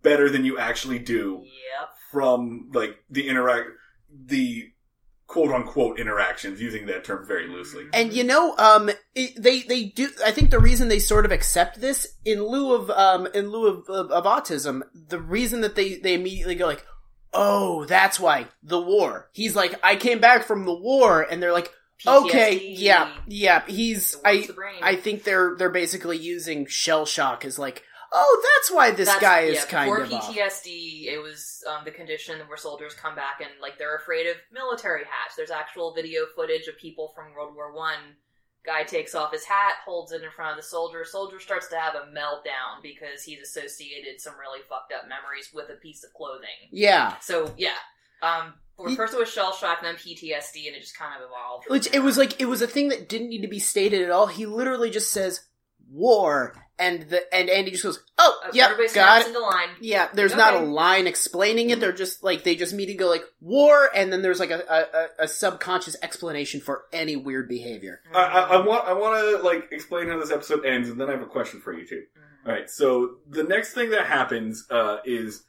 [0.03, 1.89] better than you actually do yep.
[2.11, 3.69] from like the interact
[4.25, 4.71] the
[5.31, 7.85] quote unquote interactions, using that term very loosely.
[7.93, 10.09] And you know, um, it, they they do.
[10.25, 13.67] I think the reason they sort of accept this in lieu of um in lieu
[13.67, 16.85] of, of, of autism, the reason that they they immediately go like,
[17.33, 19.29] oh, that's why the war.
[19.31, 21.71] He's like, I came back from the war, and they're like,
[22.07, 22.73] okay, PTSD.
[22.77, 23.63] yeah, yeah.
[23.67, 24.47] He's I.
[24.81, 29.21] I think they're they're basically using shell shock as like, oh, that's why this That's-
[29.21, 30.29] guy is yeah, kind of off.
[30.35, 31.05] PTSD.
[31.07, 35.03] It was um, the condition where soldiers come back and like they're afraid of military
[35.03, 35.35] hats.
[35.35, 38.15] There's actual video footage of people from World War One.
[38.63, 41.03] Guy takes off his hat, holds it in front of the soldier.
[41.03, 45.69] Soldier starts to have a meltdown because he's associated some really fucked up memories with
[45.71, 46.69] a piece of clothing.
[46.69, 47.15] Yeah.
[47.21, 47.73] So yeah,
[48.21, 48.53] um,
[48.87, 51.65] He- first it was shell shock, then PTSD, and it just kind of evolved.
[51.69, 54.09] Which it was like it was a thing that didn't need to be stated at
[54.11, 54.27] all.
[54.27, 55.41] He literally just says
[55.89, 59.39] war, and the and Andy just goes, "Oh, Uh, yeah, everybody got snaps it." into
[59.41, 59.69] line.
[59.81, 61.79] Yeah, there's not a line explaining it.
[61.79, 64.97] They're just like they just immediately go like war, and then there's like a, a,
[64.99, 68.01] a- a subconscious explanation for any weird behavior.
[68.13, 71.09] I, I, I want I want to like explain how this episode ends, and then
[71.09, 72.03] I have a question for you too.
[72.17, 72.47] Mhm.
[72.47, 75.43] All right, so the next thing that happens uh, is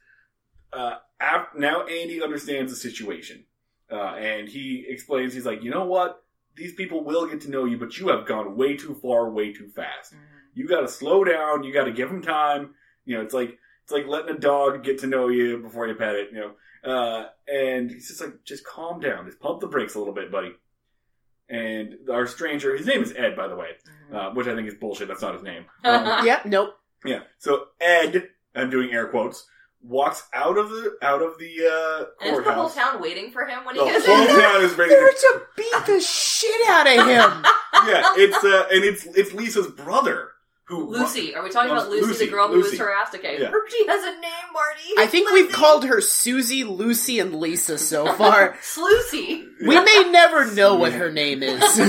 [0.72, 3.44] uh, ap- now Andy understands the situation,
[3.90, 5.34] uh, and he explains.
[5.34, 6.22] He's like, you know what?
[6.54, 9.52] These people will get to know you, but you have gone way too far, way
[9.52, 10.14] too fast.
[10.14, 10.18] Mhm.
[10.54, 11.62] You got to slow down.
[11.64, 12.74] You got to give them time.
[13.06, 15.94] You know, it's like it's like letting a dog get to know you before you
[15.94, 16.28] pet it.
[16.32, 16.40] You
[16.84, 20.14] know, uh, and he's just like, just calm down, just pump the brakes a little
[20.14, 20.52] bit, buddy.
[21.48, 23.72] And our stranger, his name is Ed, by the way,
[24.10, 24.14] Mhm.
[24.16, 25.08] uh, which I think is bullshit.
[25.08, 25.66] That's not his name.
[25.84, 26.78] Um, yeah, nope.
[27.04, 27.20] yeah.
[27.38, 29.46] So Ed, I'm doing air quotes,
[29.84, 33.44] walks out of the out of the uh, And is the whole town waiting for
[33.46, 34.26] him when he The gets whole in?
[34.40, 34.90] town is ready.
[34.94, 37.06] They're To, to beat the shit out of him.
[37.88, 40.28] yeah, it's uh, and it's it's Lisa's brother
[40.64, 41.34] who Lucy.
[41.34, 42.70] Are we talking about Lucy, Lucy, the girl who Lucy.
[42.70, 43.14] was harassed?
[43.14, 43.40] Okay.
[43.40, 43.50] Yeah.
[43.68, 44.94] She has a name, Marty.
[44.98, 48.54] I think we've called her Susie, Lucy, and Lisa so far.
[48.62, 49.46] Sluicy.
[49.66, 51.80] We may never know what her name is.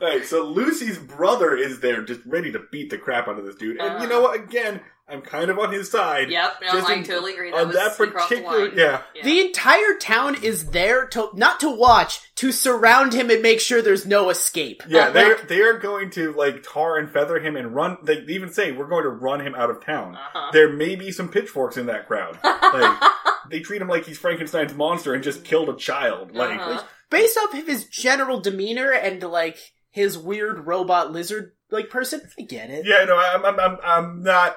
[0.00, 3.44] All right, so Lucy's brother is there, just ready to beat the crap out of
[3.44, 3.78] this dude.
[3.80, 4.10] And you Uh.
[4.10, 4.40] know what?
[4.40, 6.30] Again, I'm kind of on his side.
[6.30, 7.50] Yep, no, I in- totally agree.
[7.50, 8.76] That on was that he the particular, line.
[8.76, 9.02] yeah.
[9.14, 9.24] Yeah.
[9.24, 13.80] The entire town is there to not to watch, to surround him and make sure
[13.80, 14.82] there's no escape.
[14.88, 17.96] Yeah, they're they're going to like tar and feather him and run.
[18.02, 20.14] They even say we're going to run him out of town.
[20.16, 20.50] Uh-huh.
[20.52, 22.38] There may be some pitchforks in that crowd.
[22.68, 23.00] Like
[23.50, 26.34] they treat him like he's Frankenstein's monster and just killed a child.
[26.34, 26.82] Like Uh-huh.
[27.08, 29.56] Based off of his general demeanor and like
[29.90, 32.84] his weird robot lizard like person, I get it.
[32.86, 34.56] yeah, no, I'm I'm I'm, I'm not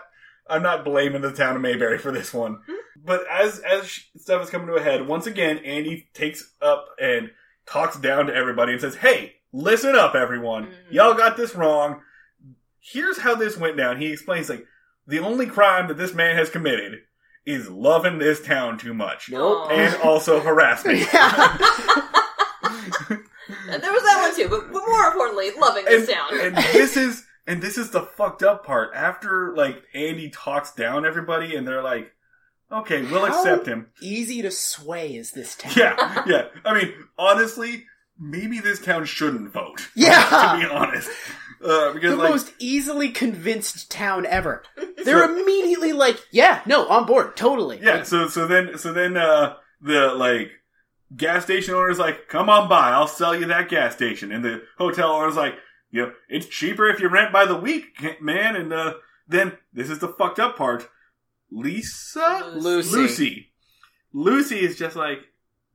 [0.51, 2.59] I'm not blaming the town of Mayberry for this one.
[3.03, 7.31] But as as stuff is coming to a head, once again, Andy takes up and
[7.65, 10.67] talks down to everybody and says, "Hey, listen up, everyone.
[10.67, 10.73] Mhm.
[10.91, 12.01] Y'all got this wrong.
[12.79, 14.67] Here's how this went down." He explains like
[15.07, 16.99] the only crime that this man has committed
[17.45, 19.71] is loving this town too much Nope.
[19.71, 21.07] And also harassment.
[23.69, 26.39] And there was that one too, but, but more importantly, loving and, this town.
[26.39, 28.91] and this is and this is the fucked up part.
[28.95, 32.11] After like Andy talks down everybody, and they're like,
[32.71, 35.73] "Okay, we'll How- accept him." Easy to sway is this town.
[35.75, 36.45] Yeah, yeah.
[36.63, 37.85] I mean, honestly,
[38.17, 39.89] maybe this town shouldn't vote.
[39.95, 40.21] Yeah.
[40.59, 41.09] to be honest,
[41.63, 44.63] uh, because the like, most easily convinced town ever.
[45.03, 47.79] They're immediately like, yeah, no, on board, totally.
[47.81, 48.03] yeah.
[48.03, 50.51] So so then so then uh, the like
[51.15, 54.61] gas station owner's like, "Come on by, I'll sell you that gas station," and the
[54.77, 55.55] hotel owner's like,
[55.91, 57.85] "You know, it's cheaper if you rent by the week,
[58.21, 58.93] man." And uh,
[59.27, 60.89] then this is the fucked up part.
[61.51, 62.97] Lisa, Lucy.
[62.97, 63.51] Lucy,
[64.13, 65.19] Lucy is just like,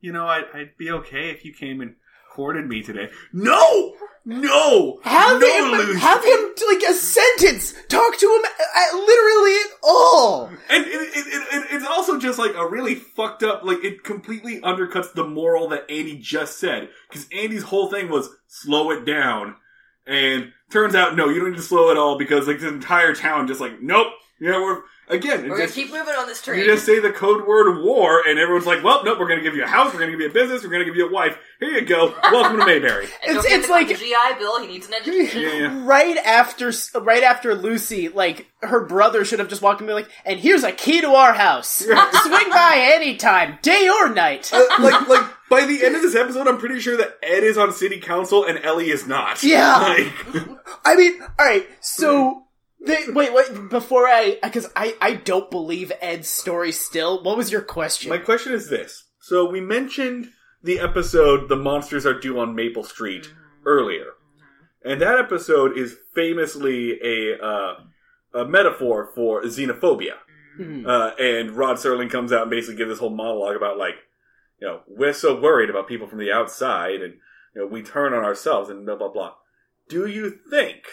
[0.01, 1.95] you know, I, I'd be okay if you came and
[2.31, 3.09] courted me today.
[3.33, 3.95] No,
[4.25, 5.99] no, Have no, him, Lucy.
[5.99, 7.73] have him like a sentence.
[7.89, 10.47] Talk to him uh, literally at all.
[10.69, 14.03] And it, it, it, it, it's also just like a really fucked up, like it
[14.03, 16.89] completely undercuts the moral that Andy just said.
[17.09, 19.55] Because Andy's whole thing was slow it down.
[20.07, 23.13] And turns out, no, you don't need to slow it all because like the entire
[23.13, 24.07] town just like, nope.
[24.39, 24.81] You know, we're,
[25.15, 26.59] again, We're gonna just, keep moving on this train.
[26.59, 29.55] you just say the code word war and everyone's like, well, nope, we're gonna give
[29.55, 31.37] you a house, we're gonna give you a business, we're gonna give you a wife.
[31.59, 32.13] Here you go.
[32.31, 33.05] Welcome to Mayberry.
[33.27, 34.61] It's- it's the like- GI Bill.
[34.61, 35.41] He needs an education.
[35.41, 35.81] Yeah, yeah.
[35.85, 40.01] Right after, right after Lucy, like her brother should have just walked in and be
[40.03, 41.69] like, "And here's a key to our house.
[41.77, 46.47] Swing by anytime, day or night." Uh, like, like, by the end of this episode,
[46.47, 49.41] I'm pretty sure that Ed is on city council and Ellie is not.
[49.43, 49.79] Yeah.
[50.27, 51.67] Like, I mean, all right.
[51.81, 52.43] So,
[52.85, 53.69] they, wait, wait.
[53.69, 57.23] Before I, because I, I don't believe Ed's story still.
[57.23, 58.09] What was your question?
[58.09, 59.05] My question is this.
[59.19, 60.29] So we mentioned
[60.63, 63.33] the episode The Monsters Are Due on Maple Street
[63.65, 64.13] earlier.
[64.85, 67.73] And that episode is famously a uh,
[68.33, 70.13] a metaphor for xenophobia.
[70.57, 70.85] Hmm.
[70.85, 73.95] Uh, and Rod Serling comes out and basically gives this whole monologue about like,
[74.59, 77.15] you know, we're so worried about people from the outside and,
[77.55, 79.33] you know, we turn on ourselves and blah, blah, blah.
[79.89, 80.83] Do you think,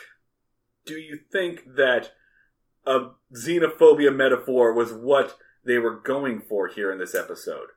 [0.87, 2.13] do you think that
[2.87, 7.69] a xenophobia metaphor was what they were going for here in this episode?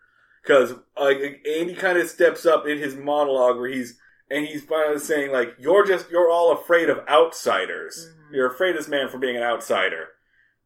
[0.44, 1.18] Because like
[1.50, 5.56] Andy kind of steps up in his monologue where he's and he's finally saying like
[5.60, 8.10] you're just you're all afraid of outsiders.
[8.10, 8.36] Mhm.
[8.36, 10.10] You're afraid of this man for being an outsider.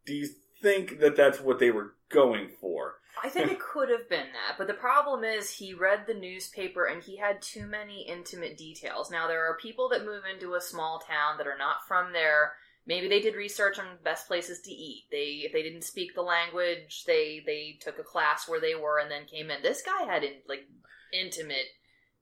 [0.06, 0.28] Do you
[0.62, 2.96] think that that's what they were going for?
[3.24, 6.86] I think it could have been that, but the problem is he read the newspaper
[6.86, 9.12] and he had too many intimate details.
[9.12, 12.54] Now there are people that move into a small town that are not from there.
[12.88, 15.06] Maybe they did research on best places to eat.
[15.12, 19.00] They if they didn't speak the language, they they took a class where they were
[19.00, 19.62] and then came in.
[19.62, 20.68] This guy had in, like
[21.14, 21.68] intimate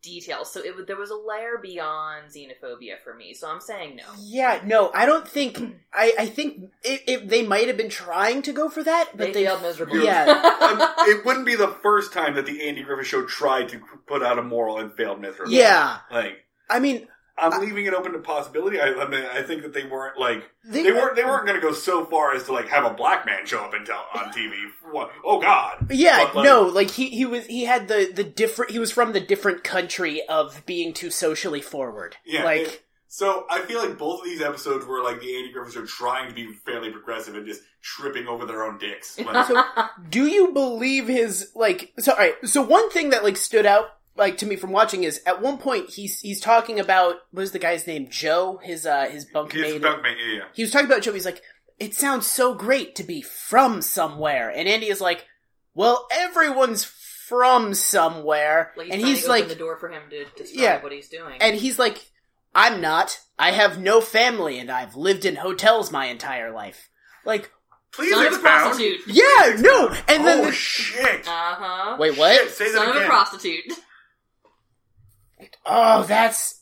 [0.02, 3.34] details, so it w- there was a layer beyond xenophobia for me.
[3.34, 4.04] So I'm saying no.
[4.20, 5.58] Yeah, no, I don't think.
[5.94, 9.28] I, I think it, it, they might have been trying to go for that, but
[9.28, 10.04] They they, failed miserably.
[10.06, 10.26] Yeah.
[10.60, 10.78] Um,
[11.08, 14.38] it wouldn't be the first time that the Andy Griffith Show tried to put out
[14.38, 15.58] a moral and failed miserably.
[15.58, 17.08] Yeah, Like I mean,
[17.42, 18.80] I'm leaving it open to possibility.
[18.80, 21.60] I, I mean, I think that they weren't like they, they weren't they weren't going
[21.60, 24.06] to go so far as to like have a black man show up and tell
[24.14, 24.54] on TV.
[24.92, 25.12] What?
[25.26, 25.88] Oh God!
[25.92, 28.92] Yeah, But, like- no, like he he was he had the the different he was
[28.92, 32.18] from the different country of being too socially forward.
[32.26, 35.52] Yeah, like it- So I feel like both of these episodes were like the Andy
[35.52, 39.18] Griffith are trying to be fairly progressive and just tripping over their own dicks.
[39.20, 39.64] Like, So,
[40.10, 41.94] do you believe his like?
[42.00, 42.36] So, all right.
[42.44, 43.86] So, one thing that like stood out
[44.20, 47.52] like to me from watching is at one point he's he's talking about what is
[47.52, 48.08] the guy's name?
[48.10, 49.54] Joe, his uh his bunkmate.
[49.54, 50.44] his bunkmate, yeah, yeah.
[50.54, 51.14] He was talking about Joe.
[51.14, 51.42] He's like,
[51.80, 55.26] it sounds so great to be from somewhere, and Andy is like,
[55.74, 60.02] well, everyone's from somewhere, Like he's and he's to open like, the door for him
[60.10, 60.82] to describe Yeah.
[60.84, 61.38] what he's doing.
[61.42, 62.10] and he's like,
[62.56, 63.20] I'm not.
[63.38, 66.90] I have no family, and I've lived in hotels my entire life.
[67.26, 67.52] Like,
[67.92, 69.02] Please Son of a prostitute.
[69.08, 71.28] yeah, no, and then oh the- shit!
[71.28, 71.98] Uh huh.
[72.00, 72.36] wait, what?
[72.36, 73.72] Shit, say that Son of a prostitute.
[75.66, 76.62] Oh, that's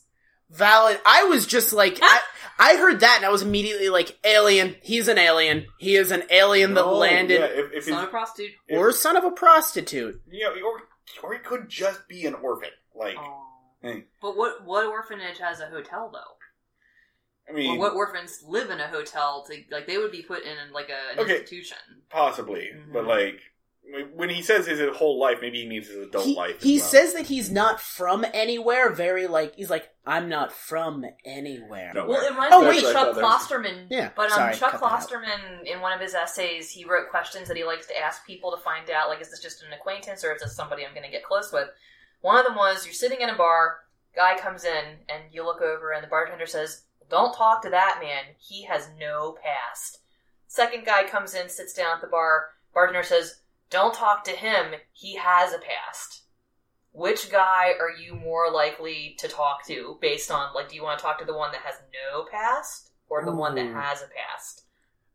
[0.50, 1.00] valid.
[1.04, 2.20] I was just like, I,
[2.58, 4.76] I heard that and I was immediately like, alien.
[4.82, 5.66] He's an alien.
[5.78, 7.40] He is an alien that No, landed.
[7.40, 8.54] Yeah, if, if Son he's- of a prostitute.
[8.70, 10.20] Or son of a prostitute.
[10.30, 10.80] you know, or
[11.22, 12.70] or he could just be an orphan.
[12.94, 13.42] Like, Oh.
[13.82, 16.34] hey, But what what orphanage has a hotel though?
[17.50, 20.42] I mean, Or what orphans live in a hotel to like they would be put
[20.42, 21.38] in like a, an Okay.
[21.40, 21.78] institution.
[22.10, 22.92] possibly, Mhm.
[22.92, 23.40] but like
[24.14, 26.56] when he says his whole life, maybe he means his adult He, life.
[26.58, 26.86] as he well.
[26.88, 28.90] says that he's not from anywhere.
[28.90, 31.92] Very like he's like, I'm not from anywhere.
[31.94, 32.06] No.
[32.06, 32.84] Well, it reminds Oh, me wait.
[32.84, 33.86] of Chuck I thought that was- Klosterman.
[33.90, 34.80] Yeah, But um, sorry, Chuck cut.
[34.82, 38.50] Klosterman, in one of his essays, he wrote questions that he likes to ask people
[38.50, 41.04] to find out, like, is this just an acquaintance or is this somebody I'm going
[41.06, 41.68] to get close with?
[42.20, 43.78] One of them was, you're sitting in a bar,
[44.16, 48.00] guy comes in, and you look over, and the bartender says, don't talk to that
[48.02, 48.24] man.
[48.38, 50.00] He has no past.
[50.46, 53.40] Second guy comes in, sits down at the bar, bartender says,
[53.70, 54.74] don't talk to him.
[54.92, 56.22] He has a past.
[56.92, 60.98] Which guy are you more likely to talk to based on, like, do you want
[60.98, 64.06] to talk to the one that has no past or the one that has a
[64.06, 64.64] past?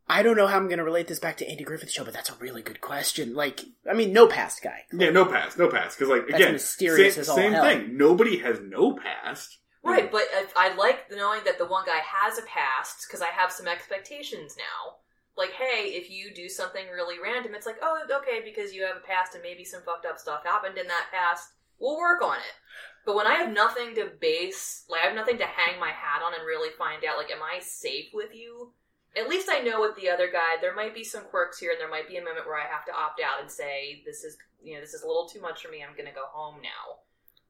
[0.07, 2.13] I don't know how I'm going to relate this back to Andy Griffith's show, but
[2.13, 3.33] that's a really good question.
[3.33, 4.83] Like, I mean, no past guy.
[4.93, 5.97] Yeah, no past, no past.
[5.97, 7.63] Because like That's again, mysterious same, as all same hell.
[7.63, 7.97] thing.
[7.97, 9.57] Nobody has no past.
[9.83, 13.27] Right, but if, I like knowing that the one guy has a past because I
[13.27, 14.95] have some expectations now.
[15.35, 18.97] Like, hey, if you do something really random, it's like, oh, okay, because you have
[18.97, 22.37] a past and maybe some fucked up stuff happened in that past, we'll work on
[22.37, 22.55] it.
[23.05, 26.21] But when I have nothing to base, like, I have nothing to hang my hat
[26.23, 28.71] on and really find out, like, am I safe with you?
[29.17, 31.79] At least I know with the other guy, there might be some quirks here, and
[31.81, 34.37] there might be a moment where I have to opt out and say, this is,
[34.63, 37.02] you know, this is a little too much for me, I'm gonna go home now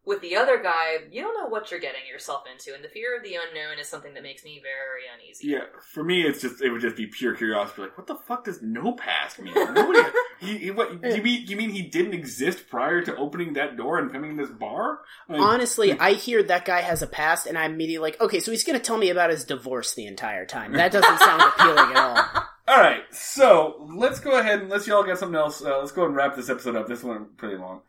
[0.06, 3.16] with the other guy, you don't know what you're getting yourself into, and the fear
[3.16, 5.48] of the unknown is something that makes me very uneasy.
[5.48, 5.62] Yeah,
[5.94, 7.84] for me, it's just it would just be pure curiosity.
[7.84, 9.54] Like, what the fuck does no past mean?
[9.54, 10.00] Nobody.
[10.42, 13.98] he, he, what, you mean you mean he didn't exist prior to opening that door
[13.98, 15.00] and coming in this bar?
[15.30, 18.52] Like, Honestly, I hear that guy has a past, and I'm immediately like, okay, so
[18.52, 20.74] he's going to tell me about his divorce the entire time.
[20.74, 22.44] That doesn't sound appealing at all.
[22.68, 25.64] All right, so let's go ahead and let's y'all get something else.
[25.64, 26.88] Uh, let's go and wrap this episode up.
[26.88, 27.82] This one pretty long.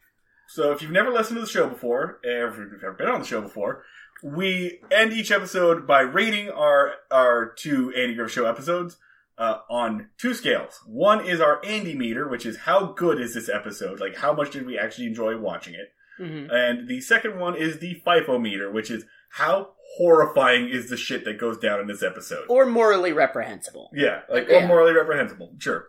[0.49, 3.21] So if you've never listened to the show before, or if you've never been on
[3.21, 3.83] the show before,
[4.23, 8.97] we end each episode by rating our our two Andy Griffith Show episodes
[9.39, 10.81] uh, on two scales.
[10.87, 14.01] One is our Andy meter, which is how good is this episode?
[14.01, 15.93] Like how much did we actually enjoy watching it?
[16.17, 20.97] hmm And the second one is the FIFO meter, which is how horrifying is the
[20.97, 22.45] shit that goes down in this episode.
[22.49, 23.91] Or morally reprehensible.
[23.93, 24.65] Yeah, like Yeah.
[24.65, 25.55] or morally reprehensible.
[25.59, 25.87] Sure.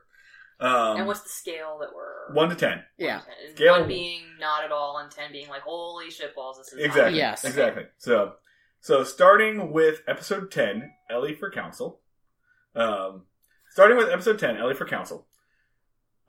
[0.60, 2.84] Um, and what's the scale that we're one to ten.
[2.98, 3.22] Yeah.
[3.46, 6.58] And Scale- One being not at all, and ten being like holy shit balls.
[6.58, 7.18] This is Exactly.
[7.18, 7.44] Yes.
[7.44, 7.84] Exactly.
[7.98, 8.34] So,
[8.80, 12.00] so starting with episode ten, Ellie for council.
[12.76, 13.24] Um,
[13.70, 15.28] starting with episode ten, Ellie for council.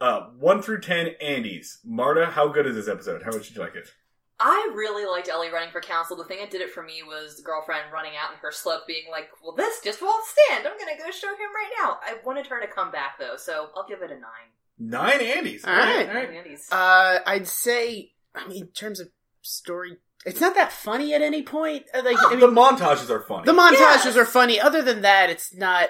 [0.00, 1.78] Uh, one through ten, Andes.
[1.84, 3.22] Marta, how good is this episode?
[3.22, 3.88] How much did you like it?
[4.38, 6.16] I really liked Ellie running for council.
[6.16, 8.86] The thing that did it for me was the girlfriend running out in her slip,
[8.86, 10.66] being like, "Well, this just won't stand.
[10.66, 13.70] I'm gonna go show him right now." I wanted her to come back though, so
[13.74, 14.50] I'll give it a nine.
[14.78, 15.64] Nine Andes.
[15.64, 16.06] All right.
[16.06, 16.68] Nine Andes.
[16.70, 19.08] Uh, I'd say, I mean, in terms of
[19.40, 19.96] story,
[20.26, 21.86] it's not that funny at any point.
[21.94, 23.46] Uh, Like, I mean, the montages are funny.
[23.46, 24.16] the montages Yes.
[24.18, 24.60] are funny.
[24.60, 25.88] Other than that, it's not.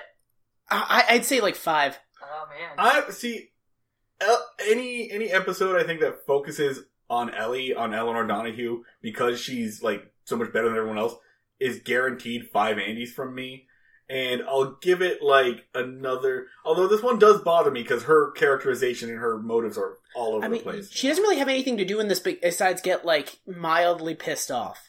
[0.70, 1.98] I, I- I'd say like five.
[2.23, 2.74] oh man.
[2.78, 3.51] I see.
[4.66, 10.12] Any any episode I think that focuses on Ellie on Elinor Donahue because she's like
[10.24, 11.15] so much better than everyone else
[11.61, 13.66] is guaranteed five Andes from me.
[14.09, 16.47] And I'll give it like another.
[16.65, 20.45] Although this one does bother me because her characterization and her motives are all over
[20.45, 20.91] I mean, the place.
[20.93, 24.89] she doesn't really have anything to do in this besides get like mildly pissed off.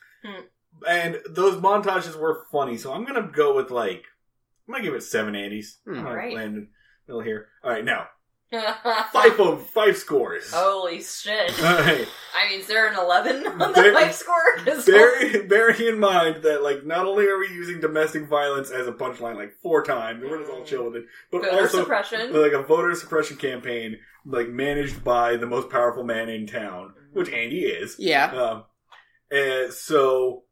[0.88, 4.04] And those montages were funny, so I'm gonna go with like
[4.68, 5.80] I'm gonna give it seven Andes.
[5.88, 6.06] Hmm.
[6.06, 6.36] Alright.
[6.36, 6.68] land in
[7.08, 7.48] middle here.
[7.64, 8.08] All right, now
[8.52, 10.52] five of five scores.
[10.54, 11.52] Holy shit.
[11.64, 12.08] All right.
[12.38, 14.36] I mean, is there an 11 on the There- life score?
[14.58, 18.88] 'Cause- Bear, bearing in mind that like not only are we using domestic violence as
[18.88, 21.80] a punchline like four times, and we're just all chill with it, but Voter also
[21.80, 22.34] suppression.
[22.34, 27.30] like a voter suppression campaign like managed by the most powerful man in town, which
[27.30, 27.96] Andy is.
[27.98, 28.26] Yeah.
[28.32, 28.64] Um,
[29.32, 30.44] and so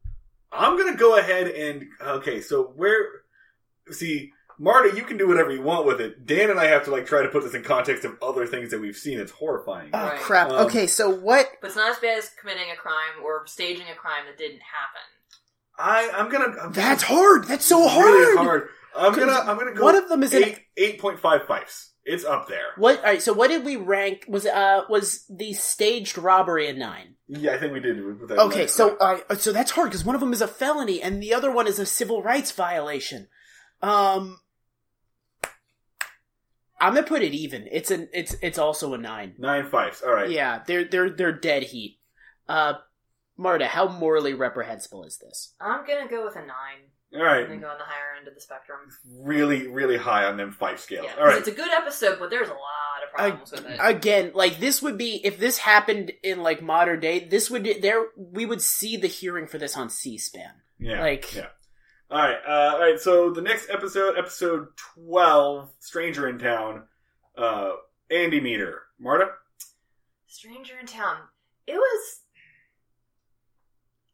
[0.52, 2.40] I'm gonna go ahead and okay.
[2.40, 3.06] So where
[3.90, 6.24] see Marta, you can do whatever you want with it.
[6.26, 8.70] Dan and I have to like try to put this in context of other things
[8.70, 9.18] that we've seen.
[9.20, 9.90] It's horrifying.
[9.92, 10.18] Oh Right.
[10.18, 10.48] crap.
[10.50, 11.48] Um, okay, so what?
[11.60, 14.60] But it's not as bad as committing a crime or staging a crime that didn't
[14.62, 15.02] happen.
[15.78, 17.44] I I'm gonna I'm That's hard.
[17.44, 18.06] That's so hard.
[18.06, 18.68] really hard.
[18.96, 19.84] I'm gonna 'Cause I'm gonna go.
[19.84, 21.92] one of them is an- eight eight point five fives.
[22.08, 22.68] It's up there.
[22.76, 22.98] What?
[23.00, 23.20] All right.
[23.20, 24.24] So what did we rank?
[24.28, 27.16] Was uh was the staged robbery a nine?
[27.28, 28.38] Yeah, I think we did with that.
[28.38, 29.20] Okay, last so one.
[29.28, 31.66] uh, so that's hard because one of them is a felony and the other one
[31.66, 33.26] is a civil rights violation.
[33.82, 34.38] Um,
[36.86, 37.68] I'm gonna put it even.
[37.70, 39.34] It's an it's it's also a nine.
[39.38, 40.02] nine fives.
[40.02, 40.30] All right.
[40.30, 41.98] Yeah, they're they're they're dead heat.
[42.48, 42.74] Uh,
[43.36, 45.54] Marta, how morally reprehensible is this?
[45.60, 46.48] I'm gonna go with a 9.
[47.14, 47.42] All right.
[47.42, 48.78] I'm gonna go on the higher end of the spectrum.
[49.20, 51.04] Really, really high on them five scales.
[51.06, 51.38] Yeah, 'cause All right.
[51.38, 53.78] it's a good episode, but there's a lot of problems with it.
[53.82, 57.20] Again, like this would be if this happened in like modern day.
[57.28, 60.52] This would there we would see the hearing for this on C-SPAN.
[60.78, 61.00] Yeah.
[61.00, 61.46] Like- yeah.
[62.10, 62.38] All right.
[62.46, 63.00] Uh, all right.
[63.00, 66.84] So the next episode, episode twelve, Stranger in Town,
[67.36, 67.72] uh,
[68.10, 69.28] Andy Meter, Marta.
[70.26, 71.16] Stranger in Town.
[71.66, 72.20] It was.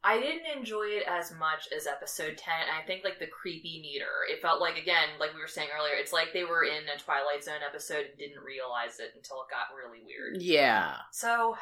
[0.05, 2.53] I didn't enjoy it as much as episode 10.
[2.67, 4.27] I think, like, the creepy meter.
[4.29, 6.99] It felt like, again, like we were saying earlier, it's like they were in a
[6.99, 10.41] Twilight Zone episode and didn't realize it until it got really weird.
[10.41, 10.95] Yeah.
[11.13, 11.55] So,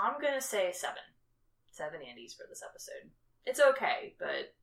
[0.00, 1.02] I'm gonna say seven.
[1.72, 3.10] Seven Andes for this episode.
[3.44, 4.54] It's okay, but.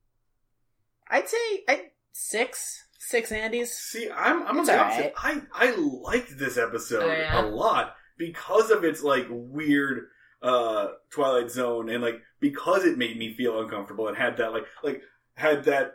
[1.10, 1.36] I'd say
[1.68, 3.68] I six six Andys.
[3.68, 5.12] See, I'm I'm on It's the all opposite.
[5.16, 7.40] I I liked this episode Oh, yeah?
[7.40, 10.06] a lot because of its like weird
[10.42, 14.64] uh Twilight Zone and like because it made me feel uncomfortable and had that like
[14.82, 15.02] like
[15.34, 15.92] had that.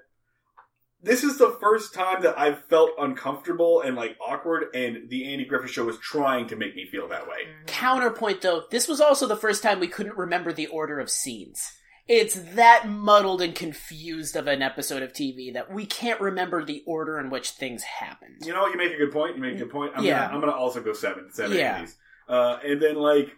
[0.99, 5.45] This is the first time that I've felt uncomfortable and like awkward, and the Andy
[5.45, 7.35] Griffith Show was trying to make me feel that way.
[7.45, 11.11] mm, Counterpoint though, this was also the first time we couldn't remember the order of
[11.11, 11.71] scenes.
[12.07, 16.81] It's that muddled and confused of an episode of TV that we can't remember the
[16.87, 18.37] order in which things happened.
[18.45, 19.35] You know, you make a good point.
[19.35, 19.91] You make a good point.
[19.95, 20.21] I'm Yeah.
[20.21, 21.75] gonna I'm gonna also go seven, seven Yeah.
[21.77, 21.97] Andes.
[22.29, 23.29] Uh, and then like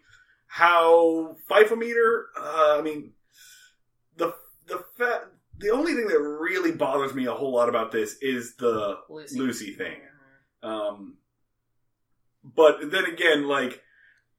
[0.47, 2.23] how Fifometer.
[2.39, 3.13] Uh, I mean,
[4.17, 4.33] the
[4.67, 8.55] the fa- the only thing that really bothers me a whole lot about this is
[8.57, 9.39] the Lucy.
[9.39, 9.99] Lucy thing.
[10.63, 10.67] Mhm.
[10.67, 11.17] Um,
[12.43, 13.81] but then again, like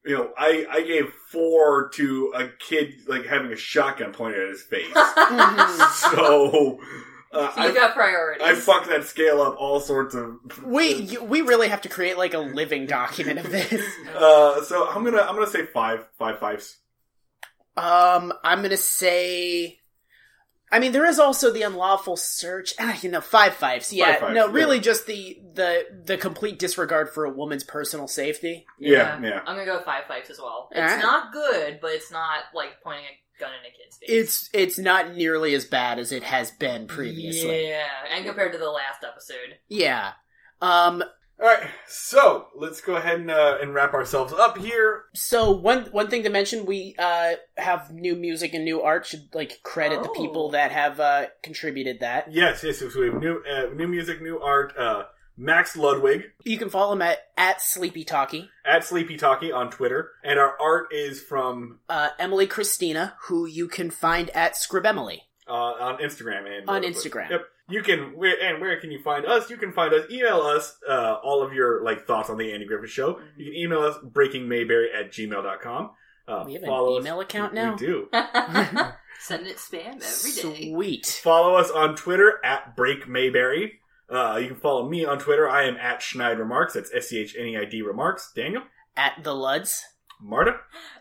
[0.04, 4.48] you know, I I gave four to a kid like having a shotgun pointed at
[4.48, 4.92] his face.
[4.94, 6.80] so
[7.32, 8.42] uh, So you I, got priorities.
[8.42, 10.38] I fucked that scale up all sorts of.
[10.64, 13.82] We you, we really have to create like a living document of this.
[14.20, 16.76] Uh, so I'm gonna I'm gonna say five five fives.
[17.76, 19.79] Um, I'm gonna say.
[20.72, 22.74] I mean, there is also the unlawful search.
[22.78, 23.92] Ah, you know, five fives.
[23.92, 24.52] Yeah, Five fives, no, yeah.
[24.52, 28.66] really, just the the the complete disregard for a woman's personal safety.
[28.78, 29.40] Yeah, yeah.
[29.40, 30.68] I'm gonna go with five fives as well.
[30.70, 31.00] It's Alright.
[31.02, 34.08] not good, but it's not like pointing a gun in a kid's face.
[34.08, 37.68] It's it's not nearly as bad as it has been previously.
[37.68, 39.58] Yeah, and compared to the last episode.
[39.68, 40.12] Yeah.
[40.62, 41.02] Um.
[41.40, 45.04] All right, so let's go ahead and uh, and wrap ourselves up here.
[45.14, 49.06] So one one thing to mention, we uh have new music and new art.
[49.06, 50.12] Should like credit the Oh.
[50.14, 52.30] people that have uh contributed that.
[52.30, 54.76] Yes, yes, yes we have new uh, new music, new art.
[54.76, 55.04] Uh,
[55.36, 58.50] Max Ludwig You can follow him at at Sleepy Talkie.
[58.66, 63.66] at Sleepy Talkie on Twitter, and our art is from Uh, Emily Christina, who you
[63.66, 65.20] can find at Scribemily.
[65.48, 67.30] uh, on Instagram and On Instagram.
[67.30, 67.46] Yep.
[67.70, 69.48] You can where and where can you find us?
[69.50, 70.10] You can find us.
[70.10, 73.20] Email us uh, all of your like thoughts on the Andy Griffith Show.
[73.36, 75.90] You can email us breakingmayberry at gmail.com.
[76.28, 77.72] Uh, We have an follow us- email account now?
[77.72, 78.08] We do.
[79.20, 80.70] Send it spam every day.
[80.72, 81.06] Sweet.
[81.22, 83.80] Follow us on Twitter at Break Mayberry.
[84.08, 85.48] Uh, you can follow me on Twitter.
[85.48, 86.74] I am at Schneid Remarks.
[86.74, 88.32] That's S C H N E I D Remarks.
[88.34, 88.62] Daniel,
[88.96, 89.82] At the Luds.
[90.22, 90.56] Marta,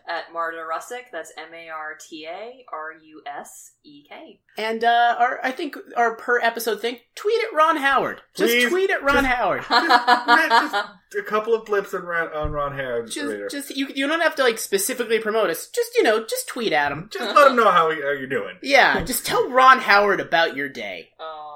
[0.08, 4.40] At Marta Rusek, that's M A R T A R U S E K.
[4.58, 8.20] And uh our I think our per episode thing, tweet at Ron Howard.
[8.34, 8.70] Just Please.
[8.70, 9.64] tweet at Ron Howard.
[11.10, 13.48] Just, a couple of blips on Ron, on Ron Howard's radar.
[13.48, 15.68] Just just you you don't have to like specifically promote us.
[15.68, 17.08] Just you know, just tweet at him.
[17.12, 18.56] Just let him know how, how you're doing.
[18.62, 21.10] Yeah, just tell Ron Howard about your day.
[21.18, 21.49] Aw.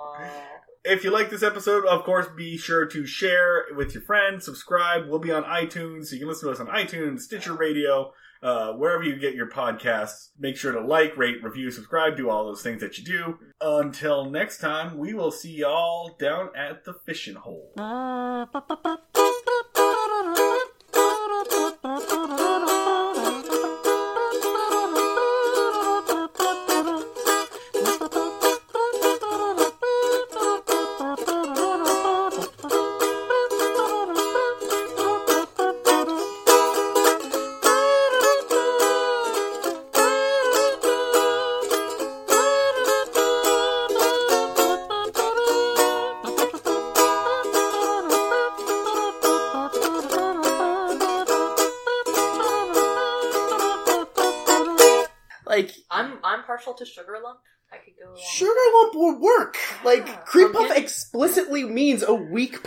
[0.86, 5.08] If you like this episode, of course, be sure to share with your friends, subscribe.
[5.08, 8.12] We'll be on iTunes, so you can listen to us on iTunes, Stitcher Radio,
[8.42, 10.28] uh, wherever you get your podcasts.
[10.38, 13.38] Make sure to like, rate, review, subscribe, do all those things that you do.
[13.62, 17.72] Until next time, we will see y'all down at the fishing hole.
[17.78, 19.13] Like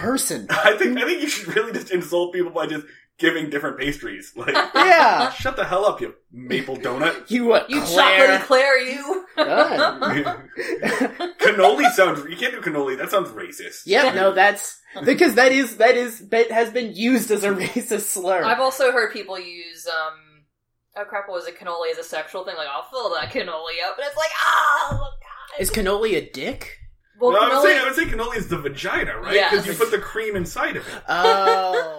[0.07, 0.47] person.
[0.49, 2.85] I think I think you should really just insult people by just
[3.19, 4.33] giving different pastries.
[4.35, 5.31] Like, Yeah.
[5.31, 7.29] shut the hell up, you maple donut.
[7.29, 7.69] You what?
[7.69, 8.39] You Claire?
[8.39, 9.25] chocolatey Claire, you.
[11.39, 12.23] Cannoli sounds.
[12.29, 12.97] You can't do cannoli.
[12.97, 13.83] That sounds racist.
[13.85, 18.01] Yep, no, that's because that is that is that has been used as a racist
[18.01, 18.43] slur.
[18.43, 20.13] I've also heard people use um.
[20.99, 21.27] Oh crap!
[21.27, 21.59] What was it?
[21.59, 22.55] Cannoli as a sexual thing?
[22.57, 25.61] Like I'll fill that cannoli up, and it's like, oh god.
[25.61, 26.77] Is cannoli a dick?
[27.19, 27.85] Well, No, I would say I cannoli.
[27.85, 29.35] would say cannoli is the vagina, right?
[29.35, 29.49] Yeah.
[29.49, 31.01] Because you put the cream inside of it.
[31.09, 31.97] Oh.